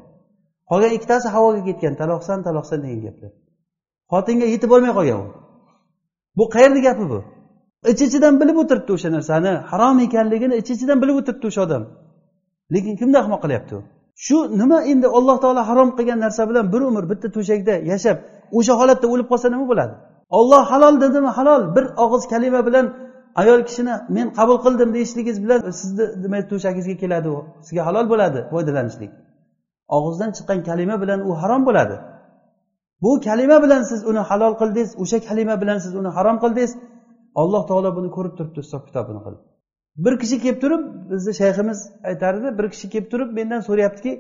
Qolgan 0.70 0.92
ikkitasi 0.98 1.28
havoga 1.36 1.62
ketgan 1.68 1.94
taloqsan 2.02 2.38
taloqsan 2.48 2.80
degan 2.86 3.02
gaplar. 3.08 3.32
Xotinga 4.14 4.48
yetib 4.54 4.72
olmay 4.76 4.94
qolgan 4.98 5.20
u. 5.26 5.28
Bu 6.38 6.44
qayerni 6.56 6.82
gapi 6.88 7.06
bu? 7.14 7.20
Ich 7.92 8.02
ichidan 8.08 8.34
bilib 8.42 8.58
o'tiribdi 8.62 8.92
o'sha 8.98 9.10
narsani. 9.16 9.54
Harom 9.72 9.98
ekanligini 10.06 10.56
ich 10.62 10.70
ichidan 10.76 10.98
bilib 11.02 11.16
o'tiribdi 11.20 11.46
o'sha 11.52 11.62
odam. 11.68 11.84
Lekin 12.74 12.94
kimni 13.00 13.18
ahmoq 13.24 13.40
qilyapti 13.46 13.74
u? 13.80 13.82
Shu 14.26 14.38
nima 14.62 14.80
endi 14.92 15.08
alloh 15.18 15.38
taolo 15.44 15.62
harom 15.70 15.90
qilgan 15.98 16.20
narsa 16.26 16.44
bilan 16.50 16.66
bir 16.74 16.82
umr 16.90 17.04
bitta 17.12 17.28
to'shakda 17.36 17.74
yashab 17.92 18.18
o'sha 18.58 18.74
holatda 18.80 19.08
o'lib 19.14 19.28
qolsa 19.32 19.48
nima 19.54 19.66
bo'ladi? 19.72 19.96
Olloh 20.30 20.64
halol 20.72 21.02
dedimi? 21.02 21.28
Halol. 21.28 21.76
Bir 21.76 21.86
og'iz 22.04 22.28
kalima 22.28 22.66
bilan 22.68 22.86
ayol 23.36 23.62
kishini 23.68 23.94
men 24.10 24.28
qabul 24.38 24.58
qildim 24.66 24.90
deyishligingiz 24.94 25.38
bilan 25.44 25.72
sizni 25.82 26.06
nima 26.24 26.40
to'shagingizga 26.52 26.96
keladi 27.04 27.30
u. 27.30 27.38
Sizga 27.68 27.86
halol 27.88 28.06
bo'ladi 28.12 28.40
foydalanishlik. 28.52 29.12
Og'izdan 29.98 30.30
chiqqan 30.38 30.60
kalima 30.70 30.96
bilan 31.04 31.20
u 31.30 31.32
harom 31.42 31.62
bo'ladi. 31.68 31.96
Bu 33.04 33.12
kalima 33.28 33.58
bilan 33.64 33.84
siz 33.92 34.00
uni 34.12 34.22
halol 34.30 34.54
qildingiz 34.62 34.92
o'sha 35.04 35.20
kalima 35.28 35.56
bilan 35.62 35.78
siz 35.86 35.94
uni 36.02 36.10
harom 36.18 36.38
qildingiz. 36.44 36.72
Alloh 37.42 37.64
taolo 37.70 37.90
buni 37.98 38.10
ko'rib 38.16 38.34
turibdi 38.38 38.60
hisob 38.66 38.82
kitobini 38.88 39.22
qilib. 39.26 39.42
Bir 40.06 40.14
kishi 40.22 40.38
kelib 40.44 40.60
turib 40.64 40.82
bizni 41.12 41.34
shayximiz 41.42 41.80
aytardi 42.10 42.48
bir 42.60 42.66
kishi 42.74 42.88
kelib 42.94 43.08
turib 43.14 43.30
mendan 43.38 43.62
so'rayaptiki 43.68 44.12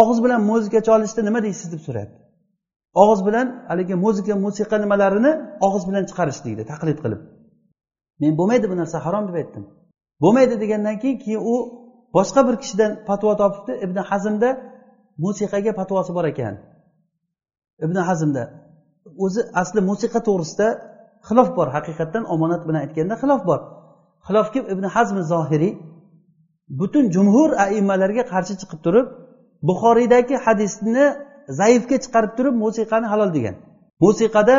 og'iz 0.00 0.18
bilan 0.24 0.40
muzika 0.50 0.80
cholishni 0.88 1.22
nima 1.28 1.40
deysiz 1.46 1.68
deb 1.74 1.82
so'rayapti. 1.86 2.29
Og'iz 3.02 3.20
bilan 3.26 3.46
haligi 3.70 3.94
muzika 4.04 4.34
musiqa 4.44 4.76
nimalarini 4.84 5.32
og'iz 5.66 5.84
bilan 5.88 6.04
chiqarish 6.10 6.40
deydi 6.46 6.62
taqlid 6.72 6.98
qilib. 7.04 7.20
Men 8.20 8.32
bo'lmaydi 8.38 8.66
bu 8.72 8.76
narsa 8.80 8.96
harom 9.06 9.24
deb 9.28 9.36
aytdim. 9.40 9.64
Bo'lmaydi 10.22 10.54
degandan 10.62 10.96
keyin 11.02 11.18
keyin 11.24 11.40
u 11.52 11.54
boshqa 12.16 12.40
bir 12.48 12.56
kishidan 12.62 12.90
fatvo 13.08 13.32
topibdi. 13.42 13.72
Ibn 13.84 13.96
hazmda 14.10 14.50
musiqaga 15.24 15.72
fatvosi 15.78 16.12
bor 16.16 16.24
ekan. 16.32 16.54
Ibn 17.84 17.96
hazmda 18.08 18.42
o'zi 19.24 19.40
asli 19.60 19.80
musiqa 19.90 20.20
to'g'risida 20.28 20.68
xilof 21.28 21.48
bor 21.58 21.68
haqiqatdan 21.76 22.24
omonat 22.34 22.62
bilan 22.68 22.80
aytganda 22.84 23.14
xilof 23.22 23.42
bor. 23.50 23.60
Xilof 24.26 24.48
kim? 24.54 24.64
Ibn 24.74 24.84
hazm 24.94 25.16
zohiriy 25.32 25.72
butun 26.80 27.04
jumhur 27.14 27.50
aimmalarga 27.66 28.24
qarshi 28.32 28.54
chiqib 28.60 28.80
turib 28.86 29.06
buxoriydagi 29.68 30.36
hadisni 30.46 31.06
zaifga 31.58 31.96
chiqarib 32.04 32.32
turib 32.38 32.54
musiqani 32.64 33.06
halol 33.12 33.30
degan. 33.36 33.54
Musiqada 34.04 34.56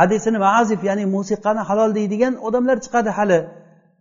hadisini 0.00 0.38
maazif 0.38 0.80
ya'ni 0.88 1.04
musiqani 1.16 1.62
halol 1.68 1.90
deydigan 1.98 2.34
odamlar 2.46 2.76
chiqadi 2.84 3.10
hali 3.18 3.38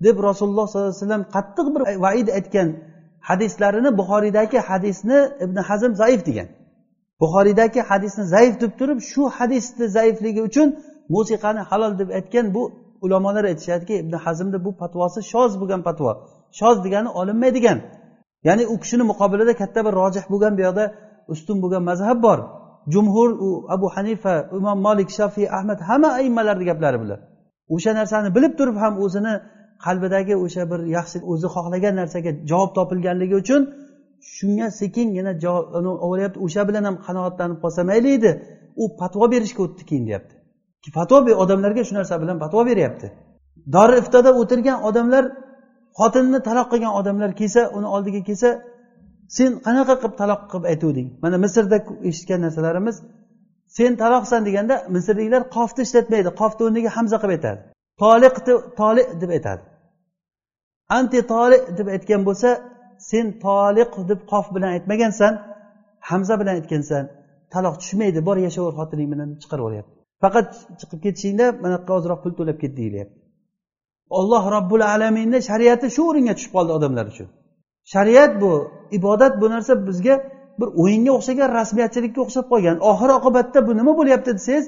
deb 0.06 0.16
rasululloh 0.28 0.66
sollallohu 0.68 0.92
alayhi 0.92 1.04
vasallam 1.06 1.24
qattiq 1.36 1.68
bir 1.76 1.82
vaid 2.06 2.28
aytgan 2.38 2.68
hadislarini 3.30 3.92
buxoriydagi 4.00 4.60
hadisni 4.70 5.20
ibn 5.46 5.58
hazm 5.70 5.92
zaif 6.02 6.22
degan. 6.30 6.48
Buxoriydagi 7.22 7.82
hadisni 7.90 8.24
zaif 8.36 8.54
deb 8.64 8.72
turib 8.80 9.00
shu 9.12 9.24
hadisni 9.38 9.86
zaifligi 9.98 10.42
uchun 10.50 10.68
musiqani 11.16 11.62
halol 11.70 11.94
deb 12.02 12.10
aytgan 12.18 12.46
bu 12.56 12.64
ulamolar 13.06 13.44
aytishadiki 13.52 13.94
ibn 14.04 14.14
hazmni 14.26 14.60
bu 14.66 14.72
fatvosi 14.82 15.20
shoz 15.32 15.52
bo'lgan 15.62 15.82
fatvo 15.88 16.12
shoz 16.60 16.78
degani 16.86 17.10
olinmaydigan. 17.20 17.80
Ya'ni 18.48 18.64
u 18.74 18.76
kishini 18.82 19.04
muqobilida 19.12 19.54
katta 19.62 19.80
bir 19.86 19.94
rojih 20.02 20.24
bo'lgan 20.32 20.54
bu 20.58 20.62
yoqda 20.68 20.86
ustun 21.34 21.58
bo'lgan 21.64 21.84
mazhab 21.90 22.18
bor. 22.28 22.40
Jumhur 22.94 23.30
u 23.46 23.50
abu 23.76 23.88
hanifa 23.96 24.34
imom 24.60 24.80
molik 24.88 25.10
shafiy 25.20 25.48
ahmad 25.58 25.80
hamma 25.90 26.10
aimmalarni 26.20 26.66
gaplari 26.70 26.98
bular 27.04 27.20
o'sha 27.76 27.92
narsani 28.00 28.30
bilib 28.36 28.54
turib 28.60 28.78
ham 28.84 28.94
o'zini 29.06 29.34
qalbidagi 29.86 30.36
o'sha 30.46 30.64
bir 30.72 30.80
yaxshi 30.98 31.18
o'zi 31.32 31.48
xohlagan 31.56 31.94
narsaga 32.02 32.32
javob 32.52 32.72
topilganligi 32.78 33.36
uchun 33.44 33.62
shunga 34.36 34.68
sekingina 34.80 35.34
olyapti 36.10 36.40
o'sha 36.46 36.64
bilan 36.70 36.84
ham 36.90 36.96
qanoatlanib 37.08 37.58
qolsa 37.64 37.82
mayli 37.92 38.10
edi. 38.18 38.32
U 38.82 38.84
fatvo 39.00 39.26
berishga 39.34 39.62
o'tdi 39.66 39.84
keyin 39.90 40.06
deyapti. 40.10 40.34
Fatvo 40.98 41.18
odamlarga 41.44 41.84
shu 41.88 41.94
narsa 42.00 42.16
bilan 42.24 42.38
fatvo 42.44 42.62
beryapti. 42.70 43.08
Dori 43.76 43.96
iftoda 44.02 44.32
o'tirgan 44.42 44.78
odamlar 44.90 45.24
xotinni 46.00 46.40
taloq 46.48 46.68
qilgan 46.74 46.94
odamlar 47.00 47.32
kelsa 47.40 47.62
uni 47.78 47.88
oldiga 47.96 48.22
kelsa 48.30 48.50
sen 49.38 49.52
qanaqa 49.66 49.94
qilib 50.02 50.16
taloq 50.22 50.42
qilib 50.52 50.66
aytuvding? 50.72 51.08
Mana 51.24 51.38
misrda 51.44 51.78
eshitgan 52.10 52.40
narsalarimiz 52.46 52.96
sen 53.78 53.92
taloqsan 54.04 54.42
deganda 54.48 54.76
misrliklar 54.96 55.42
qofni 55.56 55.82
ishlatmaydi 55.88 56.30
qofni 56.42 56.62
o'rniga 56.68 56.90
hamza 56.98 57.18
qilib 57.22 57.36
aytadi. 57.38 57.60
Toliq 58.02 58.36
toli 58.80 59.04
deb 59.22 59.30
aytadi. 59.38 59.62
Anti 60.98 61.20
toli 61.34 61.58
deb 61.78 61.88
aytgan 61.96 62.22
bo'lsa 62.28 62.50
sen 63.10 63.26
toliq 63.46 63.92
deb 64.10 64.20
qof 64.32 64.46
bilan 64.56 64.72
aytmagansan 64.76 65.34
hamza 66.10 66.36
bilan 66.42 66.54
aytgansan 66.60 67.04
taloq 67.54 67.76
tushmaydi 67.82 68.20
bor 68.28 68.38
yashaver 68.48 68.74
xotining 68.80 69.10
bilan 69.14 69.30
chiqarib 69.42 69.64
yuboryapti 69.64 69.94
faqat 70.24 70.48
chiqib 70.80 71.00
ketishingda 71.06 71.46
mana 71.64 71.76
hozirroq 71.78 71.98
ozroq 72.00 72.20
pul 72.24 72.34
to'lab 72.40 72.58
ket 72.64 72.74
deyilyapti 72.80 73.21
olloh 74.20 74.44
robbul 74.56 74.82
alaminni 74.94 75.40
shariati 75.50 75.88
shu 75.96 76.02
o'ringa 76.10 76.34
tushib 76.38 76.52
qoldi 76.58 76.72
odamlar 76.78 77.06
uchun. 77.14 77.28
Shariat 77.94 78.32
bu 78.42 78.52
ibodat 78.98 79.34
bu 79.42 79.48
narsa 79.54 79.74
bizga 79.88 80.16
bir 80.60 80.70
o'yinga 80.82 81.12
o'xshagan 81.18 81.50
rasmiyatchilikka 81.60 82.20
o'xshab 82.26 82.46
qolgan. 82.52 82.78
Oxir 82.92 83.10
oqibatda 83.20 83.60
bu 83.68 83.72
nima 83.80 83.94
bo'lyapti 84.00 84.32
desangiz 84.38 84.66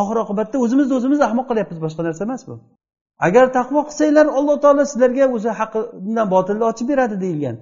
oxir 0.00 0.16
oqibatda 0.24 0.56
o'zimizni 0.64 0.94
o'zimiz 0.98 1.20
ahmoq 1.28 1.46
qilyapmiz 1.50 1.78
boshqa 1.84 2.02
narsa 2.08 2.22
emas 2.28 2.42
bu. 2.48 2.54
Agar 3.26 3.46
taqvo 3.58 3.80
qilsanglar 3.88 4.26
alloh 4.38 4.56
taolo 4.64 4.84
sizlarga 4.90 5.24
o'zi 5.36 5.50
haqqidan 5.60 6.26
botilni 6.34 6.64
ochib 6.70 6.86
beradi 6.92 7.16
deyilgan. 7.24 7.56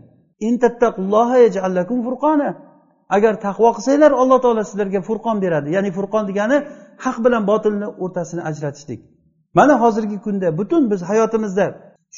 Agar 3.17 3.35
taqvo 3.47 3.69
qilsanglar 3.77 4.13
alloh 4.23 4.39
taolo 4.45 4.63
sizlarga 4.71 5.01
furqon 5.09 5.37
beradi. 5.45 5.69
Ya'ni 5.77 5.91
furqon 5.99 6.25
degani 6.31 6.57
haq 7.05 7.17
bilan 7.25 7.43
botilni 7.51 7.89
o'rtasini 8.05 8.43
ajratishlik. 8.51 9.01
Mana 9.59 9.75
hozirgi 9.83 10.19
kunda 10.27 10.49
butun 10.59 10.83
biz 10.91 11.01
hayotimizda 11.11 11.67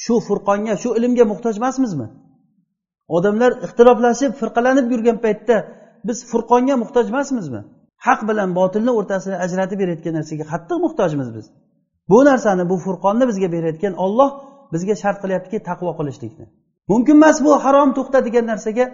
shu 0.04 0.14
furqonga 0.26 0.74
shu 0.82 0.90
ilmga 0.98 1.24
muhtoj 1.32 1.54
emasmizmi 1.60 2.06
odamlar 3.16 3.52
ixtiloflashib 3.66 4.32
firqalanib 4.40 4.86
yurgan 4.92 5.18
paytda 5.24 5.56
biz 6.08 6.18
furqonga 6.30 6.74
muhtoj 6.82 7.06
emasmizmi 7.12 7.60
haq 8.06 8.20
bilan 8.28 8.50
botilni 8.58 8.92
o'rtasini 8.98 9.36
ajratib 9.44 9.78
berayotgan 9.82 10.14
narsaga 10.18 10.44
qattiq 10.52 10.78
muhtojmiz 10.84 11.28
biz. 11.36 11.46
Bu 12.10 12.18
narsani 12.30 12.64
bu 12.70 12.76
furqonni 12.84 13.24
bizga 13.30 13.48
berayotgan 13.54 13.94
olloh 14.04 14.30
bizga 14.74 14.94
shart 15.02 15.18
qilyaptiki 15.22 15.58
taqvo 15.68 15.92
qilishlikni. 15.98 16.46
Mumkin 16.90 17.16
emas 17.20 17.36
bu 17.44 17.50
harom 17.64 17.90
to'xta 17.98 18.18
degan 18.26 18.44
narsaga 18.52 18.84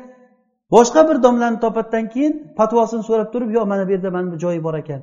boshqa 0.75 1.01
bir 1.09 1.17
domlani 1.25 1.59
topadidan 1.65 2.05
keyin 2.15 2.33
fatvosini 2.59 3.03
so'rab 3.09 3.29
turib 3.33 3.51
yo 3.57 3.63
mana 3.73 3.83
bu 3.89 3.91
yerda 3.95 4.11
mana 4.17 4.27
bu 4.33 4.37
joyi 4.45 4.61
bor 4.67 4.75
ekan. 4.83 5.01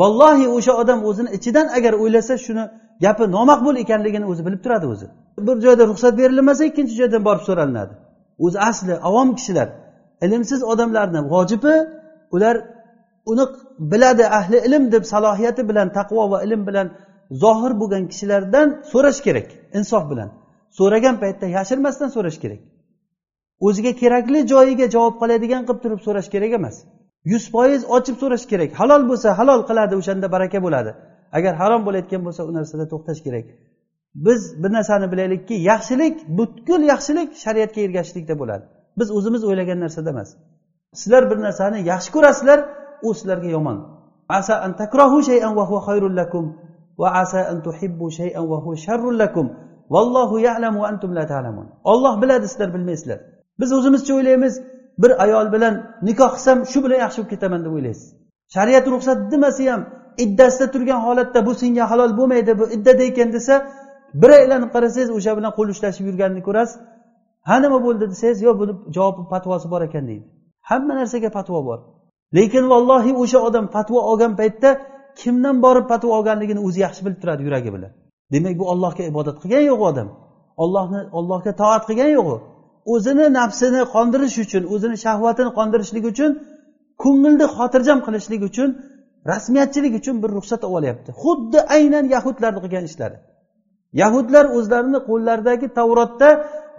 Vallohi 0.00 0.46
o'sha 0.56 0.72
odam 0.82 1.04
o'zini 1.08 1.30
ichidan 1.38 1.66
agar 1.76 1.92
o'ylasa 2.02 2.34
shuni 2.46 2.64
gapi 3.04 3.24
nomaqbul 3.36 3.76
ekanligini 3.84 4.26
o'zi 4.32 4.42
bilib 4.46 4.60
turadi 4.64 4.86
o'zi. 4.94 5.06
Bir 5.46 5.56
joyda 5.66 5.84
ruxsat 5.90 6.14
berilmasa 6.20 6.62
ikkinchi 6.70 6.94
joydan 7.00 7.22
borib 7.28 7.44
so'ralinadi. 7.48 7.94
O'zi 8.44 8.58
asli 8.70 8.94
avom 9.08 9.28
kishilar 9.38 9.68
ilmsiz 10.24 10.60
odamlarni 10.72 11.20
vojibi 11.32 11.74
ular 12.34 12.56
uni 13.30 13.44
biladi 13.92 14.24
ahli 14.38 14.56
ilm 14.66 14.84
deb 14.92 15.04
salohiyati 15.12 15.62
bilan 15.68 15.88
taqvo 15.98 16.30
va 16.32 16.38
ilm 16.46 16.62
bilan 16.68 16.86
zohir 17.42 17.72
bo'lgan 17.80 18.04
kishilardan 18.12 18.68
so'rash 18.92 19.20
kerak 19.26 19.48
insof 19.78 20.04
bilan. 20.10 20.28
So'ragan 20.78 21.16
paytda 21.22 21.46
yashirmasdan 21.56 22.08
so'rash 22.16 22.38
kerak. 22.42 22.60
O'ziga 23.66 23.92
kerakli 24.02 24.38
joyiga 24.52 24.86
javob 24.94 25.14
qiladigan 25.22 25.62
qilib 25.66 25.80
turib 25.84 26.00
so'rash 26.06 26.28
kerak 26.34 26.52
emas. 26.58 26.76
Yuz 27.24 27.44
foiz 27.52 27.82
ochib 27.96 28.16
so'rash 28.22 28.46
kerak. 28.52 28.70
Halol 28.80 29.02
bo'lsa 29.10 29.28
halol 29.38 29.60
qiladi 29.68 29.94
o'shanda 30.00 30.26
baraka 30.34 30.58
bo'ladi. 30.66 30.90
Agar 31.36 31.52
harom 31.60 31.82
bo'layotgan 31.86 32.22
bo'lsa 32.26 32.42
u 32.48 32.52
narsada 32.58 32.84
to'xtash 32.92 33.20
kerak. 33.26 33.46
Biz 34.26 34.40
bir 34.62 34.70
narsani 34.72 35.06
bilaylikki 35.12 35.54
yaxshilik 35.70 36.14
butkul 36.38 36.82
yaxshilik 36.92 37.28
shariatga 37.44 37.80
ergashishlikda 37.86 38.34
bo'ladi. 38.40 38.64
Biz 38.98 39.08
o'zimiz 39.16 39.42
o'ylagan 39.48 39.78
narsada 39.84 40.10
emas. 40.14 40.30
Sizlar 41.00 41.22
bir 41.30 41.38
narsani 41.46 41.78
yaxshi 41.92 42.10
ko'rasizlar 42.16 42.58
u 43.02 43.14
sizlarga 43.18 43.48
yomon. 43.56 43.78
Asa 44.38 44.54
an 44.64 44.72
takrahu 44.82 45.18
shay'an 45.28 45.52
wa 45.58 45.64
huwa 45.68 45.80
khayrul 45.88 46.16
lakum 46.20 46.44
va 47.00 47.08
asa 47.22 47.40
an 47.52 47.62
tuhibbu 47.66 48.06
shay'an 48.18 48.44
wa 48.52 48.58
huwa 48.64 48.76
sharrul 48.86 49.18
lakum. 49.22 49.46
Vallohu 49.94 50.36
ya'lamu 50.48 50.78
wa 50.82 50.88
antum 50.92 51.10
la 51.18 51.24
ta'lamun. 51.32 51.66
Olloh 51.92 52.14
biladi 52.22 52.46
sizlar 52.52 52.74
bilmaysizlar. 52.74 53.18
Biz 53.60 53.70
o'zimizcha 53.78 54.12
o'ylaymiz 54.18 54.54
bir 55.02 55.10
ayol 55.24 55.46
bilan 55.54 55.74
nikoh 56.08 56.30
qilsam 56.36 56.58
shu 56.72 56.78
bilan 56.84 56.98
yaxshi 57.04 57.18
bo'lib 57.18 57.30
ketaman 57.34 57.60
deb 57.64 57.72
o'ylaysiz. 57.76 58.08
Shariat 58.54 58.86
ruxsat 58.92 59.18
demasa 59.32 59.64
ham 59.72 59.82
iddasida 60.24 60.66
turgan 60.74 61.00
holatda 61.06 61.40
bu 61.46 61.52
senga 61.60 61.84
halol 61.90 62.12
bo'lmaydi 62.18 62.52
bu 62.60 62.64
iddada 62.76 63.02
ekan 63.10 63.28
desa 63.36 63.54
bir 64.22 64.30
aylanib 64.38 64.70
qarasangiz 64.74 65.10
o'sha 65.18 65.32
bilan 65.38 65.52
qo'l 65.58 65.68
ushlashib 65.74 66.04
yurganini 66.08 66.42
ko'rasiz. 66.48 66.78
Ha 67.48 67.56
nima 67.64 67.78
bo'ldi 67.86 68.04
desangiz 68.12 68.38
yo'q 68.46 68.56
buni 68.62 68.72
javobi 68.96 69.22
fatvosi 69.32 69.66
bor 69.72 69.82
ekan 69.88 70.04
deydi. 70.10 70.24
Hamma 70.70 70.92
narsaga 71.00 71.30
fatvo 71.36 71.60
bor. 71.68 71.78
Lekin 72.36 72.64
vallohi 72.72 73.12
o'sha 73.22 73.38
odam 73.48 73.66
fatvo 73.74 73.98
olgan 74.10 74.32
paytda 74.40 74.70
kimdan 75.20 75.56
borib 75.64 75.86
fatvo 75.92 76.08
olganligini 76.18 76.60
o'zi 76.66 76.78
yaxshi 76.86 77.00
bilib 77.06 77.20
turadi 77.22 77.42
yuragi 77.46 77.70
bilan. 77.76 77.92
Demak 78.32 78.54
bu 78.60 78.64
ollohga 78.72 79.02
ibodat 79.10 79.36
qilgani 79.42 79.66
yo'q 79.72 79.80
odam. 79.90 80.08
Ollohni 80.64 81.00
ollohga 81.18 81.52
toat 81.60 81.82
qilgani 81.88 82.12
yo'q 82.18 82.28
u. 82.34 82.36
o'zini 82.94 83.26
nafsini 83.38 83.82
qondirish 83.94 84.36
uchun 84.44 84.62
o'zini 84.74 84.96
shahvatini 85.04 85.50
qondirishlik 85.58 86.04
uchun 86.12 86.30
ko'ngilni 87.02 87.46
xotirjam 87.56 87.98
qilishlik 88.06 88.42
uchun 88.50 88.68
rasmiyatchilik 89.32 89.94
uchun 90.00 90.16
bir 90.22 90.30
ruxsat 90.38 90.62
olib 90.64 90.76
olyapti. 90.78 91.10
Xuddi 91.22 91.58
aynan 91.76 92.04
yahudlarni 92.14 92.60
qilgan 92.64 92.84
ishlari. 92.90 93.16
Yahudlar 94.02 94.44
o'zlarini 94.56 95.00
qo'llaridagi 95.08 95.66
tavrotda 95.78 96.28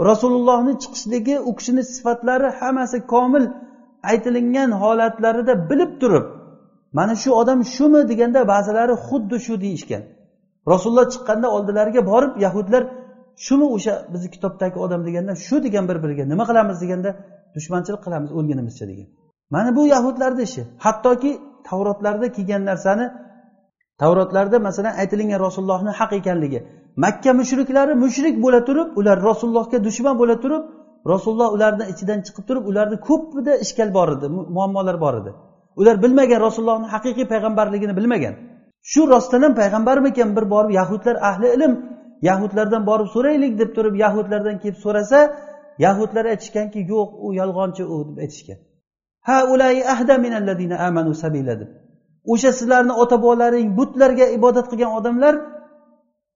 rasulullohni 0.10 0.74
chiqishligi 0.82 1.36
u 1.50 1.52
kishini 1.58 1.84
sifatlari 1.94 2.50
hammasi 2.60 2.98
komil 3.14 3.46
aytilingan 4.12 4.70
holatlarida 4.82 5.54
bilib 5.70 5.92
turib 6.02 6.26
mana 6.98 7.14
shu 7.22 7.30
odam 7.42 7.60
shumi? 7.76 8.02
deganda 8.12 8.40
ba'zilari 8.54 8.96
xuddi 9.08 9.38
shu 9.46 9.54
deyishgan. 9.64 10.04
Rasululloh 10.72 11.08
chiqqanda 11.14 11.48
oldilariga 11.56 12.02
borib 12.12 12.34
yahudlar 12.46 12.84
shumi 13.46 13.66
o'sha 13.76 13.94
bizni 14.14 14.30
kitobdagi 14.36 14.78
odam 14.86 15.02
deganda 15.08 15.34
shu 15.46 15.56
degan 15.66 15.86
bir 15.90 15.98
biriga 16.04 16.24
nima 16.32 16.44
qilamiz 16.50 16.78
deganda 16.84 17.10
dushmanchilik 17.56 18.02
qilamiz 18.06 18.30
o'lgunimizcha 18.38 18.86
degan. 18.92 19.08
Mana 19.54 19.70
bu 19.78 19.82
yahudlarni 19.94 20.44
ishi. 20.50 20.62
Hattoki 20.86 21.32
tavrotlarda 21.68 22.28
kelgan 22.36 22.64
narsani 22.70 23.06
tavrotlarda 24.02 24.58
masalan 24.68 24.94
aytilingan 25.02 25.40
rasulullohni 25.46 25.92
haq 26.00 26.12
ekanligi. 26.20 26.60
Makka 27.04 27.32
mushriklari 27.42 27.94
mushrik 28.04 28.36
bo'la 28.46 28.62
turib 28.68 28.88
ular 29.00 29.18
rasulullohga 29.30 29.78
dushman 29.88 30.16
bo'la 30.22 30.36
turib 30.44 30.64
rasululloh 31.12 31.50
ularni 31.56 31.86
ichidan 31.94 32.20
chiqib 32.26 32.44
turib 32.50 32.64
ularni 32.72 32.98
ko'pida 33.08 33.54
ishkal 33.66 33.90
bor 33.98 34.10
edi 34.16 34.28
muammolar 34.56 34.98
bor 35.04 35.14
edi. 35.22 35.32
Ular 35.82 35.96
bilmagan 36.04 36.40
rasulullohni 36.48 36.88
haqiqiy 36.96 37.26
payg'ambarligini 37.34 37.94
bilmagan. 38.00 38.34
Shu 38.92 39.02
rostdan 39.14 39.42
ham 39.46 39.54
payg'ambarmikan 39.62 40.30
bir 40.38 40.46
borib 40.54 40.72
yahudlar 40.80 41.16
ahli 41.30 41.48
ilm 41.56 41.74
yahudlardan 42.28 42.84
borib 42.90 43.10
so'raylik 43.16 43.54
deb 43.62 43.70
turib 43.76 43.96
yahudlardan 44.06 44.58
kelib 44.64 44.80
so'rasa 44.86 45.20
yahudlar 45.86 46.26
aytishganki 46.34 46.80
yo'q 46.94 47.10
u 47.26 47.28
yolg'onchi 47.40 47.84
u 47.94 47.98
deb 48.10 48.18
aytishgan. 48.26 48.60
Ha 49.28 49.38
amanu 50.88 51.14
sabila 51.24 51.54
deb. 51.62 51.70
O'sha 52.34 52.52
sizlarni 52.60 52.94
ota 53.04 53.16
bobolaring 53.22 53.70
butlarga 53.80 54.26
ibodat 54.38 54.66
qilgan 54.72 54.92
odamlar 55.00 55.34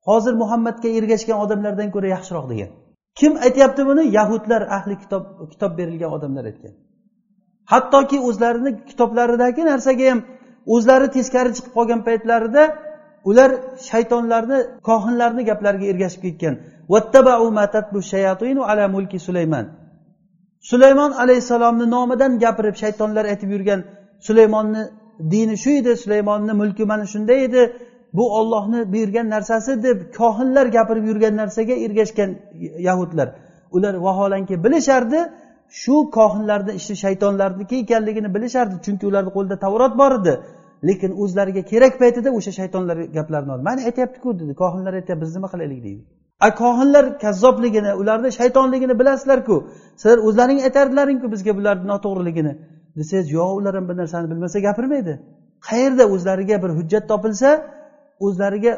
hozir 0.10 0.34
muhammadga 0.42 0.90
ergashgan 1.00 1.38
odamlardan 1.46 1.90
ko'ra 1.96 2.08
yaxshiroq 2.16 2.46
degan. 2.52 2.70
Kim 3.20 3.34
aytyapti 3.46 3.82
buni? 3.90 4.04
Yahudlar 4.18 4.62
ahli 4.78 4.96
kitob 5.04 5.24
kitob 5.52 5.72
berilgan 5.80 6.12
odamlar 6.18 6.44
aytgan. 6.52 6.74
Hattoki 7.72 8.18
o'zlarini 8.30 8.72
kitoblaridagi 8.90 9.62
narsaga 9.72 10.06
ham 10.12 10.20
o'zlari 10.74 11.08
teskari 11.18 11.52
chiqib 11.58 11.74
qolgan 11.78 12.02
paytlarida 12.08 12.64
ular 13.30 13.52
shaytonlarni 13.90 14.60
kohinlarni 14.90 15.44
gaplariga 15.50 15.86
ergashib 15.94 16.22
ketgan. 16.26 16.56
Sulaymon 20.72 21.12
alayhissalomni 21.12 21.86
nomidan 21.96 22.40
gapirib 22.40 22.76
shaytonlar 22.84 23.26
aytib 23.32 23.50
yurgan 23.56 23.80
sulaymonni 24.28 24.84
dini 25.32 25.56
shu 25.64 25.70
edi 25.80 25.92
sulaymonni 26.04 26.54
mulki 26.62 26.84
mana 26.92 27.06
shunday 27.14 27.44
edi. 27.48 27.64
Bu 28.18 28.24
ollohni 28.40 28.94
buyurgan 28.94 29.30
narsasi 29.30 29.84
deb 29.84 29.98
kohinlar 30.18 30.66
gapirib 30.78 31.06
yurgan 31.10 31.34
narsaga 31.42 31.76
ergashgan 31.86 32.30
yahudlar. 32.88 33.28
Ular 33.76 33.94
vaholanki 34.06 34.56
bilishardi 34.64 35.20
shu 35.82 35.96
kohinlarni 36.18 36.74
ishi 36.80 36.94
shaytonlarniki 37.04 37.76
ekanligini 37.84 38.30
bilishardi. 38.36 38.76
Chunki 38.86 39.06
ularni 39.12 39.32
qo'lida 39.38 39.56
tavrot 39.66 39.94
bor 40.02 40.12
edi. 40.22 40.34
Lekin 40.88 41.12
o'zlariga 41.24 41.62
kerak 41.72 41.94
paytida 42.02 42.30
o'sha 42.38 42.52
shaytonlar 42.60 42.98
gaplarini 43.18 43.52
oldi. 43.54 43.64
Mana 43.70 43.82
aytyaptiku 43.90 44.30
dedi. 44.40 44.54
Kohinlar 44.62 44.94
aytyapti 45.00 45.22
biz 45.24 45.36
nima 45.36 45.48
qilaylik? 45.54 45.80
deydi. 45.88 46.04
A 46.48 46.50
kohinlar 46.62 47.06
kazzobligini 47.24 47.92
ularni 48.02 48.30
shaytonligini 48.40 49.00
bilasizlarku. 49.00 49.56
Sizlar 50.02 50.18
o'zlaring 50.28 50.60
aytardilaringku 50.68 51.28
bizga 51.34 51.52
bularni 51.58 51.86
noto'g'riligini. 51.94 52.54
Desangiz 52.98 53.28
yo'q 53.38 53.52
ular 53.60 53.74
ham 53.78 53.86
bir 53.90 53.96
narsani 54.02 54.28
bilmasa 54.32 54.58
gapirmaydi. 54.68 55.14
Qayerda 55.68 56.04
o'zlariga 56.14 56.56
bir 56.64 56.72
hujjat 56.78 57.04
topilsa 57.12 57.50
o'zlariga 58.26 58.74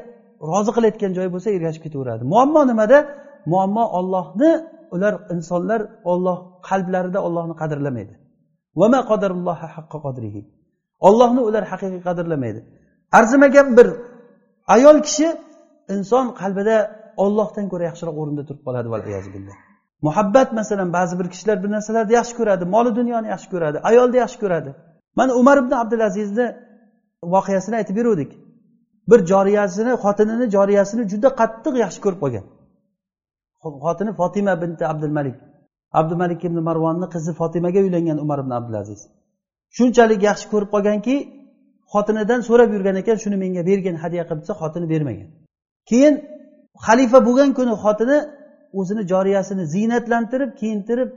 rozi 0.49 0.71
qilayotgan 0.75 1.11
joy 1.17 1.27
bo'lsa 1.33 1.49
ergashib 1.57 1.83
ketaveradi. 1.85 2.23
Muammo 2.33 2.61
nimada? 2.71 2.99
Muammo 3.51 3.83
ollohni 3.99 4.51
ular 4.95 5.13
insonlar 5.35 5.81
olloh 6.11 6.37
qalblarida 6.69 7.19
ollohni 7.27 7.55
qadrlamaydi. 7.61 8.13
Ollohni 11.07 11.41
ular 11.47 11.63
haqiqiy 11.71 12.01
qadrlamaydi. 12.07 12.59
Arzimagan 13.17 13.67
bir 13.77 13.87
ayol 14.75 14.97
kishi 15.07 15.27
inson 15.95 16.25
qalbida 16.41 16.77
ollohdan 17.23 17.65
ko'ra 17.71 17.83
yaxshiroq 17.89 18.15
o'rinda 18.21 18.43
turib 18.47 18.61
qoladi 18.67 18.87
muhabbat 20.07 20.49
masalan 20.59 20.89
ba'zi 20.97 21.13
bir 21.19 21.27
kishilar 21.33 21.57
bir 21.63 21.69
narsalarni 21.75 22.13
yaxshi 22.19 22.33
ko'radi 22.39 22.63
moli 22.75 22.91
dunyoni 22.99 23.27
yaxshi 23.33 23.47
ko'radi 23.53 23.77
ayolni 23.89 24.17
yaxshi 24.23 24.37
ko'radi. 24.43 24.69
Mana 25.19 25.31
umar 25.41 25.57
ibn 25.63 25.73
abdulazizni 25.81 26.47
voqeasini 27.33 27.75
aytib 27.79 27.95
beruvdik. 27.99 28.31
Bir 29.09 29.19
joriyasini 29.31 29.93
xotinini 30.03 30.45
joriyasini 30.55 31.03
juda 31.11 31.29
qattiq 31.39 31.75
yaxshi 31.83 31.99
ko'rib 32.05 32.19
qolgan. 32.23 32.45
Xotini 33.85 34.11
fotima 34.19 34.53
binti 34.61 34.83
abdul 34.91 35.13
malik 35.17 35.35
abdul 35.99 36.17
malik 36.23 36.39
ibn 36.47 36.57
marvonni 36.69 37.07
qizi 37.13 37.31
fotimaga 37.39 37.79
uylangan 37.85 38.17
umar 38.25 38.39
ibn 38.43 38.51
abdulaziz. 38.59 39.01
Shunchalik 39.77 40.21
yaxshi 40.29 40.47
ko'rib 40.53 40.69
qolganki 40.75 41.15
xotinidan 41.93 42.39
so'rab 42.47 42.69
yurgan 42.75 42.95
ekan 43.01 43.17
shuni 43.23 43.37
menga 43.43 43.61
bergin 43.69 43.95
hadya 44.03 44.23
qilib 44.27 44.41
desa 44.43 44.53
xotini 44.61 44.87
bermagan. 44.93 45.27
Keyin 45.89 46.13
xalifa 46.85 47.19
bo'lgan 47.27 47.49
kuni 47.57 47.73
xotini 47.83 48.17
o'zini 48.79 49.03
joriyasini 49.11 49.63
ziynatlantirib 49.73 50.51
kiyintirib 50.59 51.09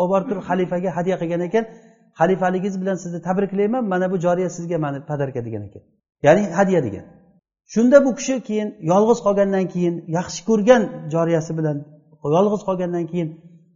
olib 0.00 0.10
borib 0.12 0.26
turib 0.30 0.44
xalifaga 0.50 0.90
hadya 0.98 1.16
qilgan 1.22 1.42
ekan. 1.48 1.64
Xalifaligingiz 2.20 2.74
bilan 2.82 2.96
sizni 3.02 3.20
tabriklayman 3.28 3.84
mana 3.92 4.06
bu 4.12 4.16
joriya 4.24 4.50
sizga 4.56 4.78
mani 4.84 4.98
podarka 5.10 5.40
degan 5.46 5.62
ekan. 5.68 5.82
Ya'ni 6.26 6.42
hadya 6.58 6.80
degan. 6.86 7.04
Shunda 7.72 7.98
bu 8.06 8.10
kishi 8.18 8.34
keyin 8.48 8.68
yolg'iz 8.92 9.18
qolgandan 9.26 9.64
keyin 9.74 9.94
yaxshi 10.18 10.40
ko'rgan 10.48 10.82
joriyasi 11.14 11.52
bilan 11.58 11.76
yolg'iz 12.36 12.62
qolgandan 12.68 13.04
keyin 13.10 13.28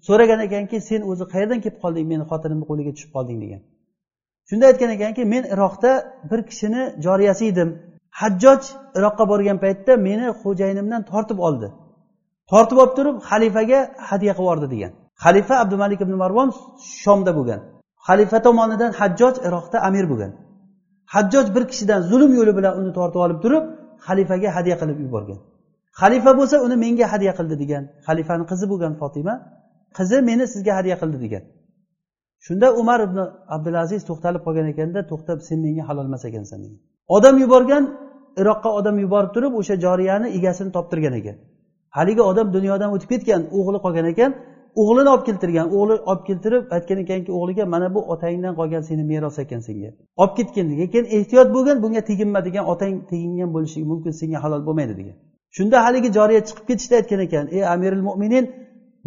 so'ragan 0.08 0.40
ekanki 0.46 0.76
sen 0.88 1.00
o'zi 1.10 1.24
qayerdan 1.32 1.58
kelib 1.64 1.78
qolding 1.84 2.06
meni 2.12 2.24
xotinimni 2.30 2.64
qo'liga 2.70 2.90
tushib 2.96 3.10
qolding 3.16 3.38
degan. 3.44 3.60
Shunda 4.48 4.64
aytgan 4.70 4.90
ekanki 4.96 5.22
men 5.34 5.44
iroqda 5.54 5.90
bir 6.30 6.40
kishini 6.48 6.82
joriyasi 7.04 7.44
edim. 7.52 7.68
Hajjoj 8.20 8.62
iroqqa 8.98 9.24
borgan 9.32 9.58
paytda 9.64 9.92
meni 10.08 10.26
xo'jayinimdan 10.42 11.02
tortib 11.10 11.38
oldi. 11.48 11.68
Tortib 12.50 12.78
olib 12.82 12.94
turib 12.98 13.16
xalifaga 13.30 13.80
hadya 14.10 14.32
qilib 14.36 14.44
yubordi 14.44 14.66
degan. 14.74 14.92
Xalifa 15.24 15.54
abdumalik 15.62 16.00
ibn 16.04 16.14
marvon 16.22 16.48
shomda 17.02 17.32
bo'lgan. 17.38 17.60
Xalifa 18.06 18.38
tomonidan 18.46 18.90
hajjoj 19.00 19.34
iroqda 19.48 19.78
amir 19.88 20.04
bo'lgan. 20.10 20.32
Hajjoj 21.14 21.46
bir 21.56 21.64
kishidan 21.70 22.00
zulm 22.10 22.32
yo'li 22.38 22.52
bilan 22.58 22.72
uni 22.80 22.90
tortib 22.98 23.20
olib 23.26 23.38
turib 23.44 23.64
xalifaga 24.06 24.48
hadya 24.56 24.74
qilib 24.80 24.98
yuborgan. 25.04 25.38
Xalifa 26.00 26.30
bo'lsa 26.38 26.56
uni 26.66 26.76
menga 26.84 27.06
hadya 27.12 27.32
qildi 27.38 27.56
degan. 27.62 27.82
Xalifani 28.06 28.44
qizi 28.50 28.66
bo'lgan 28.72 28.92
fotima 29.00 29.34
qizi 29.98 30.18
meni 30.28 30.44
sizga 30.54 30.72
hadya 30.78 30.96
qildi 31.02 31.18
degan. 31.24 31.42
Shunda 32.46 32.66
umar 32.80 33.00
ibn 33.06 33.18
abdulaziz 33.54 34.02
to'xtalib 34.08 34.42
qolgan 34.46 34.66
ekanda 34.72 35.00
to'xtab 35.10 35.38
sen 35.48 35.58
menga 35.66 35.82
halol 35.88 36.06
emas 36.10 36.24
ekansan 36.30 36.58
degan. 36.64 36.78
Odam 37.16 37.34
yuborgan 37.42 37.84
iroqqa 38.40 38.70
odam 38.78 38.96
yuborib 39.04 39.30
turib 39.34 39.52
o'sha 39.60 39.74
joriyani 39.84 40.28
egasini 40.38 40.70
toptirgan 40.76 41.14
ekan. 41.20 41.36
Haligi 41.96 42.22
odam 42.30 42.46
dunyodan 42.56 42.90
o'tib 42.94 43.08
ketgan 43.14 43.42
o'g'li 43.58 43.78
qolgan 43.84 44.06
ekan 44.12 44.30
o'g'lini 44.82 45.10
olib 45.14 45.24
keltirgan 45.28 45.66
o'g'li 45.76 45.94
olib 46.10 46.24
keltirib 46.28 46.62
aytgan 46.76 46.98
ekanki 47.04 47.30
o'g'liga 47.38 47.64
mana 47.74 47.88
bu 47.94 48.00
otangdan 48.12 48.54
qolgan 48.60 48.82
seni 48.88 49.02
meros 49.12 49.36
ekan 49.44 49.60
senga. 49.68 49.90
Olib 50.22 50.34
ketgin 50.38 50.66
lekin 50.80 51.04
ehtiyot 51.16 51.48
bo'lgin 51.54 51.76
bunga 51.84 52.02
teginma 52.10 52.40
degan 52.48 52.64
otang 52.72 52.94
tegingan 53.10 53.50
bo'lishi 53.56 53.78
mumkin 53.90 54.12
senga 54.20 54.38
halol 54.44 54.62
bo'lmaydi 54.68 54.94
degan. 55.00 55.16
Shunda 55.56 55.76
haligi 55.84 56.08
joriya 56.18 56.40
chiqib 56.48 56.64
ketishda 56.70 56.94
aytgan 57.00 57.20
ekan 57.26 57.44
ey 57.56 57.62
amiril 57.74 58.02
mo'minin 58.08 58.44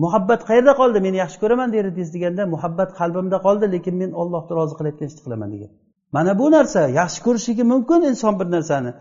muhabbat 0.04 0.41
qayerda 0.50 0.74
qoldi? 0.82 1.00
Meni 1.08 1.18
yaxshi 1.24 1.38
ko'raman 1.43 1.70
derdingiz 1.76 2.10
deganda 2.16 2.43
muhabbat 2.54 2.89
qalbimda 3.00 3.38
qoldi 3.46 3.66
lekin 3.76 3.96
men 4.02 4.12
ollohni 4.22 4.54
rozi 4.60 4.74
qilayotgan 4.80 5.08
ishni 5.12 5.22
qilaman 5.26 5.50
degan. 5.56 5.72
Mana 6.16 6.32
bu 6.39 6.48
narsa 6.56 6.82
yaxshi 7.02 7.20
ko'rishligi 7.26 7.64
mumkin 7.74 8.02
inson 8.12 8.34
bir 8.39 8.48
narsani. 8.56 8.91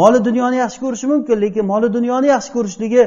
Moli 0.00 0.18
dunyoni 0.28 0.56
yaxshi 0.64 0.78
ko'rishi 0.84 1.06
mumkin 1.12 1.36
lekin 1.44 1.64
moli 1.72 1.88
dunyoni 1.96 2.26
yaxshi 2.34 2.50
ko'rishligi 2.56 3.02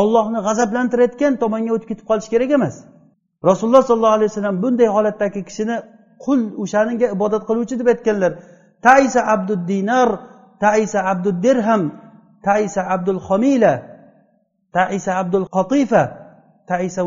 ollohni 0.00 0.38
g'azablantirayotgan 0.46 1.32
tomonga 1.42 1.70
o'tib 1.76 1.88
ketib 1.90 2.06
qolish 2.10 2.28
kerak 2.32 2.50
emas. 2.58 2.74
Rasululloh 3.50 3.82
sollallohu 3.88 4.16
alayhi 4.18 4.30
vasallam 4.32 4.56
bunday 4.62 4.88
holatdagi 4.96 5.40
kishini 5.48 5.76
qul 6.24 6.40
o'shaniga 6.62 7.06
ibodat 7.16 7.42
qiluvchi 7.48 7.74
deb 7.80 7.88
aytganlar. 7.92 8.32
Taisa 8.86 9.20
abdud 9.34 9.62
dinar 9.72 10.08
taisa 10.64 10.98
abdud 11.12 11.38
dirham 11.44 11.82
taisa 12.46 12.80
abdul 12.94 13.20
homila 13.28 13.74
taisa 14.76 15.10
abdul 15.22 15.46
qatifa 15.56 16.02
taisa 16.72 17.02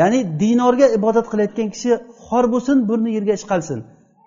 ya'ni 0.00 0.20
dinorga 0.42 0.86
ibodat 0.98 1.26
qilayotgan 1.32 1.68
kishi 1.74 1.90
xor 2.26 2.44
bo'lsin 2.52 2.76
burni 2.88 3.10
yerga 3.16 3.34
ishqalsin. 3.40 3.78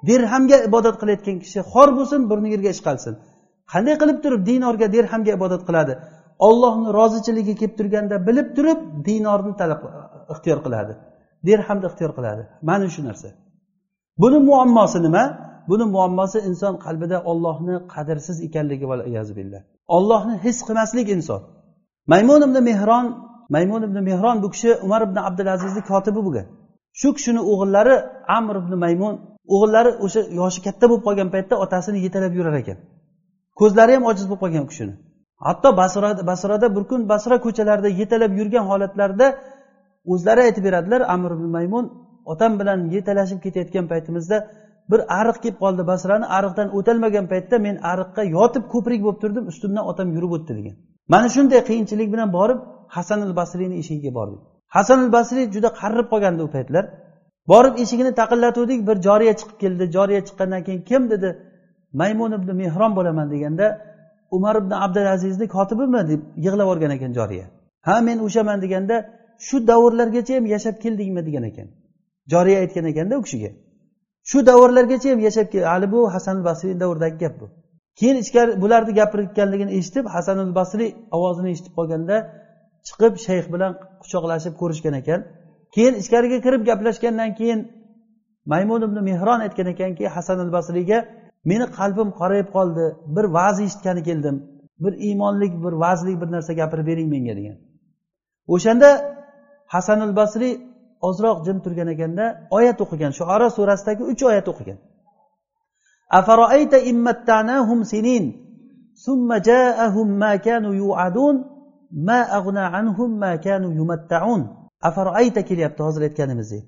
Dirhamga 0.09 0.57
ibodat 0.69 0.95
qilayotgan 1.01 1.37
kishi 1.43 1.59
xor 1.71 1.89
bo'lsin 1.97 2.21
burni 2.29 2.49
yerga 2.55 2.69
ishqalsin. 2.75 3.13
Qanday 3.73 3.95
qilib 4.01 4.17
turib 4.23 4.41
dinorga 4.49 4.87
dirhamga 4.95 5.31
ibodat 5.39 5.61
qiladi? 5.67 5.93
Ollohni 6.47 6.87
rozichiligi 6.97 7.53
kelib 7.59 7.73
turganda 7.79 8.15
bilib 8.27 8.47
turib 8.57 8.79
dinorni 9.07 9.53
talab 9.61 9.81
e, 9.87 9.89
ixtiyor 10.33 10.59
qiladi. 10.65 10.93
Dirhamni 11.47 11.85
ixtiyor 11.89 12.11
qiladi. 12.17 12.43
Mana 12.69 12.87
shu 12.95 13.01
narsa. 13.09 13.29
Buni 14.21 14.37
muammosi 14.49 14.99
nima? 15.07 15.23
Buni 15.69 15.85
muammosi 15.95 16.39
inson 16.49 16.73
qalbida 16.85 17.17
ollohni 17.31 17.75
qadrsiz 17.93 18.37
ekanligi 18.47 18.85
ollohni 19.97 20.35
his 20.45 20.57
qilmaslik 20.67 21.07
inson. 21.17 21.41
Maymun 22.11 22.41
ibn 22.47 22.57
mehron 22.69 23.05
maymun 23.53 23.81
ibn 23.87 23.97
mehron 24.09 24.37
bu 24.43 24.47
kishi 24.53 24.69
umar 24.85 25.01
ibn 25.07 25.17
abdulazizni 25.27 25.81
kotibi 25.91 26.21
bo'lgan. 26.27 26.45
Shu 26.99 27.09
kishini 27.17 27.41
o'g'illari 27.51 27.95
amr 28.37 28.55
ibn 28.63 28.73
maymun 28.83 29.13
o'g'illari 29.53 29.91
o'sha 30.05 30.21
yoshi 30.39 30.59
katta 30.65 30.85
bo'lib 30.89 31.03
qolgan 31.07 31.29
paytda 31.35 31.55
otasini 31.63 31.99
yetalab 32.05 32.33
yurar 32.39 32.55
ekan. 32.61 32.77
Ko'zlari 33.59 33.91
ham 33.97 34.03
ojiz 34.11 34.25
bo'lib 34.29 34.41
qolgan 34.43 34.63
u 34.65 34.69
kishini. 34.71 34.93
Hatto 35.47 35.69
basrada 35.81 36.21
basrada 36.31 36.67
bir 36.75 36.83
kun 36.89 37.01
basra 37.11 37.35
ko'chalarida 37.45 37.89
yetalab 38.01 38.31
yurgan 38.39 38.65
holatlarida 38.71 39.27
o'zlari 40.13 40.41
aytib 40.47 40.63
beradilar 40.67 41.01
amr 41.15 41.31
ibn 41.37 41.47
maymun 41.57 41.85
otam 42.31 42.51
bilan 42.59 42.79
yetalashib 42.95 43.39
ketayotgan 43.45 43.85
paytimizda 43.91 44.37
bir 44.91 44.99
ariq 45.19 45.37
kelib 45.43 45.57
qoldi 45.63 45.83
basrani 45.91 46.25
ariqdan 46.37 46.67
o'tolmagan 46.77 47.25
paytda 47.33 47.55
men 47.65 47.75
ariqqa 47.91 48.23
yotib 48.37 48.63
ko'prik 48.73 48.99
bo'lib 49.05 49.19
turdim 49.23 49.45
ustimdan 49.51 49.83
otam 49.91 50.07
yurib 50.15 50.31
o'tdi 50.37 50.53
degan. 50.59 50.75
Mana 51.13 51.27
shunday 51.35 51.61
qiyinchilik 51.69 52.09
bilan 52.13 52.29
borib 52.37 52.59
hasan 52.95 53.19
al 53.27 53.35
basriyni 53.39 53.75
eshigiga 53.81 54.13
bordik. 54.19 54.41
Hasan 54.75 54.99
al 55.05 55.11
basriy 55.17 55.45
juda 55.55 55.69
qarib 55.81 56.07
qolgandi 56.13 56.41
u 56.47 56.49
paytlar. 56.55 56.85
Borib 57.51 57.75
eshigini 57.83 58.11
taqillatuvdik 58.21 58.87
bir 58.87 58.97
joriya 59.07 59.33
chiqib 59.39 59.57
keldi. 59.63 59.83
Joriya 59.95 60.21
chiqqandan 60.27 60.61
keyin 60.67 60.81
kim 60.89 61.09
dedi 61.13 61.29
maymun 62.01 62.31
ibn 62.37 62.49
mehron 62.61 62.91
bo'laman 62.97 63.27
deganda 63.33 63.65
umar 64.31 64.55
ibn 64.61 64.71
abdulazizni 64.85 65.47
kotibimi 65.55 66.01
deb 66.11 66.21
yig'lab 66.45 66.65
yuborgan 66.67 66.91
ekan 66.97 67.11
joriya. 67.19 67.45
Ha 67.87 67.95
men 68.07 68.17
o'shaman 68.27 68.57
deganda 68.65 68.95
shu 69.47 69.57
davrlargacha 69.67 70.33
ham 70.37 70.45
yashab 70.55 70.75
keldingmi? 70.83 71.21
degan 71.27 71.43
ekan. 71.51 71.67
Joriya 72.33 72.57
aytgan 72.63 72.85
ekanda 72.91 73.13
u 73.19 73.21
kishiga. 73.27 73.51
Shu 74.29 74.37
davrlargacha 74.49 75.07
ham 75.13 75.19
yashab 75.27 75.47
kel 75.53 75.63
hali 75.71 75.87
bu 75.93 75.99
hasan 76.13 76.37
basriy 76.47 76.79
davridagi 76.83 77.17
gap 77.23 77.33
bu. 77.41 77.45
Keyin 77.99 78.17
ichkari 78.23 78.51
bularni 78.61 78.93
gapirayotganligini 78.99 79.71
eshitib 79.79 80.05
hasanul 80.15 80.51
basriy 80.59 80.89
ovozini 81.17 81.49
eshitib 81.53 81.73
qolganda 81.79 82.15
chiqib 82.87 83.13
shayx 83.25 83.45
bilan 83.53 83.71
quchoqlashib 84.01 84.53
ko'rishgan 84.61 84.95
ekan. 85.01 85.19
Keyin 85.75 85.93
ichkariga 86.01 86.37
kirib 86.45 86.61
gaplashgandan 86.69 87.31
keyin 87.39 87.59
maymun 88.51 88.81
ibn 88.87 88.97
mehron 89.09 89.39
aytgan 89.45 89.67
ekanki 89.73 90.05
hasan 90.15 90.37
al 90.45 90.51
basriyga 90.57 90.97
meni 91.49 91.65
qalbim 91.77 92.09
qorayib 92.19 92.47
qoldi 92.55 92.85
bir 93.15 93.25
va'z 93.37 93.57
eshitgani 93.65 94.01
keldim. 94.09 94.35
Bir 94.83 94.93
iymonlik 95.07 95.53
bir 95.63 95.73
va'zlik 95.83 96.15
bir 96.21 96.29
narsa 96.35 96.51
gapirib 96.61 96.85
bering 96.91 97.07
menga 97.15 97.33
degan. 97.39 97.57
O'shanda 98.53 98.89
hasan 99.73 99.99
al 100.07 100.13
basriy 100.19 100.53
ozroq 101.07 101.37
jim 101.45 101.57
turgan 101.63 101.87
ekanda 101.95 102.25
oyat 102.57 102.77
o'qigan 102.83 103.11
shuara 103.19 103.47
surasidagi 103.57 104.03
uch 104.11 104.21
oyat 104.29 104.47
o'qigan. 104.51 104.79
Sinin 107.91 108.25
summa 109.05 109.37
ja'ahum 109.49 110.07
ma 110.21 110.33
kanu 110.47 110.69
yu'adun? 110.83 111.54
Ma 111.91 112.19
aghna 112.37 112.65
anhum 112.79 113.09
ma 113.23 113.31
kanu 113.45 113.67
yumatta'un. 113.79 114.41
Afaroayta 114.81 115.41
kelyapti 115.49 115.81
hozir 115.83 116.01
aytganimizdek 116.07 116.63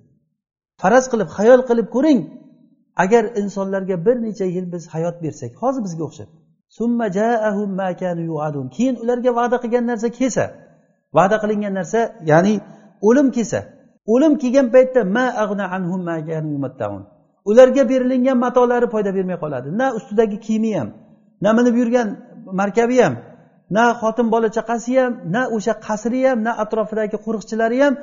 faraz 0.81 1.05
qilib 1.11 1.29
xayol 1.37 1.61
qilib 1.69 1.87
ko'ring. 1.95 2.21
Agar 3.03 3.23
insonlarga 3.41 3.95
bir 4.05 4.17
necha 4.25 4.45
yil 4.55 4.65
biz 4.73 4.83
hayot 4.93 5.15
bersak 5.23 5.51
hozir 5.61 5.81
bizga 5.87 6.03
o'xshab. 6.07 6.29
Keyin 8.75 8.95
ularga 9.03 9.31
va'da 9.39 9.57
qilgan 9.63 9.85
narsa 9.91 10.07
kelsa 10.19 10.45
va'da 11.17 11.35
qilingan 11.43 11.73
narsa 11.79 11.99
ya'ni 12.31 12.53
o'lim 13.07 13.27
kelsa 13.35 13.59
o'lim 14.13 14.33
kelgan 14.41 14.67
paytda 14.75 15.01
ma 15.15 15.25
ag'na 15.43 15.65
anhum 15.75 16.01
ma 16.09 16.15
kanu 16.29 16.47
yumattaun. 16.55 17.01
Ularga 17.49 17.83
berilingan 17.91 18.37
matolari 18.45 18.87
foyda 18.93 19.11
bermay 19.17 19.37
qoladi. 19.43 19.67
Na 19.79 19.87
ustidagi 19.97 20.37
kiyimi 20.45 20.71
ham 20.77 20.89
na 21.43 21.49
minib 21.57 21.75
yurgan 21.81 22.07
markabi 22.59 22.97
ham 23.03 23.13
na 23.75 23.83
xotin 24.01 24.27
bola 24.33 24.47
chaqasi 24.57 24.93
ham 24.99 25.13
na 25.35 25.41
o'sha 25.55 25.73
qasri 25.87 26.21
ham 26.27 26.39
na 26.47 26.51
atrofidagi 26.63 27.17
qo'riqchilari 27.25 27.77
ham 27.83 27.93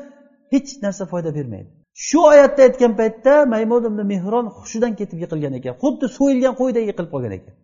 hech 0.52 0.70
narsa 0.84 1.04
foyda 1.12 1.30
bermaydi. 1.38 1.68
Shu 2.06 2.18
oyatda 2.30 2.60
aytgan 2.68 2.92
paytda 3.00 3.32
maymun 3.54 3.82
ibn 3.90 4.00
mehron 4.12 4.46
hushidan 4.56 4.92
ketib 5.00 5.18
yiqilgan 5.24 5.54
ekan. 5.58 5.74
Xuddi 5.82 6.06
so'yilgan 6.18 6.54
qo'yday 6.60 6.84
yiqilib 6.90 7.10
qolgan 7.14 7.32
ekan. 7.38 7.54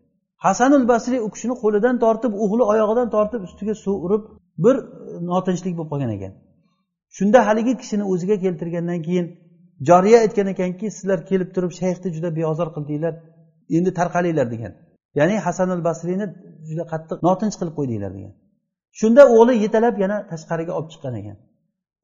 Hasanul 0.47 0.85
basriy 0.93 1.21
u 1.27 1.29
kishini 1.35 1.55
qo'lidan 1.63 1.97
tortib 2.05 2.33
o'g'li 2.45 2.65
oyog'idan 2.73 3.09
tortib 3.15 3.41
ustiga 3.49 3.75
suv 3.85 3.97
urib 4.07 4.23
bir 4.65 4.77
e, 4.77 4.85
notinchlik 5.31 5.75
bo'lib 5.79 5.91
qolgan 5.93 6.13
ekan. 6.17 6.33
Shunda 7.17 7.39
haligi 7.49 7.75
kishini 7.81 8.05
o'ziga 8.13 8.37
keltirgandan 8.45 9.01
keyin 9.07 9.27
joriya 9.89 10.19
aytgan 10.25 10.49
ekanki 10.55 10.87
sizlar 10.97 11.19
kelib 11.31 11.51
turib 11.55 11.73
shayxni 11.81 12.09
juda 12.17 12.31
beozor 12.39 12.69
qildinglar 12.77 13.15
endi 13.77 13.91
tarqalinglar 13.99 14.47
degan. 14.55 14.73
Ya'ni 15.19 15.37
hasanul 15.47 15.83
basriyni 15.89 16.27
juda 16.69 16.85
qattiq 16.93 17.19
notinch 17.29 17.57
qilib 17.61 17.75
qo'ydinglar 17.79 18.13
degan. 18.19 18.33
Shunda 19.01 19.23
o'g'li 19.37 19.55
yetalab 19.65 19.95
yana 20.05 20.17
tashqariga 20.31 20.73
olib 20.79 20.89
chiqqan 20.93 21.15
ekan. 21.21 21.37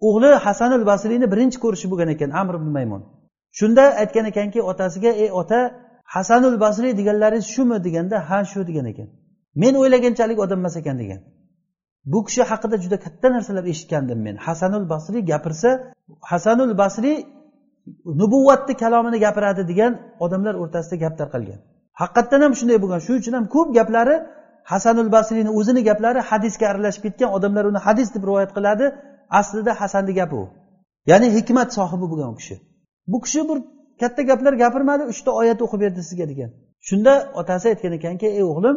O'g'li 0.09 0.31
hasanul 0.47 0.85
basriyni 0.91 1.27
birinchi 1.33 1.59
ko'rishi 1.65 1.87
bo'lgan 1.93 2.09
ekan 2.15 2.31
amr 2.41 2.55
ibn 2.61 2.69
maymun 2.77 3.03
shunda 3.59 3.85
aytgan 4.03 4.27
ekanki 4.33 4.61
otasiga 4.71 5.11
ey 5.25 5.31
ota 5.41 5.61
hasanul 6.15 6.57
basriy 6.65 6.93
deganlaringiz 7.01 7.47
shumi? 7.55 7.77
deganda 7.87 8.17
ha 8.29 8.39
shu 8.53 8.61
degan 8.71 8.87
ekan. 8.93 9.09
Men 9.63 9.75
o'ylaganchalik 9.81 10.39
odam 10.45 10.59
emas 10.63 10.77
ekan 10.81 10.97
degan. 11.03 11.21
Bu 12.13 12.19
kishi 12.27 12.43
haqida 12.51 12.77
juda 12.85 12.97
katta 13.05 13.29
narsalar 13.35 13.65
eshitgandim 13.73 14.19
men. 14.27 14.37
Hasanul 14.47 14.85
basriy 14.93 15.23
gapirsa 15.33 15.71
hasanul 16.33 16.73
basriy 16.83 17.17
nubuvvatni 18.21 18.75
kalomini 18.83 19.19
gapiradi 19.27 19.63
degan 19.71 19.93
odamlar 20.25 20.55
o'rtasida 20.63 20.97
gap 21.05 21.15
tarqalgan. 21.21 21.61
Haqiqatdan 22.01 22.41
ham 22.45 22.53
shunday 22.59 22.79
bo'lgan. 22.83 23.01
Shuning 23.07 23.21
uchun 23.23 23.35
ham 23.39 23.47
ko'p 23.55 23.69
gaplari 23.79 24.17
hasanul 24.73 25.11
basriyni 25.17 25.51
o'zini 25.59 25.83
gaplari 25.89 26.21
hadisga 26.31 26.67
aralashib 26.73 27.03
ketgan 27.07 27.31
odamlar 27.37 27.65
uni 27.71 27.81
hadis 27.87 28.09
deb 28.15 28.23
rivoyat 28.29 28.53
qiladi. 28.57 28.87
Aslida 29.41 29.73
hasanni 29.81 30.13
gapi 30.21 30.37
u. 30.43 30.45
Ya'ni 31.11 31.29
hikmat 31.37 31.69
sohibi 31.79 32.07
bo'lgan 32.13 32.29
u 32.35 32.37
kishi. 32.41 32.57
Bu 33.13 33.19
kishi 33.25 33.41
bir 33.49 33.59
katta 34.01 34.23
gaplar 34.31 34.53
gapirmadi 34.63 35.03
uchta 35.13 35.31
oyat 35.41 35.59
o'qib 35.65 35.81
berdi 35.85 36.03
sizga 36.09 36.27
degan. 36.33 36.51
Shunda 36.89 37.13
otasi 37.41 37.67
aytgan 37.73 37.93
ekanki 37.99 38.27
ey 38.39 38.45
o'g'lim 38.53 38.77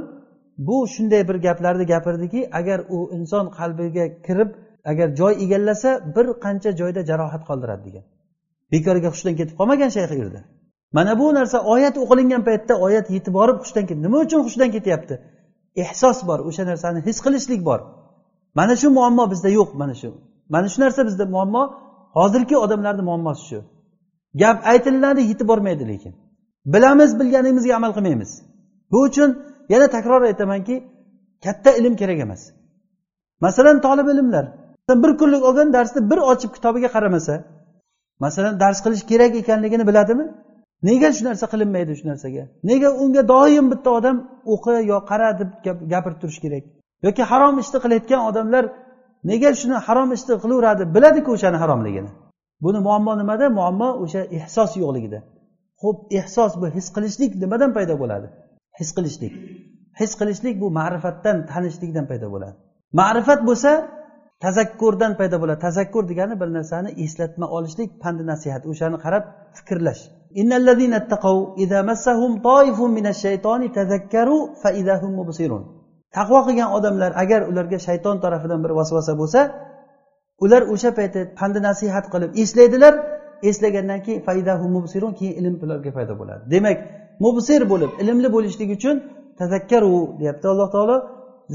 bu 0.68 0.78
shunday 0.94 1.22
bir 1.30 1.38
gaplarni 1.48 1.86
gapirdiki 1.94 2.42
agar 2.60 2.80
u 2.96 3.00
inson 3.18 3.46
qalbiga 3.58 4.06
kirib 4.28 4.50
agar 4.92 5.08
joy 5.20 5.34
egallasa 5.46 5.90
bir 6.16 6.26
qancha 6.46 6.72
joyda 6.82 7.02
jarohat 7.10 7.44
qoldiradi 7.50 7.84
degan. 7.88 8.06
Bekorga 8.74 9.08
hushdan 9.14 9.36
ketib 9.40 9.56
qolmagan 9.60 9.90
shayx 9.96 10.12
u 10.16 10.18
yerda 10.24 10.42
mana 10.98 11.20
bu 11.20 11.34
narsa 11.34 11.58
oyat 11.74 11.96
o'qilingan 12.04 12.44
paytda 12.50 12.74
oyat 12.86 13.08
yetib 13.16 13.34
borib 13.40 13.58
hushdan 13.64 13.86
ketdi. 13.90 14.02
Nima 14.08 14.18
uchun 14.26 14.42
hushdan 14.48 14.70
ketyapti? 14.76 15.16
Ehsos 15.76 16.28
bor 16.28 16.40
o'sha 16.50 16.64
narsani 16.72 17.00
his 17.08 17.18
qilishlik 17.26 17.62
bor. 17.70 17.80
Mana 18.56 18.76
shu 18.82 18.88
muammo 18.98 19.24
bizda 19.32 19.50
yo'q 19.60 19.70
mana 19.82 19.96
shu. 20.02 20.10
Mana 20.54 20.68
shu 20.72 20.82
narsa 20.82 21.02
bizda 21.10 21.26
muammo 21.36 21.64
hozirgi 22.18 22.56
odamlarni 22.66 23.04
muammosi 23.10 23.44
shu. 23.50 23.60
Gap 24.42 24.58
aytiladi 24.72 25.22
yetib 25.32 25.48
bormaydi 25.52 25.88
lekin. 25.92 26.14
Bilamiz 26.74 27.12
bilganimizga 27.20 27.76
amal 27.80 27.92
qilmaymiz. 27.98 28.32
Bu 28.92 28.98
uchun 29.08 29.30
yana 29.74 29.88
takror 29.96 30.22
aytamanki 30.22 30.76
katta 31.44 31.72
ilm 31.80 31.96
kerak 32.02 32.20
emas. 32.26 32.42
Masalan 33.46 33.82
tolib 33.82 34.08
ilmlar. 34.14 34.46
Bir 35.04 35.18
kunlik 35.18 35.44
olgan 35.50 35.74
darsni 35.74 36.02
bir 36.12 36.18
ochib 36.32 36.52
kitobiga 36.56 36.90
qaramasa 36.96 37.36
masalan 38.20 38.60
dars 38.60 38.80
qilish 38.86 39.04
kerak 39.12 39.36
ekanligini 39.42 39.88
biladimi? 39.90 40.26
Nega 40.88 41.10
shu 41.16 41.22
narsa 41.30 41.46
qilinmaydi 41.54 41.94
shu 42.00 42.06
narsaga? 42.12 42.44
Nega 42.70 42.90
unga 43.04 43.22
doim 43.34 43.66
bitta 43.74 43.90
odam 44.00 44.18
o'qi 44.54 44.76
yo 44.92 44.98
qara 45.10 45.28
deb 45.40 45.50
gapirib 45.94 46.20
turish 46.22 46.40
kerak? 46.46 46.64
Yoki 47.06 47.24
harom 47.32 47.56
ishni 47.64 47.78
qilayotgan 47.84 48.22
odamlar 48.30 48.64
nega 49.32 49.50
shuni 49.62 49.78
harom 49.88 50.10
ishni 50.18 50.36
qilaveradi 50.44 50.84
biladiku 50.96 51.30
o'shani 51.36 51.58
haromligini. 51.64 52.12
Buni 52.64 52.80
muammo 52.88 53.14
nimada? 53.22 53.46
Muammo 53.60 53.90
o'sha 54.04 54.22
ehsos 54.38 54.72
yo'qligida. 54.82 55.20
Ho'p 55.84 55.98
ehsos 56.20 56.52
bu 56.62 56.66
his 56.76 56.88
qilishlik 56.96 57.32
nimadan 57.44 57.72
paydo 57.78 57.94
bo'ladi? 58.02 58.28
His 58.80 58.90
qilishlik. 58.98 59.34
His 60.00 60.12
qilishlik 60.20 60.56
bu 60.64 60.68
ma'rifatdan 60.80 61.38
tanishlikdan 61.52 62.06
paydo 62.12 62.28
bo'ladi. 62.34 62.56
Ma'rifat 63.00 63.40
bo'lsa 63.50 63.72
tazakkurdan 64.46 65.14
paydo 65.20 65.38
bo'ladi. 65.42 65.60
Tazakkur 65.68 66.04
degani 66.12 66.36
bir 66.42 66.50
narsani 66.58 66.90
eslatma 67.04 67.46
olishlik 67.58 67.90
pandi 68.04 68.24
nasihat 68.32 68.64
o'shani 68.72 68.98
qarab 69.06 69.24
fikrlash. 69.58 70.02
Taqvo 76.18 76.40
qilgan 76.48 76.70
odamlar 76.78 77.12
agar 77.24 77.42
ularga 77.52 77.80
shayton 77.88 78.16
tarafidan 78.24 78.60
bir 78.66 78.72
vasvasa 78.80 79.14
bo'lsa 79.22 79.42
ular 80.44 80.62
o'sha 80.74 80.90
paytda 81.00 81.22
pandi 81.40 81.60
nasihat 81.70 82.06
qilib 82.14 82.32
eslaydilar. 82.44 82.94
Eslagandan 83.50 84.00
keyin 84.06 84.22
faydahu 84.28 84.66
mubsirun 84.76 85.14
keyin 85.20 85.36
ilm 85.40 85.56
ularga 85.66 85.92
paydo 85.98 86.14
bo'ladi. 86.22 86.44
Demak 86.54 86.78
mubsir 87.26 87.62
bo'lib 87.72 87.92
ilmli 88.02 88.30
bo'lishlik 88.36 88.70
uchun 88.78 88.96
tazakkaru 89.40 89.94
deyapti 90.20 90.46
alloh 90.54 90.70
taolo. 90.76 90.98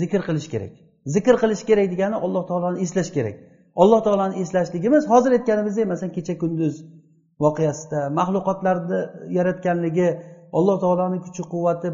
Zikr 0.00 0.20
qilish 0.28 0.48
kerak. 0.52 0.72
Zikr 1.14 1.34
qilish 1.42 1.62
kerak 1.68 1.86
degani 1.92 2.16
alloh 2.24 2.42
taoloni 2.50 2.78
eslash 2.84 3.10
kerak. 3.16 3.36
Alloh 3.82 4.00
taoloni 4.06 4.34
eslashligimiz 4.42 5.02
hozir 5.12 5.30
aytganimizdek 5.36 5.86
masalan 5.92 6.12
kecha 6.16 6.34
kunduz 6.42 6.74
voqeasida 7.42 8.00
maxluqotlarni 8.18 9.00
yaratganligi 9.38 10.08
alloh 10.58 10.76
taoloni 10.84 11.18
kuchi 11.26 11.42
quvvati 11.52 11.88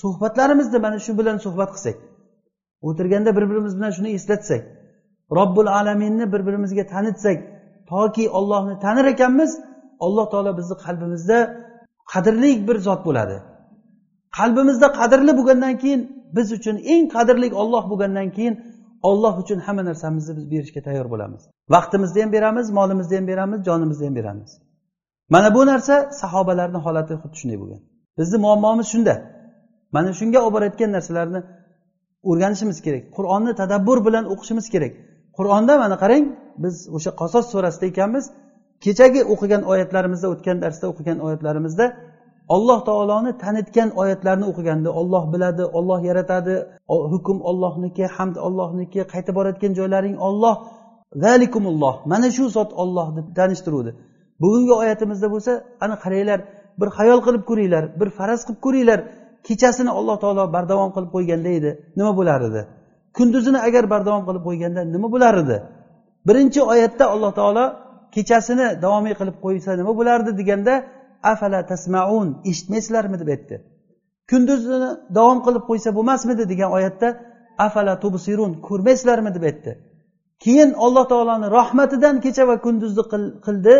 suhbatlarimizni 0.00 0.78
mana 0.86 0.98
shu 1.06 1.12
bilan 1.18 1.36
suhbat 1.46 1.70
qilsak 1.74 1.96
o'tirganda 2.88 3.30
bir 3.36 3.44
birimiz 3.50 3.72
bilan 3.78 3.92
shuni 3.96 4.10
eslatsak 4.18 4.62
robbil 5.38 5.68
alaminni 5.78 6.26
bir 6.32 6.40
birimizga 6.46 6.84
tanitsak 6.94 7.38
toki 7.92 8.24
ollohni 8.38 8.74
tanir 8.84 9.06
ekanmiz 9.14 9.50
alloh 10.06 10.26
taolo 10.32 10.52
bizni 10.58 10.76
qalbimizda 10.84 11.38
qadrli 12.12 12.68
bir 12.68 12.76
zot 12.86 13.00
bo'ladi. 13.08 13.36
Qalbimizda 14.38 14.88
qadrli 15.00 15.32
bo'lgandan 15.38 15.74
keyin 15.82 16.00
biz 16.36 16.48
uchun 16.58 16.76
eng 16.92 17.04
qadrli 17.16 17.48
olloh 17.62 17.84
bo'lgandan 17.90 18.28
keyin 18.36 18.54
olloh 19.08 19.34
uchun 19.42 19.58
hamma 19.66 19.82
narsamizni 19.90 20.32
biz 20.38 20.46
berishga 20.52 20.80
tayyor 20.86 21.06
bo'lamiz. 21.12 21.42
Vaqtimizni 21.74 22.18
ham 22.22 22.30
beramiz 22.36 22.66
molimizni 22.78 23.16
ham 23.18 23.26
beramiz 23.32 23.58
jonimizni 23.68 24.06
ham 24.08 24.14
beramiz. 24.20 24.50
Mana 25.34 25.48
bu 25.54 25.66
narsa 25.70 25.94
sahobalarni 26.20 26.78
holati 26.86 27.14
xuddi 27.22 27.36
shunday 27.40 27.58
bo'lgan. 27.62 27.80
Bizni 28.18 28.36
muammomiz 28.44 28.86
shunda. 28.92 29.14
Mana 29.94 30.10
shunga 30.18 30.38
olib 30.44 30.54
borayotgan 30.56 30.90
narsalarni 30.96 31.40
o'rganishimiz 32.30 32.78
kerak. 32.86 33.04
Qur'onni 33.16 33.52
tadabbur 33.60 33.98
bilan 34.06 34.24
o'qishimiz 34.32 34.66
kerak. 34.74 34.92
Qur'onda 35.38 35.74
mana 35.82 35.96
qarang 36.02 36.24
biz 36.64 36.74
o'sha 36.96 37.10
qasos 37.20 37.44
surasida 37.52 37.86
ekanmiz. 37.92 38.24
Kechagi 38.84 39.20
o'qigan 39.32 39.62
oyatlarimizda 39.72 40.26
o'tgan 40.34 40.56
darsda 40.64 40.86
o'qigan 40.92 41.18
oyatlarimizda 41.26 41.86
alloh 42.54 42.78
taoloni 42.88 43.32
tanitgan 43.42 43.88
oyatlarni 44.00 44.44
o'qiganda 44.50 44.90
olloh 45.00 45.24
biladi 45.32 45.64
olloh 45.78 46.00
yaratadi. 46.08 46.54
Hukm 47.12 47.38
ollohniki 47.50 48.04
hamd 48.16 48.36
ollohniki 48.46 49.00
qaytib 49.12 49.34
borayotgan 49.38 49.72
joylaring 49.78 50.16
olloh 50.28 50.54
zalikumulloh. 51.24 51.94
Mana 52.12 52.28
shu 52.36 52.44
zot 52.56 52.70
olloh 52.82 53.08
deb 53.16 53.26
tanishtiruvdi. 53.38 53.92
Bugungi 54.42 54.74
oyatimizda 54.82 55.28
bo'lsa 55.34 55.52
ana 55.84 55.96
qaranglar 56.04 56.40
bir 56.80 56.88
xayol 56.98 57.20
qilib 57.26 57.44
ko'ringlar 57.50 57.84
bir 58.00 58.08
faraz 58.18 58.40
qilib 58.46 58.60
ko'ringlar. 58.66 59.00
Kechasini 59.46 59.90
alloh 59.98 60.16
taolo 60.22 60.44
bardavom 60.56 60.90
qilib 60.96 61.10
qo'yganda 61.16 61.50
edi 61.58 61.70
nima 61.98 62.12
bo'lar 62.18 62.40
edi? 62.48 62.62
Kunduzini 63.16 63.58
agar 63.68 63.84
bardavom 63.92 64.22
qilib 64.28 64.42
qo'yganda 64.48 64.80
nima 64.94 65.08
bo'lar 65.14 65.34
edi? 65.42 65.56
Birinchi 66.28 66.60
oyatda 66.72 67.04
alloh 67.14 67.32
taolo 67.40 67.64
kechasini 68.14 68.66
davomiy 68.84 69.14
qilib 69.20 69.36
qo'ysa 69.44 69.70
nima 69.80 69.92
bo'lardi 69.98 70.30
deganda 70.40 70.74
afala 71.32 71.60
tasmaun 71.70 72.28
eshitmaysizlarmi? 72.50 73.16
deb 73.22 73.28
aytdi. 73.34 73.56
Kunduzini 74.30 74.90
davom 75.18 75.38
qilib 75.46 75.64
qo'ysa 75.70 75.88
bo'lmasmidi 75.96 76.44
degan 76.52 76.70
oyatda 76.78 77.08
afala 77.66 77.94
tubsirun 78.02 78.52
ko'rmaysizlarmi? 78.68 79.30
deb 79.36 79.44
aytdi. 79.50 79.72
Keyin 80.44 80.70
alloh 80.84 81.04
taoloni 81.12 81.46
rahmatidan 81.58 82.16
kecha 82.24 82.44
va 82.50 82.56
kunduzni 82.66 83.04
qildi. 83.46 83.74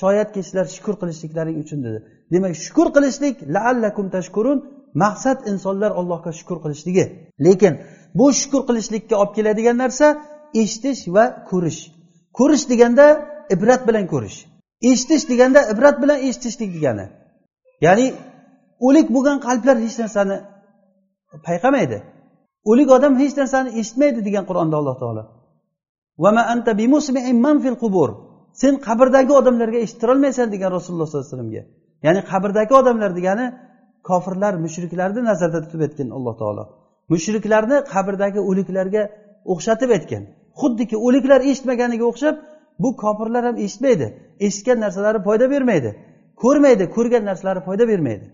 Shoyatki 0.00 0.40
sizlar 0.46 0.66
shukur 0.76 0.94
qilishliklaring 1.00 1.56
uchun 1.64 1.78
dedi. 1.86 1.98
Demak 2.32 2.52
shukur 2.64 2.88
qilishlik 2.96 3.36
laallakum 3.56 4.06
tashkurun 4.14 4.58
maqsad 5.02 5.38
insonlar 5.50 5.90
allohga 6.00 6.30
shukur 6.38 6.58
qilishligi. 6.64 7.04
Lekin 7.46 7.72
bu 8.18 8.26
shukur 8.40 8.62
qilishlikka 8.68 9.14
olib 9.22 9.32
keladigan 9.36 9.76
narsa 9.84 10.06
eshitish 10.62 11.02
va 11.16 11.24
ko'rish. 11.50 11.80
Ko'rish 12.38 12.64
deganda 12.72 13.06
ibrat 13.54 13.82
bilan 13.88 14.04
ko'rish. 14.12 14.38
Eshitish 14.90 15.24
deganda 15.30 15.60
ibrat 15.72 15.96
bilan 16.02 16.18
eshitishlik 16.28 16.70
degani. 16.76 17.06
Ya'ni 17.86 18.06
o'lik 18.86 19.06
bo'lgan 19.14 19.38
qalblar 19.46 19.76
hech 19.84 19.96
narsani 20.02 20.36
payqamaydi. 21.46 21.98
O'lik 22.70 22.88
odam 22.96 23.12
hech 23.22 23.34
narsani 23.40 23.70
eshitmaydi 23.80 24.20
degan 24.28 24.44
qur'onda 24.50 24.76
alloh 24.80 24.96
taolo. 25.02 25.22
Sen 28.62 28.74
qabrdagi 28.86 29.32
odamlarga 29.40 29.78
eshittirolmaysan 29.84 30.46
degan 30.54 30.70
rasululloh 30.76 31.08
sollallohu 31.08 31.26
alayhi 31.26 31.34
vasallamga. 31.34 31.62
Ya'ni 32.06 32.20
qabrdagi 32.32 32.72
odamlar 32.80 33.10
degani 33.18 33.46
kofirlar 34.08 34.54
mushriklarni 34.64 35.22
nazarda 35.30 35.58
tutib 35.64 35.80
aytgan 35.86 36.08
alloh 36.16 36.34
taolo. 36.42 36.64
Mushriklarni 37.12 37.76
qabrdagi 37.94 38.40
o'liklarga 38.50 39.02
o'xshatib 39.52 39.90
aytgan 39.96 40.22
xuddiki 40.60 40.96
o'liklar 41.06 41.40
eshitmaganiga 41.50 42.04
o'xshab 42.10 42.36
bu 42.82 42.88
kofirlar 43.02 43.42
ham 43.48 43.56
eshitmaydi. 43.64 44.06
Eshitgan 44.46 44.78
narsalari 44.84 45.18
foyda 45.26 45.46
bermaydi. 45.54 45.90
Ko'rmaydi 46.42 46.84
ko'rgan 46.96 47.24
narsalari 47.30 47.60
foyda 47.68 47.84
bermaydi. 47.92 48.26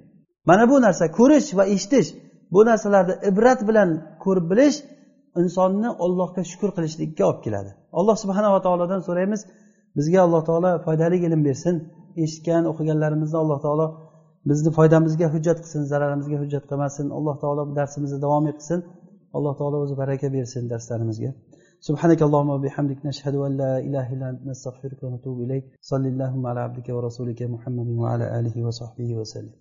Mana 0.48 0.64
bu 0.70 0.76
narsa 0.86 1.04
ko'rish 1.18 1.48
va 1.58 1.64
eshitish 1.74 2.08
bu 2.54 2.60
narsalarni 2.70 3.14
ibrat 3.30 3.60
bilan 3.68 3.88
ko'rib 4.24 4.46
bilish 4.52 4.76
insonni 5.40 5.90
ollohga 6.04 6.42
shukur 6.50 6.70
qilishlikka 6.76 7.22
olib 7.30 7.40
keladi. 7.46 7.70
Alloh 7.98 8.16
subhanava 8.22 8.58
taolodan 8.66 9.00
so'raymiz 9.08 9.40
bizga 9.97 10.19
alloh 10.25 10.41
taolo 10.49 10.71
foydali 10.85 11.17
ilm 11.27 11.41
bersin 11.47 11.75
eshitgan 12.23 12.63
o'qiganlarimizni 12.71 13.37
alloh 13.43 13.59
taolo 13.65 13.87
bizni 14.49 14.69
foydamizga 14.77 15.27
hujjat 15.33 15.57
qilsin 15.63 15.83
zararimizga 15.91 16.37
hujjat 16.43 16.63
qilmasin 16.69 17.07
alloh 17.17 17.35
taolo 17.43 17.61
bu 17.69 17.73
darsimizni 17.79 18.19
davom 18.25 18.45
etsin 18.53 18.79
alloh 19.37 19.53
taolo 19.59 19.77
o'zi 19.83 19.95
baraka 20.01 20.27
bersin 20.37 20.63
darslarimizga 20.73 21.31
سبحانك 21.89 22.21
اللهم 22.27 22.49
وبحمدك 22.55 22.99
نشهد 23.09 23.35
أن 23.47 23.51
لا 23.61 23.73
إله 23.87 24.05
إلا 24.13 24.25
أنت 24.31 24.41
نستغفرك 24.49 24.99
ونتوب 25.03 25.37
إليك 25.45 25.63
صلى 25.89 26.07
اللهم 26.13 26.43
على 26.49 26.59
عبدك 26.67 26.87
ورسولك 26.95 27.41
محمد 27.55 27.87
وعلى 28.01 28.25
آله 28.39 28.55
وصحبه 28.67 29.09
وسلم 29.19 29.53